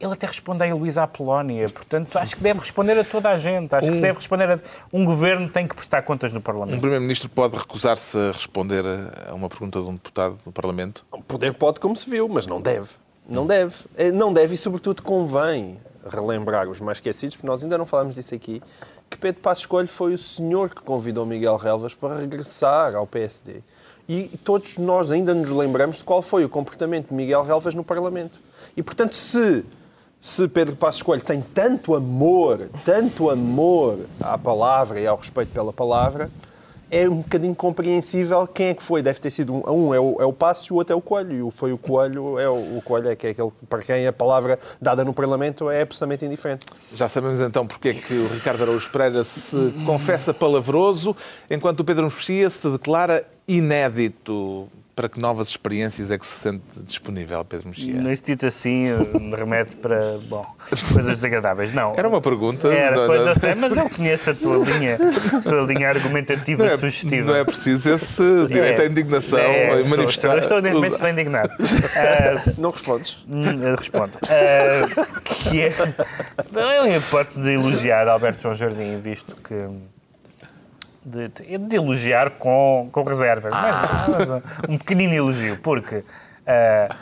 ele 0.00 0.12
até 0.12 0.26
responde 0.26 0.64
à 0.64 0.66
Heloísa 0.66 1.04
Apolónia, 1.04 1.68
portanto, 1.70 2.18
acho 2.18 2.34
que 2.36 2.42
deve 2.42 2.58
responder 2.58 2.98
a 2.98 3.04
toda 3.04 3.30
a 3.30 3.36
gente, 3.36 3.72
acho 3.72 3.88
que 3.88 3.94
se 3.94 4.02
deve 4.02 4.18
responder 4.18 4.50
a... 4.50 4.58
Um 4.92 5.04
governo 5.04 5.48
tem 5.48 5.68
que 5.68 5.76
prestar 5.76 6.02
contas 6.02 6.32
no 6.32 6.40
Um 6.40 6.42
Parlamento. 6.42 6.80
Primeiro-Ministro 6.80 7.28
pode 7.28 7.56
recusar-se 7.56 8.18
a 8.18 8.32
responder 8.32 8.84
a 9.28 9.32
uma 9.32 9.48
pergunta 9.48 9.80
de 9.80 9.86
um 9.86 9.92
deputado 9.94 10.38
no 10.44 10.50
Parlamento? 10.50 11.04
O 11.12 11.22
poder 11.22 11.54
pode, 11.54 11.78
como 11.78 11.94
se 11.94 12.10
viu, 12.10 12.28
mas 12.28 12.48
não 12.48 12.60
deve. 12.60 12.88
Não 13.28 13.46
deve. 13.46 13.76
É, 13.96 14.10
Não 14.10 14.32
deve 14.32 14.54
e, 14.54 14.56
sobretudo, 14.56 15.02
convém 15.02 15.78
relembrar 16.08 16.68
os 16.68 16.80
mais 16.80 16.98
esquecidos, 16.98 17.36
porque 17.36 17.46
nós 17.46 17.62
ainda 17.62 17.78
não 17.78 17.86
falámos 17.86 18.14
disso 18.14 18.34
aqui, 18.34 18.62
que 19.08 19.16
Pedro 19.16 19.40
Passos 19.40 19.66
Coelho 19.66 19.88
foi 19.88 20.14
o 20.14 20.18
senhor 20.18 20.70
que 20.70 20.82
convidou 20.82 21.24
Miguel 21.24 21.56
Relvas 21.56 21.94
para 21.94 22.18
regressar 22.18 22.94
ao 22.94 23.06
PSD. 23.06 23.62
E 24.08 24.28
todos 24.44 24.76
nós 24.76 25.10
ainda 25.10 25.34
nos 25.34 25.50
lembramos 25.50 25.98
de 25.98 26.04
qual 26.04 26.20
foi 26.20 26.44
o 26.44 26.48
comportamento 26.48 27.08
de 27.08 27.14
Miguel 27.14 27.42
Relvas 27.42 27.74
no 27.74 27.82
Parlamento. 27.82 28.38
E, 28.76 28.82
portanto, 28.82 29.14
se, 29.16 29.64
se 30.20 30.46
Pedro 30.48 30.76
Passos 30.76 31.00
Coelho 31.00 31.24
tem 31.24 31.40
tanto 31.40 31.94
amor, 31.94 32.68
tanto 32.84 33.30
amor 33.30 34.00
à 34.20 34.36
palavra 34.36 35.00
e 35.00 35.06
ao 35.06 35.16
respeito 35.16 35.52
pela 35.52 35.72
palavra, 35.72 36.30
é 36.94 37.08
um 37.08 37.16
bocadinho 37.16 37.54
compreensível 37.56 38.46
quem 38.46 38.68
é 38.68 38.74
que 38.74 38.82
foi. 38.82 39.02
Deve 39.02 39.18
ter 39.18 39.30
sido 39.30 39.52
um, 39.52 39.88
um 39.88 39.94
é, 39.94 39.98
o, 39.98 40.16
é 40.20 40.24
o 40.24 40.32
Passos 40.32 40.66
e 40.66 40.72
o 40.72 40.76
outro 40.76 40.92
é 40.92 40.96
o 40.96 41.00
Coelho. 41.00 41.32
E 41.32 41.42
o 41.42 41.50
foi 41.50 41.72
o 41.72 41.78
Coelho, 41.78 42.38
é 42.38 42.48
o, 42.48 42.78
o 42.78 42.82
Coelho 42.84 43.10
é, 43.10 43.16
que 43.16 43.26
é 43.26 43.30
aquele 43.30 43.50
para 43.68 43.82
quem 43.82 44.06
a 44.06 44.12
palavra 44.12 44.58
dada 44.80 45.04
no 45.04 45.12
Parlamento 45.12 45.68
é 45.68 45.82
absolutamente 45.82 46.24
indiferente. 46.24 46.66
Já 46.94 47.08
sabemos 47.08 47.40
então 47.40 47.66
porque 47.66 47.88
é 47.88 47.94
que 47.94 48.14
o 48.14 48.28
Ricardo 48.28 48.62
Araújo 48.62 48.88
Pereira 48.90 49.24
se 49.24 49.74
confessa 49.84 50.32
palavroso, 50.32 51.16
enquanto 51.50 51.80
o 51.80 51.84
Pedro 51.84 52.04
Mexia 52.04 52.48
se 52.48 52.70
declara 52.70 53.26
inédito. 53.48 54.68
Para 54.96 55.08
que 55.08 55.18
novas 55.18 55.48
experiências 55.48 56.08
é 56.08 56.16
que 56.16 56.24
se 56.24 56.38
sente 56.40 56.62
disponível, 56.86 57.44
Pedro 57.44 57.68
Mexia? 57.70 57.94
Neste 57.94 58.30
dito 58.30 58.46
assim, 58.46 58.84
me 59.20 59.34
remete 59.34 59.74
para, 59.74 60.18
bom, 60.28 60.44
coisas 60.92 61.16
desagradáveis. 61.16 61.72
Não. 61.72 61.94
Era 61.96 62.08
uma 62.08 62.20
pergunta. 62.20 62.68
Era, 62.72 62.94
não- 62.94 63.06
pois 63.08 63.22
não- 63.22 63.28
eu 63.30 63.34
sei, 63.34 63.56
mas 63.56 63.76
eu 63.76 63.90
conheço 63.90 64.30
a 64.30 64.34
tua 64.34 64.64
linha, 64.64 64.96
a 65.36 65.40
tua 65.40 65.62
linha 65.62 65.88
argumentativa 65.88 66.64
Não 66.64 66.72
é, 66.72 66.76
sugestiva. 66.76 67.26
não 67.26 67.34
é 67.34 67.42
preciso 67.44 67.92
esse 67.92 68.22
direito 68.46 68.82
à 68.82 68.86
indignação 68.86 69.36
É, 69.40 69.78
e 69.78 69.80
estou, 69.80 69.96
manifestar. 69.96 70.38
estou, 70.38 70.58
estou 70.58 70.60
neste 70.62 70.74
momento 70.76 70.92
estou 70.92 71.08
indignado. 71.08 71.50
Ah, 71.96 72.52
Não 72.56 72.70
respondes? 72.70 73.16
Hum, 73.28 73.74
respondo. 73.76 74.12
Ah, 74.28 75.06
que 75.50 75.60
é. 75.60 75.72
É 76.54 76.80
uma 76.82 76.96
hipótese 76.96 77.40
de 77.40 77.50
elogiar 77.50 78.06
Alberto 78.06 78.42
João 78.42 78.54
Jardim, 78.54 78.96
visto 78.98 79.34
que. 79.36 79.54
De, 81.04 81.28
de- 81.28 81.58
de 81.58 81.76
elogiar 81.76 82.30
com, 82.32 82.88
com 82.90 83.02
reservas. 83.02 83.52
Mas, 83.52 84.08
mas, 84.28 84.42
um 84.68 84.78
pequenino 84.78 85.12
elogio, 85.14 85.58
porque. 85.58 86.04
ah, 86.46 86.94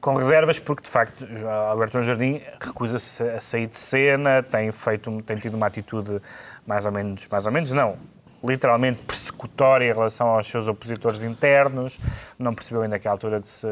com 0.00 0.14
reservas, 0.16 0.58
porque 0.58 0.82
de 0.82 0.88
facto 0.90 1.26
Alberto 1.70 2.02
Jardim 2.02 2.42
recusa-se 2.60 3.22
a 3.22 3.40
sair 3.40 3.66
de 3.66 3.76
cena, 3.76 4.42
tem, 4.42 4.70
feito, 4.70 5.22
tem 5.22 5.38
tido 5.38 5.54
uma 5.54 5.66
atitude 5.66 6.20
mais 6.66 6.84
ou 6.84 6.92
menos, 6.92 7.26
mais 7.30 7.46
ou 7.46 7.52
menos 7.52 7.72
não, 7.72 7.96
literalmente 8.42 9.00
persecutória 9.02 9.86
em 9.90 9.94
relação 9.94 10.26
aos 10.28 10.46
seus 10.46 10.68
opositores 10.68 11.22
internos, 11.22 11.98
não 12.38 12.54
percebeu 12.54 12.82
ainda 12.82 12.98
que 12.98 13.08
é 13.08 13.10
a 13.10 13.12
altura 13.12 13.40
de 13.40 13.48
se, 13.48 13.66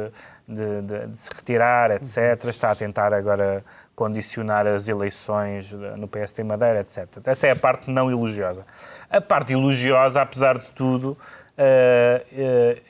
de, 0.48 0.80
de- 0.80 1.06
de 1.08 1.18
se 1.20 1.28
retirar, 1.34 1.90
etc. 1.90 2.42
Está 2.48 2.70
a 2.70 2.74
tentar 2.74 3.12
agora 3.12 3.62
condicionar 3.94 4.66
as 4.66 4.88
eleições 4.88 5.70
no 5.98 6.08
PST 6.08 6.42
Madeira, 6.42 6.80
etc. 6.80 7.06
Essa 7.26 7.48
é 7.48 7.50
a 7.50 7.56
parte 7.56 7.90
não 7.90 8.10
elogiosa. 8.10 8.64
A 9.12 9.20
parte 9.20 9.52
elogiosa, 9.52 10.22
apesar 10.22 10.56
de 10.56 10.64
tudo, 10.74 11.18
eh, 11.58 12.24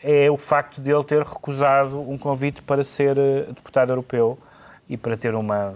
eh, 0.05 0.25
é 0.27 0.31
o 0.31 0.37
facto 0.37 0.81
de 0.81 0.89
ele 0.89 1.03
ter 1.03 1.21
recusado 1.21 2.01
um 2.09 2.17
convite 2.17 2.63
para 2.63 2.85
ser 2.85 3.19
eh, 3.19 3.47
deputado 3.49 3.91
europeu 3.91 4.39
e 4.89 4.97
para 4.97 5.17
ter 5.17 5.35
uma, 5.35 5.75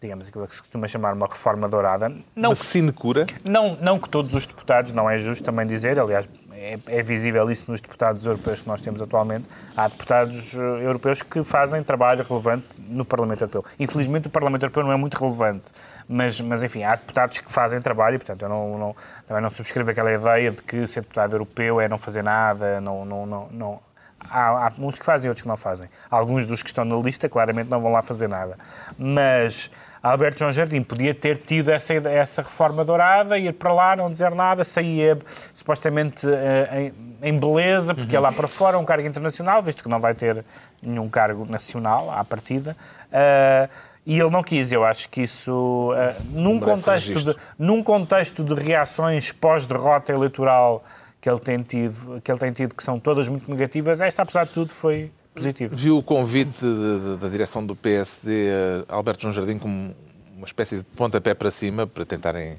digamos, 0.00 0.28
aquilo 0.28 0.46
que 0.46 0.54
se 0.54 0.60
costuma 0.60 0.86
chamar 0.86 1.12
uma 1.12 1.26
reforma 1.26 1.68
dourada. 1.68 2.08
Não 2.36 2.50
Uma 2.50 2.54
sinecura. 2.54 3.26
não, 3.44 3.76
não 3.80 3.96
que 3.96 4.08
todos 4.08 4.32
os 4.32 4.46
deputados, 4.46 4.92
não 4.92 5.10
é 5.10 5.18
justo 5.18 5.42
também 5.42 5.66
dizer, 5.66 5.98
aliás, 5.98 6.28
é, 6.52 6.78
é 6.86 7.02
visível 7.02 7.50
isso 7.50 7.68
nos 7.68 7.80
deputados 7.80 8.24
europeus 8.24 8.62
que 8.62 8.68
nós 8.68 8.80
temos 8.80 9.02
atualmente. 9.02 9.46
Há 9.76 9.88
deputados 9.88 10.54
europeus 10.54 11.20
que 11.22 11.42
fazem 11.42 11.82
trabalho 11.82 12.22
relevante 12.22 12.66
no 12.78 13.04
Parlamento 13.04 13.40
Europeu. 13.40 13.64
Infelizmente, 13.76 14.28
o 14.28 14.30
Parlamento 14.30 14.62
Europeu 14.62 14.84
não 14.84 14.92
é 14.92 14.96
muito 14.96 15.18
relevante. 15.18 15.64
Mas, 16.12 16.40
mas 16.40 16.60
enfim, 16.64 16.82
há 16.82 16.96
deputados 16.96 17.38
que 17.38 17.52
fazem 17.52 17.80
trabalho 17.80 18.18
portanto, 18.18 18.42
eu 18.42 18.48
não, 18.48 18.76
não, 18.76 18.96
também 19.28 19.40
não 19.40 19.48
subscrevo 19.48 19.92
aquela 19.92 20.12
ideia 20.12 20.50
de 20.50 20.60
que 20.60 20.84
ser 20.88 21.02
deputado 21.02 21.34
europeu 21.34 21.80
é 21.80 21.88
não 21.88 21.98
fazer 21.98 22.20
nada, 22.20 22.80
não, 22.80 23.04
não, 23.04 23.24
não, 23.24 23.48
não. 23.52 23.80
Há, 24.28 24.66
há 24.66 24.72
uns 24.76 24.98
que 24.98 25.04
fazem 25.04 25.30
outros 25.30 25.42
que 25.42 25.48
não 25.48 25.56
fazem. 25.56 25.88
Alguns 26.10 26.48
dos 26.48 26.64
que 26.64 26.68
estão 26.68 26.84
na 26.84 26.96
lista 26.96 27.28
claramente 27.28 27.70
não 27.70 27.80
vão 27.80 27.92
lá 27.92 28.02
fazer 28.02 28.28
nada. 28.28 28.58
Mas 28.98 29.70
Alberto 30.02 30.40
João 30.40 30.50
Jardim 30.50 30.82
podia 30.82 31.14
ter 31.14 31.38
tido 31.38 31.70
essa, 31.70 31.94
essa 31.94 32.42
reforma 32.42 32.84
dourada, 32.84 33.38
ir 33.38 33.52
para 33.52 33.72
lá, 33.72 33.94
não 33.94 34.10
dizer 34.10 34.34
nada, 34.34 34.64
sair 34.64 35.16
supostamente 35.54 36.26
eh, 36.26 36.92
em, 37.22 37.28
em 37.30 37.38
beleza, 37.38 37.94
porque 37.94 38.16
é 38.16 38.18
lá 38.20 38.32
para 38.32 38.48
fora, 38.48 38.76
um 38.80 38.84
cargo 38.84 39.06
internacional, 39.06 39.62
visto 39.62 39.80
que 39.80 39.88
não 39.88 40.00
vai 40.00 40.14
ter 40.14 40.44
nenhum 40.82 41.08
cargo 41.08 41.46
nacional 41.48 42.10
à 42.10 42.24
partida. 42.24 42.76
Eh, 43.12 43.68
e 44.06 44.18
ele 44.18 44.30
não 44.30 44.42
quis, 44.42 44.72
eu 44.72 44.84
acho 44.84 45.08
que 45.08 45.22
isso, 45.22 45.92
eh, 45.96 46.16
num, 46.32 46.58
contexto 46.58 47.14
de, 47.22 47.36
num 47.58 47.82
contexto 47.82 48.42
de 48.42 48.54
reações 48.54 49.30
pós-derrota 49.32 50.12
eleitoral 50.12 50.82
que 51.20 51.28
ele, 51.28 51.38
tem 51.38 51.62
tido, 51.62 52.20
que 52.22 52.30
ele 52.32 52.38
tem 52.38 52.50
tido, 52.52 52.74
que 52.74 52.82
são 52.82 52.98
todas 52.98 53.28
muito 53.28 53.48
negativas, 53.50 54.00
esta, 54.00 54.22
apesar 54.22 54.44
de 54.44 54.52
tudo, 54.52 54.70
foi 54.70 55.10
positiva. 55.34 55.76
Viu 55.76 55.98
o 55.98 56.02
convite 56.02 56.58
de- 56.60 57.14
de- 57.14 57.16
da 57.20 57.28
direção 57.28 57.64
do 57.64 57.76
PSD 57.76 58.48
a 58.88 58.94
Alberto 58.96 59.20
João 59.22 59.34
Jardim 59.34 59.58
como 59.58 59.94
uma 60.36 60.46
espécie 60.46 60.78
de 60.78 60.82
pontapé 60.82 61.34
para 61.34 61.50
cima 61.50 61.86
para 61.86 62.04
tentarem 62.06 62.56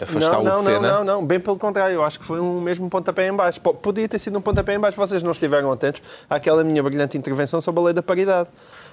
afastá-lo 0.00 0.44
Não, 0.44 0.54
não, 0.54 0.62
de 0.62 0.68
não, 0.70 0.74
cena? 0.74 0.92
não, 0.92 1.04
não, 1.04 1.26
bem 1.26 1.38
pelo 1.40 1.58
contrário, 1.58 1.94
eu 1.96 2.04
acho 2.04 2.18
que 2.18 2.24
foi 2.24 2.40
um 2.40 2.60
mesmo 2.60 2.88
pontapé 2.88 3.28
em 3.28 3.32
baixo. 3.34 3.60
Po- 3.60 3.74
Podia 3.74 4.08
ter 4.08 4.18
sido 4.18 4.38
um 4.38 4.40
pontapé 4.40 4.74
em 4.74 4.78
baixo, 4.78 4.96
vocês 4.96 5.22
não 5.22 5.32
estiveram 5.32 5.70
atentos 5.70 6.00
àquela 6.30 6.64
minha 6.64 6.82
brilhante 6.82 7.18
intervenção 7.18 7.60
sobre 7.60 7.80
a 7.80 7.84
lei 7.86 7.92
da 7.94 8.02
paridade. 8.02 8.48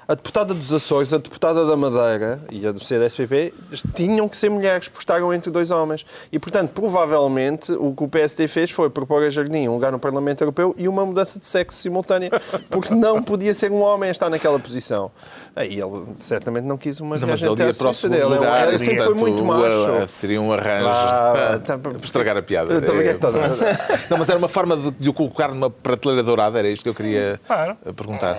A 0.08 0.14
deputada 0.14 0.54
dos 0.54 0.72
Açores, 0.72 1.12
a 1.14 1.18
deputada 1.18 1.66
da 1.66 1.76
Madeira 1.76 2.40
e 2.52 2.68
a 2.68 2.72
do 2.72 2.80
CDSPP 2.84 3.52
tinham 3.96 4.30
que 4.30 4.38
ser 4.38 4.50
mulheres, 4.50 4.88
porque 4.88 5.02
estavam 5.02 5.34
entre 5.34 5.50
dois 5.50 5.72
homens. 5.72 6.06
E, 6.32 6.38
portanto, 6.38 6.70
provavelmente, 6.74 7.72
o 7.72 7.92
que 7.92 8.04
o 8.04 8.08
PSD 8.08 8.48
fez 8.48 8.70
foi 8.70 8.88
propor 8.90 9.24
a 9.24 9.30
Jardim 9.32 9.68
um 9.68 9.74
lugar 9.74 9.92
no 9.92 9.98
Parlamento 9.98 10.42
Europeu 10.42 10.76
e 10.78 10.88
uma 10.88 11.04
mudança 11.06 11.40
de 11.40 11.48
sexo 11.48 11.80
simultânea, 11.80 12.30
porque 12.70 12.94
não 12.94 13.24
podia 13.24 13.52
ser 13.56 13.72
um 13.72 13.82
homem 13.82 14.10
a 14.10 14.12
estar 14.12 14.30
naquela 14.30 14.60
posição. 14.60 15.10
Aí 15.56 15.74
ele 15.80 16.06
certamente 16.14 16.66
não 16.66 16.78
quis 16.78 17.00
uma 17.00 17.18
Não, 17.18 17.28
mas 17.28 17.40
viagem 17.42 17.54
até 17.54 17.64
para 17.66 17.74
Suíça 17.74 17.94
segundo 18.02 18.18
dele. 18.20 18.36
lugar. 18.36 18.68
Ele 18.68 18.78
sempre 18.80 19.04
foi 19.04 19.14
muito 19.16 19.44
macho. 19.44 19.92
uh, 20.04 20.08
Seria 20.08 20.40
um 20.42 20.54
arranjo 20.54 20.88
Ah, 20.88 21.60
para 21.66 21.78
tá, 21.80 21.80
estragar 22.04 22.38
a 22.38 22.44
piada. 22.44 22.76
É 22.76 22.82
que 22.82 23.10
estás 23.10 23.36
a 23.36 23.40
É, 23.40 24.08
Não, 24.10 24.18
mas 24.18 24.30
era 24.30 24.38
uma 24.38 24.50
forma 24.50 24.78
de, 24.78 24.92
de 24.92 25.10
o 25.10 25.14
colocar 25.14 25.48
numa 25.50 25.70
prateleira 25.70 26.22
dourada, 26.22 26.60
era 26.60 26.68
isto 26.70 26.84
que 26.84 26.90
eu 26.90 26.94
queria 26.94 27.40
Claro. 27.48 27.76
perguntar. 27.96 28.38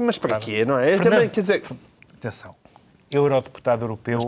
Mas 0.00 0.18
para 0.18 0.38
quê, 0.38 0.64
não 0.64 0.78
é? 0.78 1.03
Eu 1.04 1.10
Fernando. 1.10 1.20
também, 1.20 1.28
quer 1.30 1.40
dizer, 1.40 1.62
Atenção, 2.14 2.54
eurodeputado 3.12 3.84
europeu. 3.84 4.20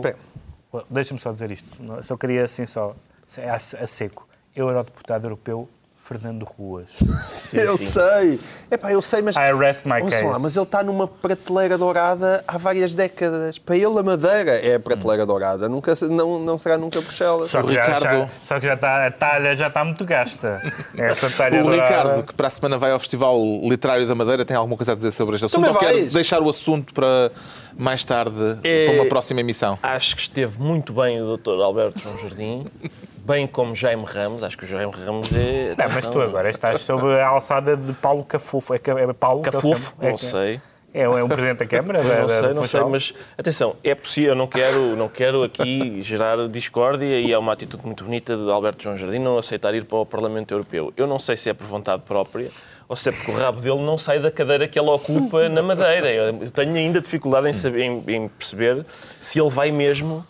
Deixa-me 0.89 1.19
só 1.19 1.31
dizer 1.31 1.51
isto. 1.51 1.67
Só 2.03 2.15
queria 2.15 2.43
assim 2.43 2.67
só 2.67 2.95
a, 3.37 3.55
a 3.55 3.87
seco. 3.87 4.27
Eurodeputado 4.55 5.25
europeu 5.25 5.67
Fernando 6.07 6.43
Ruas. 6.43 6.87
eu 7.53 7.75
sei. 7.77 8.39
Epá, 8.71 8.91
eu 8.91 9.01
sei, 9.01 9.21
mas. 9.21 9.35
I 9.35 9.53
rest 9.53 9.85
my 9.85 10.01
case. 10.01 10.23
lá, 10.23 10.39
mas 10.39 10.55
ele 10.55 10.63
está 10.63 10.81
numa 10.81 11.07
prateleira 11.07 11.77
dourada 11.77 12.43
há 12.47 12.57
várias 12.57 12.95
décadas. 12.95 13.59
Para 13.59 13.75
ele, 13.75 13.97
a 13.99 14.03
Madeira 14.03 14.51
é 14.59 14.75
a 14.75 14.79
prateleira 14.79 15.25
dourada. 15.25 15.67
Nunca, 15.67 15.93
não, 16.09 16.39
não 16.39 16.57
será 16.57 16.77
nunca 16.77 17.01
Bruxelas. 17.01 17.49
Só 17.51 17.61
que, 17.61 17.73
já, 17.73 17.81
Ricardo- 17.83 18.03
já- 18.03 18.29
só 18.47 18.59
que 18.59 18.65
já 18.65 18.73
está, 18.75 19.05
a 19.07 19.11
talha 19.11 19.55
já 19.55 19.67
está 19.67 19.83
muito 19.83 20.05
gasta. 20.05 20.61
Essa 20.97 21.29
talha 21.29 21.59
O 21.59 21.63
dourada- 21.63 21.83
Ricardo, 21.87 22.23
que 22.23 22.33
para 22.33 22.47
a 22.47 22.51
semana 22.51 22.77
vai 22.77 22.91
ao 22.91 22.99
Festival 22.99 23.37
Literário 23.63 24.07
da 24.07 24.15
Madeira, 24.15 24.45
tem 24.45 24.55
alguma 24.55 24.77
coisa 24.77 24.93
a 24.93 24.95
dizer 24.95 25.11
sobre 25.11 25.35
este 25.35 25.45
assunto? 25.45 25.61
Também 25.63 25.71
Ou 25.71 25.77
quer 25.79 25.93
vais? 25.93 26.13
deixar 26.13 26.41
o 26.41 26.49
assunto 26.49 26.93
para 26.93 27.31
mais 27.77 28.03
tarde, 28.03 28.57
É- 28.63 28.85
para 28.85 28.95
uma 29.01 29.05
próxima 29.09 29.39
emissão? 29.41 29.77
Acho 29.83 30.15
que 30.15 30.21
esteve 30.21 30.59
muito 30.61 30.93
bem 30.93 31.21
o 31.21 31.37
Dr. 31.37 31.61
Alberto 31.61 31.99
João 31.99 32.17
Jardim, 32.19 32.65
bem 33.27 33.45
como 33.45 33.75
Jaime 33.75 34.05
Ramos. 34.05 34.41
Acho 34.41 34.57
que 34.57 34.63
o 34.63 34.67
Jaime 34.67 34.91
Ramos 34.91 35.29
é. 35.33 35.75
Não, 35.77 35.89
mas 35.93 36.07
tu 36.07 36.21
agora 36.21 36.49
estás 36.49 36.81
sob 36.81 37.05
a 37.19 37.27
alçada 37.27 37.75
de 37.75 37.91
Paulo 37.93 38.23
Cafufo. 38.23 38.73
É, 38.73 38.77
é 38.77 39.13
Paulo 39.13 39.43
chama? 39.43 39.61
É 40.01 40.09
não 40.09 40.15
que- 40.15 40.25
sei. 40.25 40.61
É, 40.93 41.01
é 41.03 41.09
um 41.23 41.27
presidente 41.27 41.59
da 41.59 41.65
Câmara? 41.67 42.01
da- 42.01 42.15
Não 42.21 42.25
da 42.27 42.29
sei, 42.41 42.53
não 42.53 42.63
sei, 42.63 42.81
mas 42.85 43.13
atenção, 43.37 43.75
é 43.83 43.93
possível, 43.93 44.31
eu 44.31 44.35
não 44.35 44.47
quero, 44.47 44.95
não 44.95 45.09
quero 45.09 45.43
aqui 45.43 46.01
gerar 46.01 46.47
discórdia 46.47 47.19
e 47.19 47.31
é 47.31 47.37
uma 47.37 47.51
atitude 47.53 47.85
muito 47.85 48.05
bonita 48.05 48.35
de 48.35 48.49
Alberto 48.49 48.83
João 48.83 48.97
Jardim 48.97 49.19
não 49.19 49.37
aceitar 49.37 49.75
ir 49.75 49.83
para 49.83 49.97
o 49.97 50.05
Parlamento 50.05 50.53
Europeu. 50.53 50.91
Eu 50.95 51.05
não 51.05 51.19
sei 51.19 51.35
se 51.37 51.49
é 51.49 51.53
por 51.53 51.67
vontade 51.67 52.01
própria 52.03 52.49
ou 52.87 52.95
se 52.95 53.09
é 53.09 53.11
porque 53.11 53.29
o 53.29 53.35
rabo 53.35 53.59
dele 53.59 53.81
não 53.81 53.97
sai 53.97 54.17
da 54.19 54.31
cadeira 54.31 54.65
que 54.67 54.79
ele 54.79 54.89
ocupa 54.89 55.47
na 55.49 55.61
Madeira. 55.61 56.09
Eu 56.09 56.49
tenho 56.51 56.73
ainda 56.75 57.01
dificuldade 57.01 57.47
em, 57.49 57.53
saber, 57.53 57.81
em, 57.81 58.01
em 58.07 58.27
perceber 58.29 58.85
se 59.19 59.39
ele 59.39 59.49
vai 59.49 59.69
mesmo 59.71 60.25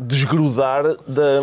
desgrudar 0.00 0.82
da, 1.06 1.40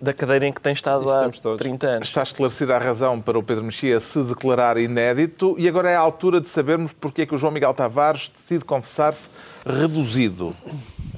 da 0.00 0.12
cadeira 0.14 0.46
em 0.46 0.52
que 0.52 0.60
tem 0.60 0.72
estado 0.72 1.04
Isso 1.04 1.16
há 1.16 1.20
temos 1.20 1.40
todos. 1.40 1.58
30 1.60 1.86
anos. 1.86 2.08
Está 2.08 2.22
esclarecida 2.22 2.74
a 2.74 2.78
razão 2.78 3.20
para 3.20 3.38
o 3.38 3.42
Pedro 3.42 3.64
Mexia 3.64 4.00
se 4.00 4.22
declarar 4.22 4.78
inédito 4.78 5.54
e 5.58 5.68
agora 5.68 5.90
é 5.90 5.96
a 5.96 6.00
altura 6.00 6.40
de 6.40 6.48
sabermos 6.48 6.92
porque 6.92 7.22
é 7.22 7.26
que 7.26 7.34
o 7.34 7.38
João 7.38 7.52
Miguel 7.52 7.74
Tavares 7.74 8.30
decide 8.34 8.64
confessar-se 8.64 9.28
reduzido. 9.66 10.56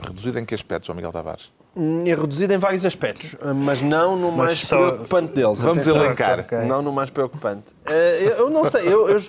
Reduzido 0.03 0.39
em 0.39 0.45
que 0.45 0.55
aspecto, 0.55 0.87
João 0.87 0.97
Miguel 0.97 1.13
Tavares? 1.13 1.51
É 2.05 2.15
reduzido 2.17 2.53
em 2.53 2.59
vários 2.59 2.85
aspectos, 2.85 3.37
mas 3.55 3.81
não 3.81 4.17
no 4.17 4.33
mais 4.33 4.55
só- 4.59 4.77
preocupante 4.91 5.35
deles. 5.35 5.61
Vamos 5.63 5.85
Atenção. 5.87 6.05
elencar. 6.05 6.41
Ok. 6.41 6.59
Não 6.67 6.83
no 6.83 6.91
mais 6.93 7.11
preocupante. 7.11 7.73
Eh, 7.87 8.19
eu- 8.23 8.31
Eu 8.47 8.51
não 8.51 8.65
sei, 8.65 8.89
eu, 8.89 9.09
eu- 9.09 9.23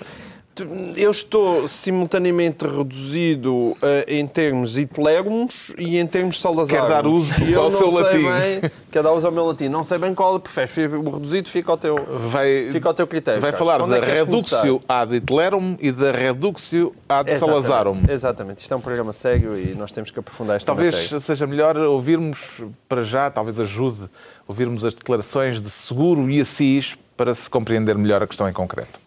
eu 0.95 1.09
estou 1.11 1.67
simultaneamente 1.67 2.65
reduzido 2.67 3.75
eh, 3.81 4.05
em 4.07 4.27
termos 4.27 4.77
hitlermos 4.77 5.73
e 5.77 5.97
em 5.97 6.05
termos 6.05 6.39
Salazar. 6.41 6.81
Quer 6.81 6.89
dar 6.89 7.07
uso 7.07 7.43
e 7.43 7.55
ao 7.55 7.71
seu 7.71 7.89
latim. 7.89 8.23
Bem, 8.23 8.71
quer 8.91 9.01
dar 9.01 9.11
uso 9.13 9.25
ao 9.27 9.31
meu 9.31 9.45
latim. 9.45 9.69
Não 9.69 9.83
sei 9.83 9.97
bem 9.97 10.13
qual 10.13 10.39
preferes. 10.39 10.77
O 10.93 11.09
reduzido 11.09 11.49
fica 11.49 11.71
ao 11.71 11.77
teu, 11.77 11.95
Vai, 12.29 12.69
fica 12.71 12.87
ao 12.89 12.93
teu 12.93 13.07
critério. 13.07 13.41
vai 13.41 13.51
Carlos. 13.51 13.69
falar 13.69 13.85
é 13.87 13.99
da 13.99 14.05
queres 14.05 14.19
reductio 14.21 14.81
ad 14.87 15.15
Hitlerum 15.15 15.77
e 15.79 15.91
da 15.91 16.11
reductio 16.11 16.93
ad 17.07 17.31
Exatamente, 17.31 17.39
Salazarum. 17.65 18.03
Exatamente. 18.09 18.59
Isto 18.59 18.73
é 18.73 18.77
um 18.77 18.81
programa 18.81 19.13
sério 19.13 19.57
e 19.57 19.73
nós 19.75 19.91
temos 19.91 20.11
que 20.11 20.19
aprofundar 20.19 20.57
esta 20.57 20.65
Talvez 20.67 20.95
matéria. 20.95 21.19
seja 21.19 21.47
melhor 21.47 21.77
ouvirmos, 21.77 22.61
para 22.89 23.03
já, 23.03 23.29
talvez 23.31 23.59
ajude, 23.59 24.09
ouvirmos 24.47 24.83
as 24.83 24.93
declarações 24.93 25.61
de 25.61 25.69
Seguro 25.69 26.29
e 26.29 26.41
Assis 26.41 26.97
para 27.15 27.33
se 27.33 27.49
compreender 27.49 27.97
melhor 27.97 28.21
a 28.21 28.27
questão 28.27 28.47
em 28.49 28.53
concreto. 28.53 28.99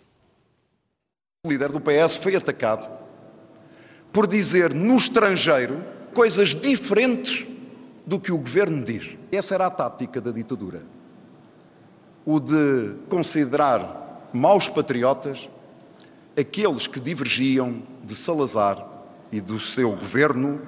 O 1.45 1.49
líder 1.51 1.71
do 1.71 1.79
PS 1.79 2.17
foi 2.17 2.35
atacado 2.35 2.89
por 4.11 4.27
dizer 4.27 4.73
no 4.73 4.97
estrangeiro 4.97 5.85
coisas 6.15 6.55
diferentes 6.55 7.47
do 8.07 8.19
que 8.19 8.33
o 8.33 8.39
governo 8.39 8.83
diz. 8.83 9.19
Essa 9.31 9.55
era 9.55 9.67
a 9.67 9.71
tática 9.71 10.23
da 10.23 10.31
ditadura. 10.31 10.83
O 12.25 12.41
de 12.41 12.97
considerar 13.11 14.23
maus 14.33 14.71
patriotas 14.71 15.51
aqueles 16.35 16.87
que 16.87 16.99
divergiam 16.99 17.83
de 18.03 18.17
Salazar 18.17 18.83
e 19.31 19.39
do 19.39 19.61
seu 19.61 19.91
governo 19.91 20.63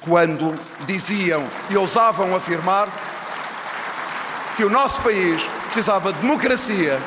quando 0.00 0.58
diziam 0.86 1.44
e 1.68 1.76
ousavam 1.76 2.34
afirmar 2.34 2.88
que 4.56 4.64
o 4.64 4.70
nosso 4.70 5.02
país 5.02 5.42
precisava 5.66 6.10
de 6.10 6.20
democracia 6.20 6.98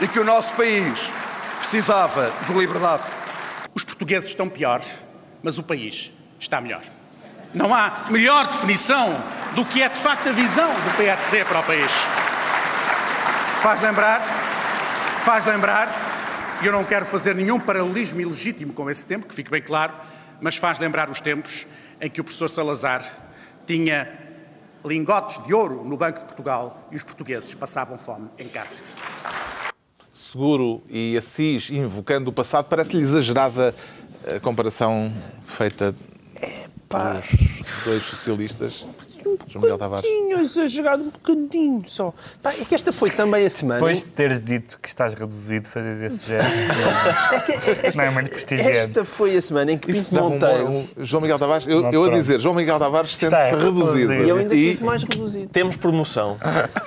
e 0.00 0.08
que 0.08 0.18
o 0.18 0.24
nosso 0.24 0.52
país 0.56 1.19
precisava 1.60 2.32
de 2.46 2.52
liberdade. 2.52 3.04
Os 3.74 3.84
portugueses 3.84 4.30
estão 4.30 4.48
pior, 4.48 4.82
mas 5.42 5.58
o 5.58 5.62
país 5.62 6.10
está 6.38 6.60
melhor. 6.60 6.82
Não 7.54 7.74
há 7.74 8.06
melhor 8.10 8.48
definição 8.48 9.22
do 9.54 9.64
que 9.64 9.82
é 9.82 9.88
de 9.88 9.98
facto 9.98 10.28
a 10.28 10.32
visão 10.32 10.68
do 10.68 10.96
PSD 10.96 11.44
para 11.44 11.60
o 11.60 11.62
país. 11.62 11.92
Faz 13.62 13.80
lembrar, 13.80 14.20
faz 15.22 15.44
lembrar, 15.44 15.88
e 16.62 16.66
eu 16.66 16.72
não 16.72 16.84
quero 16.84 17.04
fazer 17.04 17.34
nenhum 17.34 17.60
paralelismo 17.60 18.20
ilegítimo 18.20 18.72
com 18.72 18.88
esse 18.88 19.04
tempo, 19.04 19.26
que 19.26 19.34
fique 19.34 19.50
bem 19.50 19.62
claro, 19.62 19.92
mas 20.40 20.56
faz 20.56 20.78
lembrar 20.78 21.10
os 21.10 21.20
tempos 21.20 21.66
em 22.00 22.08
que 22.08 22.20
o 22.20 22.24
professor 22.24 22.48
Salazar 22.48 23.04
tinha 23.66 24.10
lingotes 24.84 25.44
de 25.44 25.52
ouro 25.52 25.84
no 25.84 25.96
Banco 25.96 26.20
de 26.20 26.24
Portugal 26.24 26.88
e 26.90 26.96
os 26.96 27.04
portugueses 27.04 27.54
passavam 27.54 27.98
fome 27.98 28.30
em 28.38 28.48
casa. 28.48 28.82
Seguro 30.30 30.80
e 30.88 31.16
Assis 31.16 31.70
invocando 31.70 32.28
o 32.28 32.32
passado, 32.32 32.66
parece-lhe 32.66 33.02
exagerada 33.02 33.74
a 34.32 34.38
comparação 34.38 35.12
feita 35.44 35.92
pelos 36.88 37.84
dois 37.84 38.02
socialistas. 38.04 38.86
João 39.48 39.62
Miguel 39.62 39.78
Tavares. 39.78 40.04
bocadinho 40.04 40.40
exagerado, 40.40 41.02
um 41.02 41.10
bocadinho 41.10 41.84
só. 41.88 42.14
Pá, 42.42 42.52
é 42.52 42.64
que 42.64 42.74
esta 42.74 42.92
foi 42.92 43.10
também 43.10 43.44
a 43.46 43.50
semana. 43.50 43.80
Depois 43.80 43.98
de 43.98 44.04
teres 44.10 44.40
dito 44.40 44.78
que 44.80 44.88
estás 44.88 45.14
reduzido, 45.14 45.68
fazes 45.68 46.00
esse 46.02 46.28
gesto. 46.28 46.50
não 47.96 48.04
é 48.04 48.10
muito 48.10 48.30
prestigiante. 48.30 48.70
Esta 48.76 49.04
foi 49.04 49.36
a 49.36 49.42
semana 49.42 49.72
em 49.72 49.78
que 49.78 49.92
Pinto 49.92 50.14
dava 50.14 50.26
um, 50.26 50.30
Monteiro. 50.30 50.68
um- 50.68 50.86
João 50.98 51.20
Miguel 51.20 51.38
Tavares, 51.38 51.66
eu, 51.66 51.90
eu 51.90 52.04
a 52.04 52.10
dizer, 52.10 52.40
João 52.40 52.54
Miguel 52.54 52.78
Tavares 52.78 53.12
Está 53.12 53.50
sente-se 53.50 53.64
reduzido. 53.64 54.14
E 54.14 54.28
eu 54.28 54.36
ainda 54.36 54.54
E- 54.54 54.78
mais 54.82 55.02
reduzido. 55.02 55.48
Temos 55.48 55.76
promoção. 55.76 56.38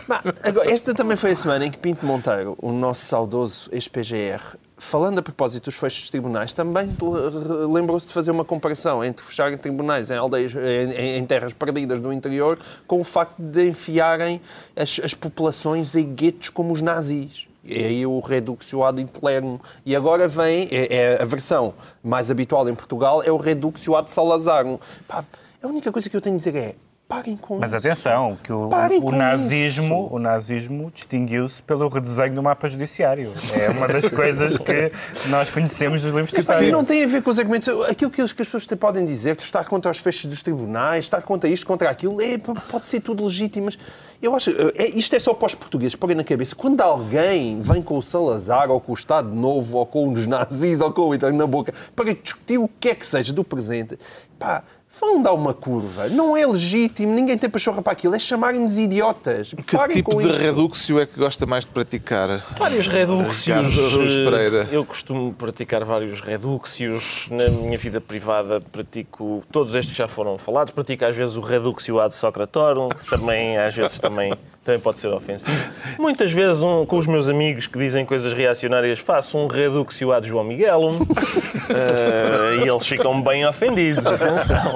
Bah, 0.07 0.21
agora, 0.43 0.71
esta 0.71 0.93
também 0.93 1.17
foi 1.17 1.31
a 1.31 1.35
semana 1.35 1.65
em 1.65 1.71
que 1.71 1.77
Pinto 1.77 2.05
Monteiro, 2.05 2.55
o 2.61 2.71
nosso 2.71 3.05
saudoso 3.05 3.69
ex-PGR, 3.71 4.41
falando 4.83 5.19
a 5.19 5.21
propósito 5.21 5.65
dos 5.65 5.75
fechos 5.75 6.01
dos 6.01 6.09
tribunais, 6.09 6.53
também 6.53 6.89
se 6.91 7.03
le- 7.03 7.65
lembrou-se 7.71 8.07
de 8.07 8.13
fazer 8.13 8.31
uma 8.31 8.45
comparação 8.45 9.03
entre 9.03 9.25
fecharem 9.25 9.57
tribunais 9.57 10.11
em 10.11 10.15
aldeias, 10.15 10.53
em, 10.55 11.17
em 11.17 11.25
terras 11.25 11.53
perdidas 11.53 11.99
do 11.99 12.11
interior, 12.11 12.59
com 12.85 12.99
o 12.99 13.03
facto 13.03 13.41
de 13.41 13.67
enfiarem 13.67 14.41
as, 14.75 14.99
as 15.03 15.13
populações 15.13 15.95
em 15.95 16.13
guetos 16.13 16.49
como 16.49 16.73
os 16.73 16.81
nazis. 16.81 17.47
E 17.63 17.73
aí 17.73 18.05
o 18.05 18.19
reductio 18.19 18.83
ad 18.83 19.01
internum. 19.01 19.57
E 19.85 19.95
agora 19.95 20.27
vem, 20.27 20.67
é, 20.69 20.95
é 20.95 21.21
a 21.21 21.25
versão 21.25 21.73
mais 22.03 22.29
habitual 22.29 22.67
em 22.67 22.75
Portugal, 22.75 23.23
é 23.23 23.31
o 23.31 23.37
reductio 23.37 23.95
ad 23.95 24.11
Salazarum. 24.11 24.77
Pá, 25.07 25.23
a 25.61 25.67
única 25.67 25.89
coisa 25.89 26.09
que 26.09 26.17
eu 26.17 26.19
tenho 26.19 26.35
a 26.35 26.37
dizer 26.37 26.55
é, 26.57 26.75
parem 27.13 27.37
com 27.37 27.59
Mas 27.59 27.71
isso. 27.71 27.77
atenção, 27.77 28.37
que 28.41 28.51
o, 28.51 28.69
o 29.01 29.11
nazismo, 29.11 30.05
isso. 30.05 30.15
o 30.15 30.19
nazismo 30.19 30.91
distinguiu-se 30.93 31.61
pelo 31.61 31.87
redesenho 31.87 32.33
do 32.33 32.43
mapa 32.43 32.67
judiciário. 32.67 33.31
É 33.53 33.69
uma 33.69 33.87
das 33.87 34.09
coisas 34.09 34.57
que 34.57 34.91
nós 35.29 35.49
conhecemos 35.49 36.01
dos 36.01 36.11
livros 36.11 36.31
de 36.31 36.39
história. 36.39 36.71
não 36.71 36.83
tem 36.83 37.03
a 37.03 37.07
ver 37.07 37.21
com 37.21 37.29
os 37.29 37.37
argumentos. 37.37 37.67
Aquilo 37.89 38.09
que 38.09 38.21
as 38.21 38.33
pessoas 38.33 38.65
podem 38.65 39.05
dizer, 39.05 39.35
que 39.35 39.43
estar 39.43 39.65
contra 39.65 39.91
os 39.91 39.99
fechos 39.99 40.25
dos 40.25 40.41
tribunais, 40.41 41.05
estar 41.05 41.21
contra 41.21 41.49
isto, 41.49 41.65
contra 41.65 41.89
aquilo, 41.89 42.21
é, 42.21 42.37
pode 42.37 42.87
ser 42.87 43.01
tudo 43.01 43.23
legítimo. 43.23 43.65
Mas 43.65 43.77
eu 44.21 44.35
acho. 44.35 44.49
É, 44.75 44.87
isto 44.89 45.15
é 45.15 45.19
só 45.19 45.33
para 45.33 45.45
os 45.47 45.55
portugueses, 45.55 45.95
porem 45.95 46.15
na 46.15 46.23
cabeça. 46.23 46.55
Quando 46.55 46.81
alguém 46.81 47.59
vem 47.59 47.81
com 47.81 47.97
o 47.97 48.01
Salazar, 48.01 48.71
ou 48.71 48.79
com 48.79 48.91
o 48.91 48.95
Estado 48.95 49.29
Novo, 49.29 49.77
ou 49.77 49.85
com 49.85 50.11
os 50.11 50.25
nazis, 50.25 50.81
ou 50.81 50.91
com 50.91 51.01
o 51.01 51.13
Hitler 51.13 51.33
na 51.33 51.45
boca, 51.45 51.73
para 51.95 52.13
discutir 52.13 52.57
o 52.57 52.67
que 52.79 52.89
é 52.89 52.95
que 52.95 53.05
seja 53.05 53.31
do 53.31 53.43
presente, 53.43 53.97
pá. 54.39 54.63
Vão 54.99 55.21
dar 55.21 55.33
uma 55.33 55.53
curva. 55.53 56.07
Não 56.07 56.37
é 56.37 56.45
legítimo, 56.45 57.13
ninguém 57.13 57.37
tem 57.37 57.49
pachorra 57.49 57.81
para 57.81 57.93
aquilo. 57.93 58.15
É 58.15 58.19
chamarem-nos 58.19 58.77
idiotas. 58.77 59.53
Que 59.65 59.75
Parem 59.75 59.95
tipo 59.97 60.21
de 60.21 60.29
isso. 60.29 60.37
reduxio 60.37 60.99
é 60.99 61.05
que 61.05 61.17
gosta 61.17 61.45
mais 61.45 61.65
de 61.65 61.71
praticar? 61.71 62.45
Vários 62.57 62.87
Araújo 62.87 63.51
eh. 63.51 64.67
Eu 64.71 64.85
costumo 64.85 65.33
praticar 65.33 65.83
vários 65.83 66.21
redúxios. 66.21 67.27
Na 67.31 67.49
minha 67.49 67.77
vida 67.77 67.99
privada 67.99 68.61
pratico 68.61 69.43
todos 69.51 69.73
estes 69.73 69.93
que 69.93 69.97
já 69.97 70.07
foram 70.07 70.37
falados. 70.37 70.73
Pratico 70.73 71.05
às 71.05 71.15
vezes 71.15 71.35
o 71.37 71.41
reduxio 71.41 71.99
ad 71.99 72.13
Socratorum, 72.13 72.89
que 72.89 73.09
também 73.09 73.57
às 73.57 73.73
vezes 73.73 73.99
também, 73.99 74.33
também 74.63 74.79
pode 74.79 74.99
ser 74.99 75.07
ofensivo. 75.07 75.57
Muitas 75.97 76.31
vezes 76.31 76.61
um, 76.61 76.85
com 76.85 76.97
os 76.97 77.07
meus 77.07 77.27
amigos 77.27 77.65
que 77.65 77.79
dizem 77.79 78.05
coisas 78.05 78.31
reacionárias 78.33 78.99
faço 78.99 79.37
um 79.37 79.47
reduxio 79.47 80.13
ad 80.13 80.27
João 80.27 80.43
Miguelum 80.43 80.99
Eh, 81.69 82.63
e 82.65 82.67
eles 82.69 82.85
ficam 82.85 83.21
bem 83.21 83.45
ofendidos, 83.45 84.05
atenção. 84.05 84.75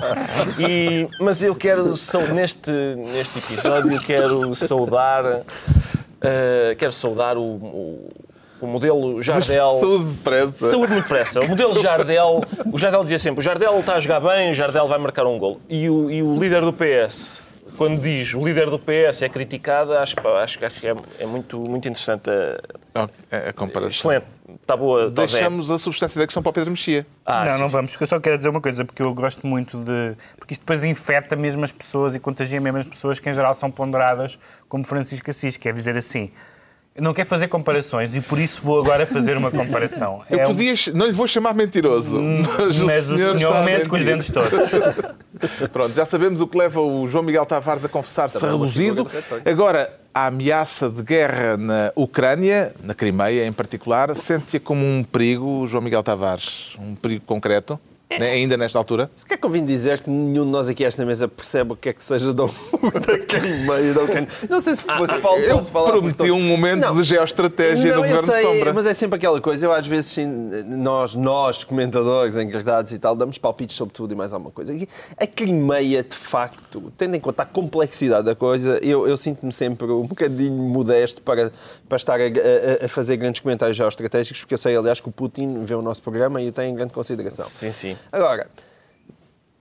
E- 0.59 1.07
mas 1.19 1.41
eu 1.43 1.53
quero, 1.55 1.93
neste, 2.33 2.71
neste 2.71 3.39
episódio, 3.39 3.99
quero 4.01 4.53
saudar 4.55 5.41
Uh, 6.19 6.75
quero 6.77 6.91
saudar 6.91 7.37
o, 7.37 7.43
o, 7.43 8.09
o 8.59 8.65
modelo 8.65 9.17
Mas 9.17 9.25
Jardel. 9.25 9.77
saúde 9.79 10.05
depressa. 10.13 10.71
Saúde 10.71 10.91
muito 10.93 11.03
depressa. 11.03 11.39
O 11.41 11.47
modelo 11.47 11.79
Jardel, 11.79 12.41
o 12.73 12.77
Jardel 12.77 13.03
dizia 13.03 13.19
sempre: 13.19 13.39
o 13.39 13.43
Jardel 13.43 13.79
está 13.79 13.93
a 13.93 13.99
jogar 13.99 14.19
bem, 14.19 14.49
o 14.49 14.53
Jardel 14.55 14.87
vai 14.87 14.97
marcar 14.97 15.27
um 15.27 15.37
gol. 15.37 15.61
E 15.69 15.87
o, 15.87 16.09
e 16.09 16.23
o 16.23 16.35
líder 16.39 16.61
do 16.61 16.73
PS, 16.73 17.39
quando 17.77 18.01
diz 18.01 18.33
o 18.33 18.43
líder 18.43 18.67
do 18.67 18.79
PS 18.79 19.21
é 19.21 19.29
criticado, 19.29 19.93
acho, 19.93 20.15
acho, 20.19 20.65
acho 20.65 20.79
que 20.79 20.87
é, 20.87 20.95
é 21.19 21.25
muito, 21.27 21.59
muito 21.59 21.87
interessante. 21.87 22.27
a- 22.95 23.49
A 23.49 23.53
comparação. 23.53 24.11
Excelente. 24.11 24.25
Está 24.61 24.77
boa. 24.77 25.11
Tosé. 25.11 25.37
Deixamos 25.37 25.69
a 25.69 25.77
substância 25.77 26.19
da 26.19 26.25
questão 26.25 26.41
para 26.41 26.49
o 26.49 26.53
Pedro 26.53 26.71
Mexia. 26.71 27.05
Ah, 27.25 27.43
não, 27.45 27.51
sim, 27.51 27.59
não 27.61 27.67
sim. 27.67 27.73
vamos, 27.73 27.91
porque 27.91 28.03
eu 28.03 28.07
só 28.07 28.19
quero 28.19 28.37
dizer 28.37 28.49
uma 28.49 28.61
coisa, 28.61 28.85
porque 28.85 29.01
eu 29.01 29.13
gosto 29.13 29.45
muito 29.45 29.77
de. 29.79 30.15
Porque 30.37 30.53
isto 30.53 30.61
depois 30.61 30.83
infeta 30.83 31.35
mesmo 31.35 31.63
as 31.65 31.71
pessoas 31.71 32.15
e 32.15 32.19
contagia 32.19 32.61
mesmo 32.61 32.79
as 32.79 32.85
pessoas 32.85 33.19
que 33.19 33.29
em 33.29 33.33
geral 33.33 33.53
são 33.53 33.69
ponderadas, 33.69 34.39
como 34.69 34.83
Francisco 34.85 35.29
Assis, 35.29 35.57
quer 35.57 35.73
dizer 35.73 35.97
assim. 35.97 36.31
Não 36.99 37.13
quero 37.13 37.29
fazer 37.29 37.47
comparações 37.47 38.15
e 38.15 38.21
por 38.21 38.39
isso 38.39 38.59
vou 38.59 38.79
agora 38.81 39.05
fazer 39.05 39.37
uma 39.37 39.51
comparação. 39.51 40.23
Eu 40.31 40.39
É 40.39 40.43
um- 40.45 40.47
podia, 40.47 40.73
não 40.95 41.05
lhe 41.05 41.11
vou 41.11 41.27
chamar 41.27 41.53
mentiroso, 41.53 42.19
mas, 42.19 42.75
Mas 42.77 43.09
o 43.11 43.15
senhor 43.17 43.35
está 43.35 43.59
a 43.59 43.63
mente 43.63 43.87
com 43.87 43.95
os 43.97 44.03
dentes 44.03 44.31
todos. 44.31 44.49
Pronto, 45.71 45.93
já 45.93 46.07
sabemos 46.07 46.41
o 46.41 46.47
que 46.47 46.57
leva 46.57 46.81
o 46.81 47.07
João 47.07 47.23
Miguel 47.23 47.45
Tavares 47.45 47.85
a 47.85 47.89
confessar-se 47.89 48.43
é 48.43 48.49
reduzido. 48.49 49.07
Agora, 49.45 49.95
a 50.17 50.25
ameaça 50.25 50.89
de 50.89 51.03
guerra 51.03 51.57
na 51.57 51.91
Ucrânia, 51.95 52.73
na 52.83 52.95
Crimeia 52.95 53.45
em 53.45 53.53
particular, 53.53 54.15
sente-a 54.15 54.59
como 54.59 54.83
um 54.83 55.03
perigo, 55.03 55.67
João 55.67 55.83
Miguel 55.83 56.01
Tavares? 56.01 56.75
Um 56.79 56.95
perigo 56.95 57.23
concreto? 57.23 57.79
Né, 58.19 58.31
Ainda 58.31 58.55
nesta 58.55 58.77
altura? 58.77 59.11
Se 59.15 59.25
quer 59.25 59.37
que 59.37 59.45
eu 59.45 59.49
vim 59.49 59.63
dizer 59.65 59.99
que 60.01 60.09
nenhum 60.09 60.45
de 60.45 60.51
nós 60.51 60.69
aqui 60.69 60.85
esta 60.85 61.03
mesa 61.05 61.27
percebe 61.27 61.73
o 61.73 61.75
que 61.75 61.89
é 61.89 61.93
que 61.93 62.01
seja 62.01 62.33
da, 62.33 62.45
Crimeia, 63.27 63.93
da 63.93 64.03
Ucrânia. 64.03 64.29
Não 64.49 64.59
sei 64.61 64.75
se 64.75 64.83
fosse 64.83 65.19
falta 65.19 65.41
Eu 65.41 65.61
falar 65.63 65.91
prometi 65.91 66.31
um 66.31 66.41
momento 66.41 66.81
Não. 66.81 66.95
de 66.95 67.03
geoestratégia 67.03 67.91
Não, 67.95 68.05
eu 68.05 68.09
Governo 68.09 68.31
sei, 68.31 68.41
Sombra. 68.43 68.73
mas 68.73 68.85
é 68.85 68.93
sempre 68.93 69.17
aquela 69.17 69.41
coisa. 69.41 69.65
Eu, 69.65 69.71
às 69.73 69.85
vezes, 69.85 70.11
sim, 70.11 70.25
nós, 70.65 71.15
nós, 71.15 71.63
comentadores, 71.63 72.37
encarregados 72.37 72.91
e 72.93 72.99
tal, 72.99 73.15
damos 73.15 73.37
palpites 73.37 73.75
sobre 73.75 73.93
tudo 73.93 74.13
e 74.13 74.15
mais 74.15 74.31
alguma 74.31 74.51
coisa. 74.51 74.73
E 74.73 74.87
a 75.19 75.27
Crimeia, 75.27 76.01
de 76.03 76.15
facto, 76.15 76.91
tendo 76.97 77.15
em 77.15 77.19
conta 77.19 77.43
a 77.43 77.45
complexidade 77.45 78.25
da 78.25 78.35
coisa, 78.35 78.79
eu, 78.81 79.07
eu 79.07 79.17
sinto-me 79.17 79.51
sempre 79.51 79.85
um 79.91 80.07
bocadinho 80.07 80.53
modesto 80.63 81.21
para, 81.21 81.51
para 81.89 81.95
estar 81.97 82.19
a, 82.19 82.23
a- 82.23 82.85
a 82.85 82.87
fazer 82.87 83.17
grandes 83.17 83.41
comentários 83.41 83.75
geoestratégicos, 83.75 84.41
porque 84.41 84.53
eu 84.53 84.57
sei, 84.57 84.75
aliás, 84.77 84.99
que 85.01 85.09
o 85.09 85.11
Putin 85.11 85.63
vê 85.65 85.75
o 85.75 85.81
nosso 85.81 86.01
programa 86.01 86.41
e 86.41 86.47
o 86.47 86.51
tem 86.51 86.71
em 86.71 86.75
grande 86.75 86.93
consideração. 86.93 87.45
Sim, 87.45 87.71
sim. 87.73 87.96
Agora, 88.11 88.47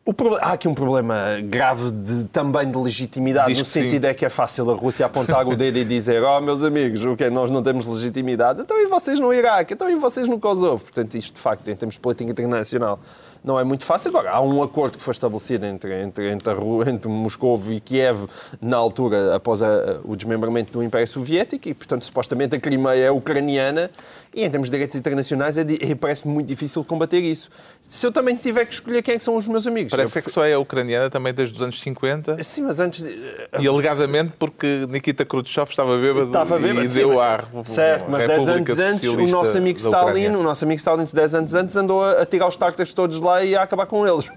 o 0.04 0.14
proble- 0.14 0.38
há 0.40 0.52
aqui 0.52 0.68
um 0.68 0.74
problema 0.74 1.14
grave 1.42 1.90
de- 1.90 2.24
também 2.26 2.70
de 2.70 2.78
legitimidade, 2.78 3.48
Diz 3.48 3.58
no 3.58 3.64
que 3.64 3.70
sim. 3.70 3.82
sentido 3.82 4.04
é 4.04 4.14
que 4.14 4.24
é 4.24 4.28
fácil 4.28 4.70
a 4.70 4.74
Rússia 4.74 5.04
apontar 5.04 5.44
o 5.48 5.56
dedo 5.56 5.78
e 5.78 5.84
dizer 5.84 6.22
oh, 6.22 6.40
meus 6.40 6.62
amigos, 6.62 7.04
o 7.04 7.16
que 7.16 7.28
nós 7.28 7.50
não 7.50 7.60
temos 7.60 7.86
legitimidade, 7.86 8.60
então 8.60 8.80
e 8.80 8.86
vocês 8.86 9.18
no 9.18 9.34
Iraque, 9.34 9.74
então 9.74 9.90
e 9.90 9.96
vocês 9.96 10.28
no 10.28 10.38
Kosovo? 10.38 10.84
Portanto, 10.84 11.16
isto 11.16 11.34
de 11.34 11.40
facto, 11.40 11.66
em 11.68 11.74
termos 11.74 11.94
de 11.96 12.00
política 12.00 12.30
internacional, 12.30 13.00
não 13.42 13.58
é 13.58 13.64
muito 13.64 13.84
fácil. 13.84 14.10
Agora, 14.10 14.30
há 14.30 14.40
um 14.40 14.62
acordo 14.62 14.96
que 14.96 15.02
foi 15.02 15.12
estabelecido 15.12 15.66
entre, 15.66 16.02
entre, 16.02 16.30
entre, 16.30 16.50
a 16.52 16.90
entre 16.90 17.08
Moscou 17.08 17.60
e 17.68 17.80
Kiev 17.80 18.26
na 18.60 18.76
altura, 18.76 19.34
após 19.34 19.60
a- 19.62 20.00
o 20.04 20.14
desmembramento 20.16 20.72
do 20.72 20.82
Império 20.84 21.06
Soviético, 21.08 21.68
e, 21.68 21.74
portanto, 21.74 22.04
supostamente 22.04 22.54
a 22.54 22.60
Crimeia 22.60 23.06
é 23.06 23.10
ucraniana, 23.10 23.90
e 24.36 24.44
em 24.44 24.50
termos 24.50 24.68
de 24.68 24.72
direitos 24.72 24.94
internacionais 24.94 25.56
é, 25.56 25.62
é- 25.80 25.94
parece 25.94 26.28
muito 26.28 26.46
difícil 26.46 26.84
combater 26.84 27.18
isso. 27.20 27.48
Se 27.80 28.06
eu 28.06 28.12
também 28.12 28.36
tiver 28.36 28.66
que 28.66 28.74
escolher 28.74 29.00
quem 29.02 29.14
é 29.14 29.18
que 29.18 29.24
são 29.24 29.34
os 29.34 29.48
meus 29.48 29.66
amigos... 29.66 29.90
Parece 29.90 30.18
eu- 30.18 30.22
que 30.22 30.30
só 30.30 30.44
é 30.44 30.52
a 30.52 30.58
ucraniana 30.58 31.08
também 31.08 31.32
desde 31.32 31.56
os 31.56 31.62
anos 31.62 31.80
50 31.80 32.42
Sim, 32.44 32.62
mas 32.64 32.78
antes... 32.78 33.02
de- 33.02 33.16
e 33.58 33.66
alegadamente 33.66 34.34
porque 34.38 34.86
Nikita 34.90 35.24
Khrushchev 35.24 35.70
estava 35.70 35.98
bêbado, 35.98 36.26
Estava 36.26 36.58
bêbado, 36.58 36.84
e 36.84 36.90
sim, 36.90 36.96
deu 36.98 37.18
ar. 37.18 37.48
Certo, 37.64 38.04
mas 38.10 38.26
10 38.26 38.46
República 38.46 38.72
anos 38.74 38.94
antes, 38.94 39.08
o 39.08 39.26
nosso 39.26 39.56
amigo 39.56 39.78
Stalin, 39.78 40.26
o 40.28 40.42
nosso 40.42 40.64
amigo 40.66 40.78
Stalin, 40.78 41.06
10 41.10 41.34
anos 41.34 41.54
antes, 41.54 41.74
andou 41.76 42.04
a, 42.04 42.20
a 42.20 42.26
tirar 42.26 42.46
os 42.46 42.56
tártaros 42.56 42.92
todos 42.92 43.18
lá 43.18 43.42
e 43.42 43.56
a 43.56 43.62
acabar 43.62 43.86
com 43.86 44.06
eles. 44.06 44.30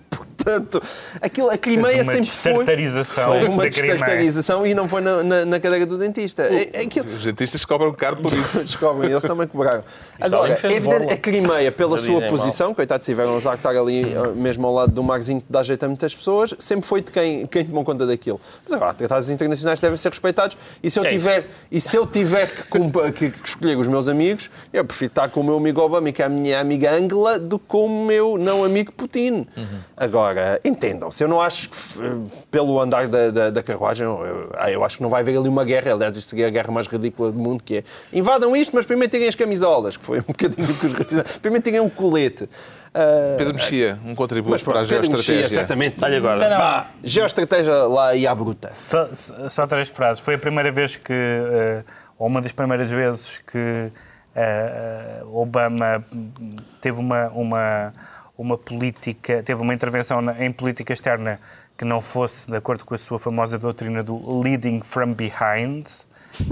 Portanto, 0.49 0.81
aquilo, 1.21 1.49
a 1.49 1.57
Crimeia 1.57 2.01
uma 2.03 2.11
sempre 2.11 2.25
foi... 2.29 2.51
destartarização 2.53 3.33
Houve 3.33 3.45
uma 3.47 3.63
da 3.63 3.69
Crimeia. 3.69 3.93
destartarização 3.93 4.65
e 4.67 4.73
não 4.73 4.87
foi 4.87 5.01
na, 5.01 5.23
na, 5.23 5.45
na 5.45 5.59
cadeira 5.59 5.85
do 5.85 5.97
dentista. 5.97 6.43
É, 6.43 6.69
é 6.73 6.81
aquilo... 6.81 7.05
Os 7.07 7.23
dentistas 7.23 7.63
cobram 7.65 7.93
caro 7.93 8.17
por 8.17 8.31
isso. 8.33 8.59
Descobrem, 8.63 9.11
eles 9.11 9.23
também 9.23 9.47
cobraram. 9.47 9.83
Agora, 10.19 10.57
é 10.63 10.71
evidente, 10.73 11.13
a 11.13 11.17
Crimeia, 11.17 11.71
pela 11.71 11.97
sua 11.97 12.07
dizem 12.07 12.19
mal. 12.21 12.29
posição, 12.29 12.73
coitados, 12.73 13.05
tiveram 13.05 13.37
de 13.37 13.47
estar 13.47 13.69
ali 13.75 14.03
eh, 14.13 14.27
mesmo 14.35 14.67
ao 14.67 14.73
lado 14.73 14.91
do 14.91 15.03
marzinho 15.03 15.39
que 15.41 15.47
dá 15.49 15.61
jeito 15.63 15.83
a 15.83 15.87
muitas 15.87 16.13
pessoas, 16.15 16.53
sempre 16.59 16.85
foi 16.85 17.01
de 17.01 17.11
quem, 17.11 17.45
quem 17.47 17.65
tomou 17.65 17.83
conta 17.83 18.05
daquilo. 18.05 18.39
Mas 18.65 18.73
agora, 18.73 18.93
tratados 18.93 19.29
internacionais 19.29 19.79
devem 19.79 19.97
ser 19.97 20.09
respeitados 20.09 20.57
e 20.83 20.89
se 20.89 20.99
eu 20.99 21.05
É 21.05 21.07
isso. 21.07 21.17
tiver, 21.17 21.47
e 21.71 21.79
se 21.81 21.95
eu 21.95 22.05
tiver 22.05 22.49
que, 22.51 23.11
que- 23.13 23.29
que 23.31 23.47
escolher 23.47 23.77
os 23.77 23.87
meus 23.87 24.07
amigos, 24.07 24.49
eu 24.73 24.83
prefiro 24.83 25.09
estar 25.11 25.29
com 25.29 25.41
o 25.41 25.43
meu 25.43 25.57
amigo 25.57 25.81
Obama 25.81 26.09
e 26.09 26.13
com 26.13 26.23
a 26.23 26.29
minha 26.29 26.59
amiga 26.59 26.91
Angela 26.91 27.39
do 27.39 27.57
que 27.59 27.65
com 27.67 27.85
o 27.85 28.05
meu 28.05 28.37
não 28.37 28.63
amigo 28.63 28.91
Putin. 28.93 29.47
Agora, 29.95 30.38
entendam-se, 30.63 31.23
eu 31.23 31.27
não 31.27 31.41
acho 31.41 31.69
que, 31.69 31.75
pelo 32.51 32.79
andar 32.79 33.07
da, 33.07 33.29
da, 33.31 33.49
da 33.49 33.63
carruagem, 33.63 34.05
eu, 34.05 34.49
eu 34.67 34.83
acho 34.83 34.97
que 34.97 35.03
não 35.03 35.09
vai 35.09 35.21
haver 35.21 35.37
ali 35.37 35.47
uma 35.49 35.63
guerra. 35.63 35.93
Aliás, 35.93 36.15
isto 36.17 36.29
seria 36.29 36.47
a 36.47 36.49
guerra 36.49 36.71
mais 36.71 36.87
ridícula 36.87 37.31
do 37.31 37.39
mundo, 37.39 37.63
que 37.63 37.77
é 37.77 37.83
invadam 38.13 38.55
isto, 38.55 38.75
mas 38.75 38.85
primeiro 38.85 39.11
tirem 39.11 39.27
as 39.27 39.35
camisolas, 39.35 39.97
que 39.97 40.03
foi 40.03 40.19
um 40.19 40.23
bocadinho 40.27 40.69
o 40.69 40.73
que 40.77 40.85
os 40.85 40.93
reis 40.93 41.07
fizeram. 41.07 41.29
Primeiro 41.41 41.63
tirem 41.63 41.79
o 41.79 41.89
colete. 41.89 42.49
Ah, 42.93 43.35
Pedro 43.37 43.53
Mexia, 43.53 43.99
um 44.03 44.15
contributo 44.15 44.51
mas 44.51 44.63
para 44.63 44.81
a 44.81 44.85
Pedro 44.85 44.95
Mexia, 45.11 45.35
geoestratégia. 45.35 45.49
certamente. 45.55 46.03
Olha 46.03 46.17
agora. 46.17 46.49
Bah, 46.57 46.87
geoestratégia 47.03 47.73
lá 47.87 48.15
e 48.15 48.25
à 48.25 48.33
bruta. 48.33 48.69
Só, 48.71 49.07
só- 49.13 49.67
três 49.67 49.89
frases. 49.89 50.21
Foi 50.21 50.33
a 50.35 50.39
primeira 50.39 50.71
vez 50.71 50.95
que, 50.95 51.13
eh, 51.13 51.83
ou 52.17 52.27
uma 52.27 52.41
das 52.41 52.51
primeiras 52.51 52.89
vezes 52.89 53.39
que 53.45 53.91
eh, 54.35 55.21
Obama 55.31 56.03
teve 56.81 56.99
uma, 56.99 57.27
uma, 57.29 57.93
uma 58.39 58.57
política, 58.57 59.43
teve 59.43 59.61
uma 59.61 59.73
intervenção 59.73 60.21
na- 60.21 60.43
em 60.43 60.49
política 60.51 60.93
externa 60.93 61.39
que 61.77 61.83
não 61.83 61.99
fosse 61.99 62.49
de 62.49 62.55
acordo 62.55 62.85
com 62.85 62.95
a 62.95 62.97
sua 62.97 63.19
famosa 63.19 63.59
doutrina 63.59 64.01
do 64.01 64.39
leading 64.41 64.79
from 64.81 65.13
behind, 65.13 65.85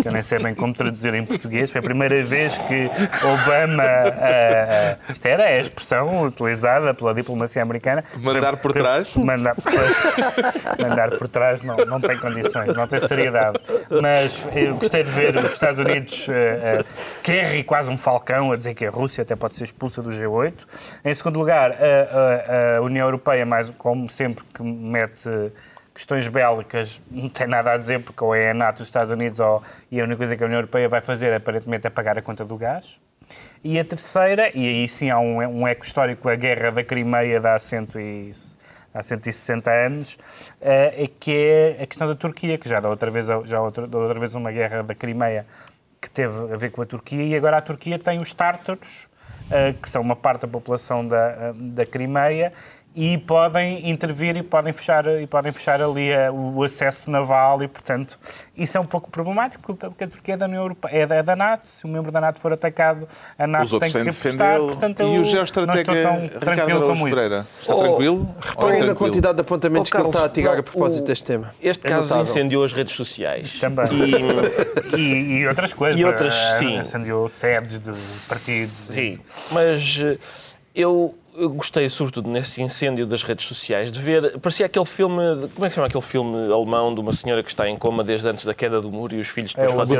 que 0.01 0.07
eu 0.07 0.11
nem 0.11 0.21
sei 0.21 0.39
bem 0.39 0.53
como 0.53 0.73
traduzir 0.73 1.13
em 1.13 1.25
português. 1.25 1.71
Foi 1.71 1.79
a 1.79 1.83
primeira 1.83 2.23
vez 2.23 2.57
que 2.57 2.89
Obama, 3.23 3.83
ah, 3.83 4.97
isto 5.09 5.25
era 5.25 5.45
a 5.45 5.59
expressão 5.59 6.23
utilizada 6.23 6.93
pela 6.93 7.13
diplomacia 7.13 7.61
americana. 7.61 8.03
Mandar 8.17 8.57
por 8.57 8.73
trás? 8.73 9.15
Mandar, 9.15 9.55
mandar 10.79 11.09
por 11.17 11.27
trás 11.27 11.63
não, 11.63 11.77
não 11.77 12.01
tem 12.01 12.17
condições, 12.17 12.73
não 12.73 12.87
tem 12.87 12.99
seriedade. 12.99 13.59
Mas 14.01 14.43
eu 14.55 14.75
gostei 14.75 15.03
de 15.03 15.11
ver 15.11 15.37
os 15.37 15.53
Estados 15.53 15.79
Unidos 15.79 16.27
uh, 16.27 16.31
uh, 16.31 16.85
Kerry 17.23 17.63
quase 17.63 17.89
um 17.89 17.97
falcão 17.97 18.51
a 18.51 18.55
dizer 18.55 18.73
que 18.73 18.85
a 18.85 18.89
Rússia 18.89 19.21
até 19.21 19.35
pode 19.35 19.55
ser 19.55 19.65
expulsa 19.65 20.01
do 20.01 20.09
G8. 20.09 20.53
Em 21.05 21.13
segundo 21.13 21.39
lugar, 21.39 21.71
a, 21.71 21.75
a, 21.75 22.77
a 22.77 22.81
União 22.81 23.05
Europeia, 23.05 23.45
mais 23.45 23.69
como 23.77 24.09
sempre, 24.09 24.43
que 24.53 24.63
mete 24.63 25.29
questões 25.97 26.27
bélicas 26.27 27.01
não 27.09 27.27
tem 27.27 27.47
nada 27.47 27.71
a 27.71 27.75
dizer, 27.75 28.03
porque 28.03 28.23
ou 28.23 28.35
é 28.35 28.51
a 28.51 28.53
NATO 28.53 28.77
dos 28.77 28.87
Estados 28.87 29.11
Unidos 29.11 29.39
ou, 29.39 29.63
e 29.91 29.99
a 29.99 30.03
única 30.03 30.17
coisa 30.17 30.37
que 30.37 30.43
a 30.43 30.45
União 30.45 30.59
Europeia 30.59 30.87
vai 30.87 31.01
fazer 31.01 31.33
aparentemente 31.33 31.87
é 31.87 31.89
pagar 31.89 32.19
a 32.19 32.21
conta 32.21 32.45
do 32.45 32.55
gás. 32.55 32.99
E 33.63 33.79
a 33.79 33.83
terceira, 33.83 34.51
e 34.55 34.67
aí 34.67 34.87
sim 34.87 35.09
há 35.09 35.19
um, 35.19 35.37
um 35.37 35.67
eco 35.67 35.83
histórico, 35.83 36.29
a 36.29 36.35
guerra 36.35 36.71
da 36.71 36.83
Crimeia 36.83 37.41
dá, 37.41 37.57
cento 37.57 37.99
e, 37.99 38.31
há 38.93 39.01
160 39.01 39.71
anos, 39.71 40.17
é 40.61 41.09
que 41.19 41.31
é 41.31 41.83
a 41.83 41.87
questão 41.87 42.07
da 42.07 42.15
Turquia, 42.15 42.59
que 42.59 42.69
já 42.69 42.79
dá 42.79 42.89
outra 42.89 43.09
vez, 43.09 43.25
já 43.25 43.59
outra, 43.59 43.83
outra 43.83 44.19
vez 44.19 44.35
uma 44.35 44.51
guerra 44.51 44.83
da 44.83 44.93
Crimeia 44.93 45.47
que 45.99 46.09
teve 46.11 46.53
a 46.53 46.55
ver 46.55 46.69
com 46.69 46.83
a 46.83 46.85
Turquia, 46.85 47.23
e 47.23 47.35
agora 47.35 47.57
a 47.57 47.61
Turquia 47.61 47.97
tem 47.97 48.21
os 48.21 48.31
tártaros, 48.33 49.07
que 49.81 49.89
são 49.89 50.01
uma 50.01 50.15
parte 50.15 50.41
da 50.41 50.47
população 50.47 51.07
da, 51.07 51.53
da 51.55 51.85
Crimeia, 51.85 52.53
e 52.97 53.15
podem 53.15 53.87
intervir 53.91 54.35
e 54.35 54.41
podem 54.41 54.73
fechar, 54.73 55.05
e 55.21 55.27
podem 55.27 55.51
fechar 55.51 55.79
ali 55.79 56.11
a, 56.11 56.31
o 56.31 56.63
acesso 56.63 57.11
naval 57.11 57.61
e, 57.61 57.67
portanto, 57.67 58.17
isso 58.57 58.75
é 58.75 58.81
um 58.81 58.87
pouco 58.87 59.11
problemático 59.11 59.75
porque 59.75 60.03
a 60.03 60.07
Turquia 60.07 60.33
é 60.33 60.37
da 60.37 60.47
União 60.47 60.63
Europeia, 60.63 61.03
é 61.03 61.05
da, 61.05 61.15
é 61.17 61.21
da 61.21 61.35
NATO, 61.35 61.67
se 61.67 61.85
um 61.85 61.91
membro 61.91 62.11
da 62.11 62.19
NATO 62.19 62.39
for 62.39 62.51
atacado, 62.51 63.07
a 63.37 63.45
NATO 63.45 63.77
tem 63.77 63.91
que 63.91 63.99
repostar, 63.99 64.57
portanto, 64.57 65.03
E 65.03 65.21
o 65.21 65.23
geoestratega 65.23 65.91
Ricardo 66.39 66.87
como 66.87 67.07
Pereira, 67.07 67.45
está 67.61 67.75
oh, 67.75 67.79
tranquilo? 67.81 68.35
Reparem 68.41 68.83
na 68.87 68.95
quantidade 68.95 69.35
de 69.35 69.41
apontamentos 69.41 69.91
oh, 69.91 69.95
Carlos, 69.95 70.15
que 70.15 70.17
ele 70.17 70.25
está 70.25 70.31
a 70.31 70.33
tirar 70.33 70.59
a 70.59 70.63
propósito 70.63 71.03
o, 71.03 71.07
deste 71.07 71.25
tema. 71.25 71.53
Este 71.61 71.85
é 71.85 71.89
caso 71.91 72.01
notável. 72.01 72.23
incendiou 72.23 72.63
as 72.63 72.73
redes 72.73 72.95
sociais. 72.95 73.59
Também. 73.59 73.85
E, 74.95 74.97
e, 74.97 75.37
e 75.41 75.47
outras 75.47 75.71
coisas. 75.71 75.99
E 75.99 76.03
outras, 76.03 76.33
sim. 76.57 76.79
Incendiou 76.79 77.29
sedes 77.29 77.73
de 77.73 77.91
partidos. 78.27 78.71
Sim, 78.71 79.19
mas 79.51 79.99
eh, 79.99 80.17
eu 80.73 81.13
eu 81.37 81.49
gostei, 81.49 81.87
sobretudo, 81.87 82.29
nesse 82.29 82.61
incêndio 82.61 83.05
das 83.05 83.21
redes 83.21 83.45
sociais, 83.45 83.91
de 83.91 83.99
ver. 83.99 84.37
Parecia 84.39 84.65
aquele 84.65 84.85
filme. 84.85 85.47
Como 85.53 85.65
é 85.65 85.69
que 85.69 85.69
se 85.69 85.75
chama 85.75 85.87
aquele 85.87 86.03
filme 86.03 86.51
alemão 86.51 86.93
de 86.93 86.99
uma 86.99 87.13
senhora 87.13 87.43
que 87.43 87.49
está 87.49 87.69
em 87.69 87.77
coma 87.77 88.03
desde 88.03 88.27
antes 88.27 88.43
da 88.43 88.53
queda 88.53 88.81
do 88.81 88.91
muro 88.91 89.15
e 89.15 89.19
os 89.19 89.27
filhos 89.27 89.53
depois 89.53 89.71
é, 89.71 89.75
fazem. 89.75 89.97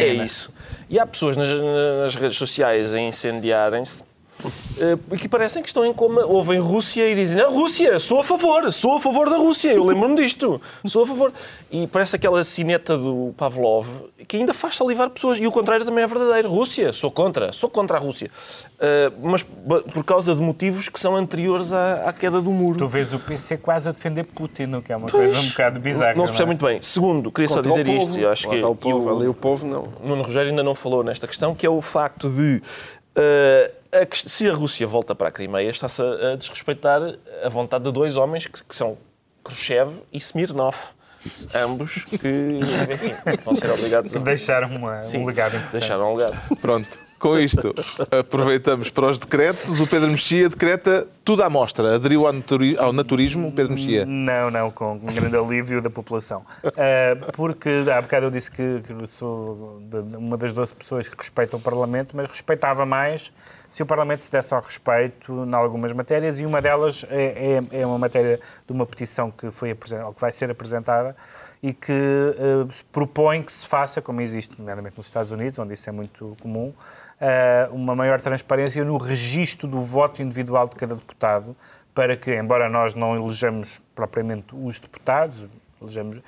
É, 0.00 0.04
é 0.04 0.24
isso. 0.24 0.52
E 0.90 0.98
há 0.98 1.06
pessoas 1.06 1.36
nas, 1.36 1.48
nas 1.48 2.14
redes 2.14 2.36
sociais 2.36 2.92
a 2.92 3.00
incendiarem-se 3.00 4.04
uh, 4.44 5.16
que 5.16 5.28
parecem 5.28 5.62
que 5.62 5.68
estão 5.68 5.84
em 5.84 5.92
coma, 5.92 6.24
ouvem 6.24 6.58
Rússia 6.58 7.08
e 7.08 7.14
dizem: 7.14 7.40
a 7.40 7.48
Rússia, 7.48 7.98
sou 7.98 8.20
a 8.20 8.24
favor, 8.24 8.72
sou 8.72 8.96
a 8.96 9.00
favor 9.00 9.28
da 9.28 9.36
Rússia, 9.36 9.72
eu 9.72 9.84
lembro-me 9.84 10.16
disto, 10.16 10.60
sou 10.84 11.04
a 11.04 11.06
favor. 11.06 11.32
E 11.70 11.86
parece 11.86 12.16
aquela 12.16 12.44
cineta 12.44 12.96
do 12.98 13.34
Pavlov 13.36 13.86
que 14.32 14.36
ainda 14.36 14.54
faz 14.54 14.76
salivar 14.76 15.10
pessoas. 15.10 15.38
E 15.38 15.46
o 15.46 15.52
contrário 15.52 15.84
também 15.84 16.02
é 16.02 16.06
verdadeiro. 16.06 16.48
Rússia, 16.48 16.92
sou 16.92 17.10
contra, 17.10 17.52
sou 17.52 17.68
contra 17.68 17.96
a 17.96 18.00
Rússia. 18.00 18.30
Uh, 18.78 19.28
mas 19.28 19.42
por 19.42 20.04
causa 20.04 20.34
de 20.34 20.40
motivos 20.40 20.88
que 20.88 20.98
são 20.98 21.16
anteriores 21.16 21.72
à, 21.72 22.08
à, 22.08 22.12
queda 22.12 22.40
do 22.40 22.50
muro. 22.50 22.78
Tu 22.78 22.86
vês 22.86 23.12
o 23.12 23.18
PC 23.18 23.58
quase 23.58 23.88
a 23.88 23.92
defender 23.92 24.24
Putin, 24.24 24.74
o 24.74 24.82
que 24.82 24.92
é 24.92 24.96
uma 24.96 25.06
pois, 25.06 25.32
coisa 25.32 25.40
um 25.40 25.50
bocado 25.50 25.80
bizarra. 25.80 26.14
Não 26.14 26.26
se 26.26 26.32
percebe 26.32 26.46
muito 26.46 26.64
bem. 26.64 26.80
Segundo, 26.80 27.30
queria 27.30 27.48
contra 27.48 27.70
só 27.70 27.76
dizer 27.76 27.88
isto. 27.88 28.18
Eu 28.18 28.30
acho 28.30 28.48
que 28.48 28.64
o 28.64 28.74
povo, 28.74 29.10
o, 29.10 29.16
ali 29.16 29.28
o 29.28 29.34
povo 29.34 29.66
não. 29.66 29.82
Nuno 30.02 30.22
Rogério 30.22 30.50
ainda 30.50 30.62
não 30.62 30.74
falou 30.74 31.04
nesta 31.04 31.26
questão, 31.26 31.54
que 31.54 31.66
é 31.66 31.70
o 31.70 31.80
facto 31.80 32.28
de. 32.28 32.62
Uh, 33.16 33.72
a, 33.92 34.16
se 34.16 34.48
a 34.48 34.54
Rússia 34.54 34.86
volta 34.86 35.14
para 35.14 35.28
a 35.28 35.30
Crimeia, 35.30 35.68
está-se 35.68 36.00
a, 36.00 36.32
a, 36.32 36.36
desrespeitar 36.36 37.00
a 37.44 37.48
vontade 37.48 37.84
de 37.84 37.92
dois 37.92 38.16
homens 38.16 38.46
que, 38.46 38.64
que 38.64 38.74
são 38.74 38.96
Khrushchev 39.44 39.92
e 40.12 40.18
Smirnov. 40.18 40.76
Ambos 41.54 42.04
que, 42.04 42.60
enfim, 42.92 43.14
vão 43.44 43.54
ser 43.54 43.70
obrigados 43.70 44.16
a. 44.16 44.18
Deixaram 44.18 44.74
uma, 44.74 45.02
Sim, 45.04 45.18
um 45.18 45.26
legado 45.26 45.54
importante. 45.54 45.72
Deixaram 45.72 46.12
um 46.12 46.16
legado. 46.16 46.56
Pronto. 46.56 46.98
Com 47.22 47.38
isto, 47.38 47.72
aproveitamos 48.10 48.90
para 48.90 49.06
os 49.06 49.16
decretos. 49.16 49.78
O 49.78 49.86
Pedro 49.86 50.10
Mexia 50.10 50.48
decreta 50.48 51.06
tudo 51.24 51.44
à 51.44 51.48
mostra. 51.48 51.94
Aderiu 51.94 52.24
ao 52.26 52.92
naturismo, 52.92 53.52
Pedro 53.52 53.74
Mexia? 53.74 54.04
Não, 54.04 54.50
não, 54.50 54.72
com 54.72 54.98
grande 54.98 55.36
alívio 55.36 55.80
da 55.80 55.88
população. 55.88 56.44
Uh, 56.64 57.32
porque 57.32 57.84
há 57.96 58.02
bocado 58.02 58.26
eu 58.26 58.30
disse 58.32 58.50
que, 58.50 58.82
sou 59.06 59.80
uma 60.18 60.36
das 60.36 60.52
12 60.52 60.74
pessoas 60.74 61.06
que 61.06 61.16
respeitam 61.16 61.60
o 61.60 61.62
Parlamento, 61.62 62.16
mas 62.16 62.28
respeitava 62.28 62.84
mais 62.84 63.30
se 63.70 63.84
o 63.84 63.86
Parlamento 63.86 64.20
se 64.20 64.32
desse 64.32 64.52
ao 64.52 64.60
respeito 64.60 65.44
em 65.44 65.54
algumas 65.54 65.92
matérias 65.92 66.40
e 66.40 66.44
uma 66.44 66.60
delas 66.60 67.06
é, 67.08 67.60
é, 67.70 67.82
é 67.82 67.86
uma 67.86 67.98
matéria 67.98 68.40
de 68.66 68.72
uma 68.72 68.84
petição 68.84 69.30
que, 69.30 69.48
foi 69.52 69.76
que 69.76 70.20
vai 70.20 70.32
ser 70.32 70.50
apresentada 70.50 71.16
e 71.62 71.72
que 71.72 71.92
uh, 71.92 72.68
propõe 72.90 73.44
que 73.44 73.52
se 73.52 73.64
faça, 73.64 74.02
como 74.02 74.20
existe 74.20 74.58
nomeadamente 74.58 74.98
nos 74.98 75.06
Estados 75.06 75.30
Unidos, 75.30 75.56
onde 75.60 75.74
isso 75.74 75.88
é 75.88 75.92
muito 75.92 76.36
comum, 76.40 76.74
uma 77.70 77.94
maior 77.94 78.20
transparência 78.20 78.84
no 78.84 78.96
registro 78.96 79.68
do 79.68 79.80
voto 79.80 80.20
individual 80.22 80.68
de 80.68 80.76
cada 80.76 80.94
deputado, 80.94 81.56
para 81.94 82.16
que, 82.16 82.34
embora 82.34 82.68
nós 82.68 82.94
não 82.94 83.14
elejamos 83.14 83.80
propriamente 83.94 84.54
os 84.54 84.78
deputados, 84.78 85.46
elejamos, 85.80 86.18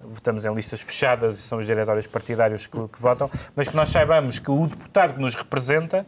votamos 0.00 0.44
em 0.44 0.54
listas 0.54 0.80
fechadas 0.80 1.38
e 1.38 1.42
são 1.42 1.58
os 1.58 1.66
diretórios 1.66 2.06
partidários 2.06 2.66
que, 2.66 2.88
que, 2.88 3.00
votam, 3.00 3.30
mas 3.56 3.68
que 3.68 3.76
nós 3.76 3.88
saibamos 3.88 4.38
que 4.38 4.50
o 4.50 4.66
deputado 4.66 5.14
que 5.14 5.20
nos 5.20 5.34
representa 5.34 6.06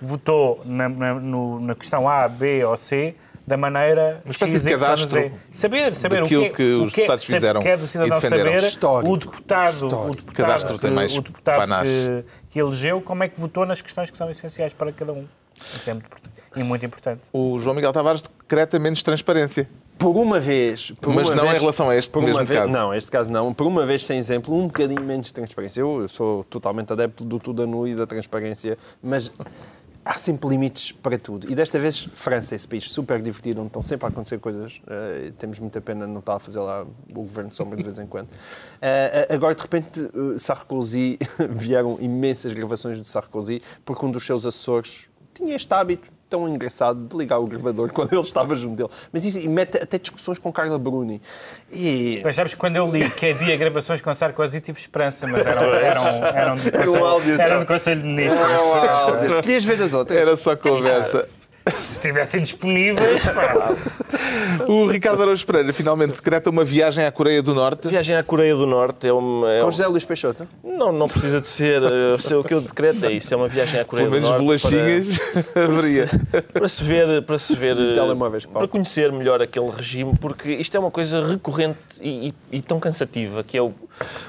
votou 0.00 0.60
na, 0.64 0.88
na, 0.88 1.14
no, 1.14 1.60
na 1.60 1.74
questão 1.74 2.08
A, 2.08 2.26
B 2.28 2.64
ou 2.64 2.76
C 2.76 3.14
da 3.46 3.56
maneira 3.58 4.22
uma 4.24 4.30
espécie 4.30 4.58
de 4.58 4.70
cadastro 4.70 5.30
saber 5.50 5.94
saber 5.94 6.22
o 6.22 6.26
que, 6.26 6.50
que 6.50 6.62
os 6.62 6.92
deputados 6.92 7.24
fizeram 7.24 7.60
quer 7.60 7.76
do 7.76 7.86
cidadão 7.86 8.20
saber 8.20 8.56
Histórico. 8.56 9.12
o 9.12 9.16
deputado 9.18 9.72
Histórico. 9.74 10.06
o 10.06 10.14
deputado, 10.14 10.36
cadastro 10.36 10.78
tem 10.78 10.90
mais 10.90 11.14
o 11.14 11.20
deputado 11.20 11.82
que, 11.82 12.24
que, 12.54 12.60
elegeu 12.60 13.00
como 13.00 13.22
é 13.22 13.28
que 13.28 13.38
votou 13.38 13.66
nas 13.66 13.82
questões 13.82 14.10
que 14.10 14.16
são 14.16 14.30
essenciais 14.30 14.72
para 14.72 14.92
cada 14.92 15.12
um 15.12 15.26
isso 15.76 15.90
é 15.90 15.92
muito 15.92 16.06
importante 16.06 16.34
e 16.56 16.62
muito 16.62 16.86
importante 16.86 17.20
o 17.32 17.58
João 17.58 17.74
Miguel 17.74 17.92
Tavares 17.92 18.22
decreta 18.22 18.78
menos 18.78 19.02
transparência 19.02 19.68
por 19.98 20.16
uma 20.16 20.40
vez. 20.40 20.90
Por 21.00 21.14
Mas 21.14 21.28
uma 21.28 21.36
não 21.36 21.44
vez, 21.44 21.56
em 21.56 21.60
relação 21.60 21.88
a 21.88 21.96
este 21.96 22.18
mesmo 22.18 22.44
vez, 22.44 22.60
caso. 22.60 22.72
Não, 22.72 22.94
este 22.94 23.10
caso 23.10 23.30
não. 23.30 23.54
Por 23.54 23.66
uma 23.66 23.86
vez, 23.86 24.04
sem 24.04 24.18
exemplo, 24.18 24.54
um 24.54 24.66
bocadinho 24.66 25.00
menos 25.00 25.26
de 25.26 25.32
transparência. 25.32 25.80
Eu, 25.80 26.02
eu 26.02 26.08
sou 26.08 26.44
totalmente 26.44 26.92
adepto 26.92 27.24
do 27.24 27.38
tudo 27.38 27.62
a 27.62 27.66
nu 27.66 27.86
e 27.86 27.94
da 27.94 28.06
transparência, 28.06 28.76
mas 29.02 29.30
há 30.04 30.14
sempre 30.14 30.48
limites 30.50 30.92
para 30.92 31.18
tudo. 31.18 31.50
E 31.50 31.54
desta 31.54 31.78
vez, 31.78 32.08
França, 32.14 32.54
esse 32.54 32.68
país 32.68 32.84
super 32.90 33.20
divertido, 33.22 33.60
onde 33.60 33.68
estão 33.68 33.82
sempre 33.82 34.06
a 34.06 34.08
acontecer 34.08 34.38
coisas. 34.38 34.80
Uh, 34.84 35.32
temos 35.38 35.58
muita 35.58 35.80
pena 35.80 36.06
não 36.06 36.18
estar 36.18 36.34
a 36.34 36.38
fazer 36.38 36.60
lá 36.60 36.82
o 36.82 37.22
governo 37.22 37.50
de 37.50 37.56
sombra 37.56 37.76
de 37.76 37.82
vez 37.82 37.98
em 37.98 38.06
quando. 38.06 38.26
Uh, 38.26 39.32
agora, 39.32 39.54
de 39.54 39.62
repente, 39.62 40.00
uh, 40.00 40.38
Sarkozy, 40.38 41.18
vieram 41.50 41.96
imensas 42.00 42.52
gravações 42.52 43.00
de 43.00 43.08
Sarkozy, 43.08 43.60
porque 43.84 44.04
um 44.04 44.10
dos 44.10 44.24
seus 44.24 44.44
assessores 44.44 45.08
tinha 45.32 45.56
este 45.56 45.72
hábito 45.72 46.13
tão 46.34 46.48
engraçado 46.48 47.06
de 47.06 47.16
ligar 47.16 47.38
o 47.38 47.46
gravador 47.46 47.90
quando 47.94 48.12
ele 48.12 48.20
estava 48.20 48.56
junto 48.56 48.74
dele. 48.74 48.88
Mas 49.12 49.24
isso 49.24 49.38
e 49.38 49.48
mete 49.48 49.76
até 49.80 49.98
discussões 49.98 50.38
com 50.38 50.52
Carla 50.52 50.78
Bruni. 50.78 51.22
E... 51.72 52.20
Mas 52.24 52.34
sabes 52.34 52.54
que 52.54 52.58
quando 52.58 52.74
eu 52.74 52.90
li 52.90 53.08
que 53.08 53.26
havia 53.26 53.56
gravações 53.56 54.00
com 54.00 54.12
Sarkozy 54.12 54.60
tive 54.60 54.78
esperança, 54.78 55.26
mas 55.28 55.46
eram, 55.46 55.74
eram, 55.74 56.06
eram, 56.06 56.54
do, 56.56 56.72
conselho, 56.72 57.04
áudio, 57.06 57.40
eram 57.40 57.60
do 57.60 57.66
Conselho 57.66 58.02
de 58.02 58.08
Ministros. 58.08 58.50
Era 58.50 58.62
um 58.62 58.74
áudio. 58.74 59.42
Querias 59.42 59.64
ver 59.64 59.76
das 59.76 59.94
outras? 59.94 60.18
Era 60.18 60.36
só 60.36 60.56
conversa 60.56 61.28
se 61.70 61.92
estivessem 61.92 62.42
disponíveis. 62.42 63.26
Pá. 63.26 63.74
O 64.68 64.86
Ricardo 64.86 65.22
Araújo 65.22 65.46
Pereira 65.46 65.72
finalmente 65.72 66.12
decreta 66.12 66.50
uma 66.50 66.64
viagem 66.64 67.04
à 67.04 67.10
Coreia 67.10 67.42
do 67.42 67.54
Norte. 67.54 67.88
Viagem 67.88 68.16
à 68.16 68.22
Coreia 68.22 68.54
do 68.54 68.66
Norte 68.66 69.06
é 69.06 69.12
uma. 69.12 69.52
É 69.52 69.60
Com 69.60 69.70
José 69.70 69.86
Luís 69.86 70.04
Peixoto? 70.04 70.46
Não, 70.62 70.92
não 70.92 71.08
precisa 71.08 71.40
de 71.40 71.48
ser. 71.48 71.82
Eu 71.82 72.18
sei 72.18 72.36
o 72.36 72.44
que 72.44 72.52
eu 72.52 72.60
decreto 72.60 73.04
é 73.06 73.12
isso. 73.12 73.32
É 73.32 73.36
uma 73.36 73.48
viagem 73.48 73.80
à 73.80 73.84
Coreia 73.84 74.10
Pelo 74.10 74.20
do 74.20 74.28
Norte. 74.28 74.62
Pelo 74.62 74.82
menos 74.82 75.10
bolachinhas 75.14 75.20
haveria. 75.54 76.08
Para, 76.30 76.42
para 76.60 76.68
se 76.68 76.84
ver. 76.84 77.22
Para 77.22 77.38
se 77.38 77.56
ver. 77.56 77.76
Telemóveis. 77.94 78.44
Para 78.46 78.68
conhecer 78.68 79.10
melhor 79.10 79.40
aquele 79.40 79.70
regime, 79.70 80.12
porque 80.20 80.52
isto 80.52 80.76
é 80.76 80.80
uma 80.80 80.90
coisa 80.90 81.26
recorrente 81.26 81.78
e, 82.00 82.28
e, 82.28 82.58
e 82.58 82.62
tão 82.62 82.78
cansativa, 82.78 83.42
que 83.42 83.56
é 83.56 83.62
o, 83.62 83.72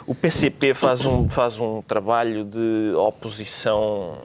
o 0.08 0.16
PCP 0.16 0.74
faz 0.74 1.06
um, 1.06 1.30
faz 1.30 1.60
um 1.60 1.82
trabalho 1.82 2.46
de 2.46 2.94
oposição 2.96 4.18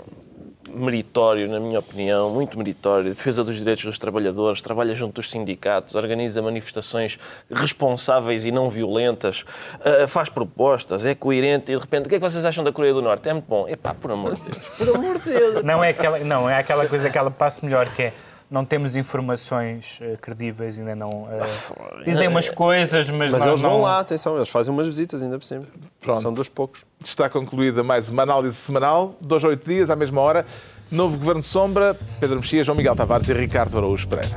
meritório, 0.75 1.49
na 1.49 1.61
minha 1.61 1.79
opinião, 1.79 2.31
muito 2.31 2.59
meritório, 2.59 3.05
defesa 3.05 3.45
dos 3.45 3.57
direitos 3.57 3.85
dos 3.85 3.99
trabalhadores, 3.99 4.61
trabalha 4.61 4.95
junto 4.95 5.15
dos 5.15 5.31
sindicatos, 5.31 5.95
organiza 5.95 6.41
manifestações 6.41 7.19
responsáveis 7.51 8.45
e 8.45 8.51
não 8.51 8.71
violentas, 8.71 9.45
uh, 9.81 10.09
faz 10.09 10.29
propostas, 10.29 11.05
é 11.05 11.15
coerente 11.15 11.73
e 11.73 11.75
de 11.75 11.81
repente, 11.81 12.07
o 12.07 12.09
que 12.09 12.15
é 12.17 12.19
que 12.19 12.31
vocês 12.31 12.45
acham 12.45 12.65
da 12.65 12.73
Coreia 12.73 12.95
do 12.95 13.03
Norte? 13.03 13.29
É 13.29 13.33
muito 13.33 13.49
bom. 13.49 13.69
Epá, 13.69 13.95
por 13.95 14.13
amor 14.13 14.35
de 14.35 14.43
Deus, 14.43 14.67
por 14.79 14.89
amor 14.95 15.19
de 15.19 15.31
Deus. 15.31 15.65
Não 15.65 15.83
é 15.83 15.91
aquela, 15.91 16.19
não, 16.21 16.49
é 16.49 16.59
aquela 16.59 16.87
coisa 16.87 17.11
que 17.11 17.19
ela 17.19 17.31
passa 17.31 17.65
melhor, 17.65 17.87
que 17.95 18.05
é 18.05 18.13
não 18.51 18.65
temos 18.65 18.97
informações 18.97 19.99
eh, 20.01 20.17
credíveis, 20.21 20.79
ainda 20.79 20.95
não. 20.97 21.29
eh, 21.31 22.05
dizem 22.05 22.27
umas 22.29 22.49
coisas, 22.49 23.09
mas, 23.11 23.31
Mas 23.31 23.47
eles 23.47 23.61
vão 23.61 23.73
não- 23.73 23.83
lá, 23.83 24.01
atenção, 24.01 24.37
eles 24.37 24.49
fazem 24.49 24.73
umas 24.75 24.87
visitas 24.89 25.23
ainda 25.23 25.39
por 25.39 25.45
cima. 25.45 25.63
Pronto. 26.01 26.21
São 26.23 26.33
dos 26.33 26.49
poucos. 26.49 26.85
Está 27.03 27.29
concluída 27.31 27.83
mais 27.85 28.09
uma 28.11 28.23
análise 28.23 28.55
semanal, 28.57 29.15
dois 29.21 29.45
a 29.45 29.49
oito 29.49 29.69
dias, 29.69 29.89
à 29.91 29.97
mesma 29.97 30.21
hora. 30.21 30.45
Novo 30.91 31.17
Governo 31.19 31.41
de 31.41 31.47
Sombra, 31.47 31.97
Pedro 32.19 32.37
Mexia, 32.41 32.65
João 32.65 32.77
Miguel 32.77 32.97
Tavares 32.97 33.29
e 33.29 33.33
Ricardo 33.33 33.79
Araújo 33.79 34.09
Pereira. 34.09 34.37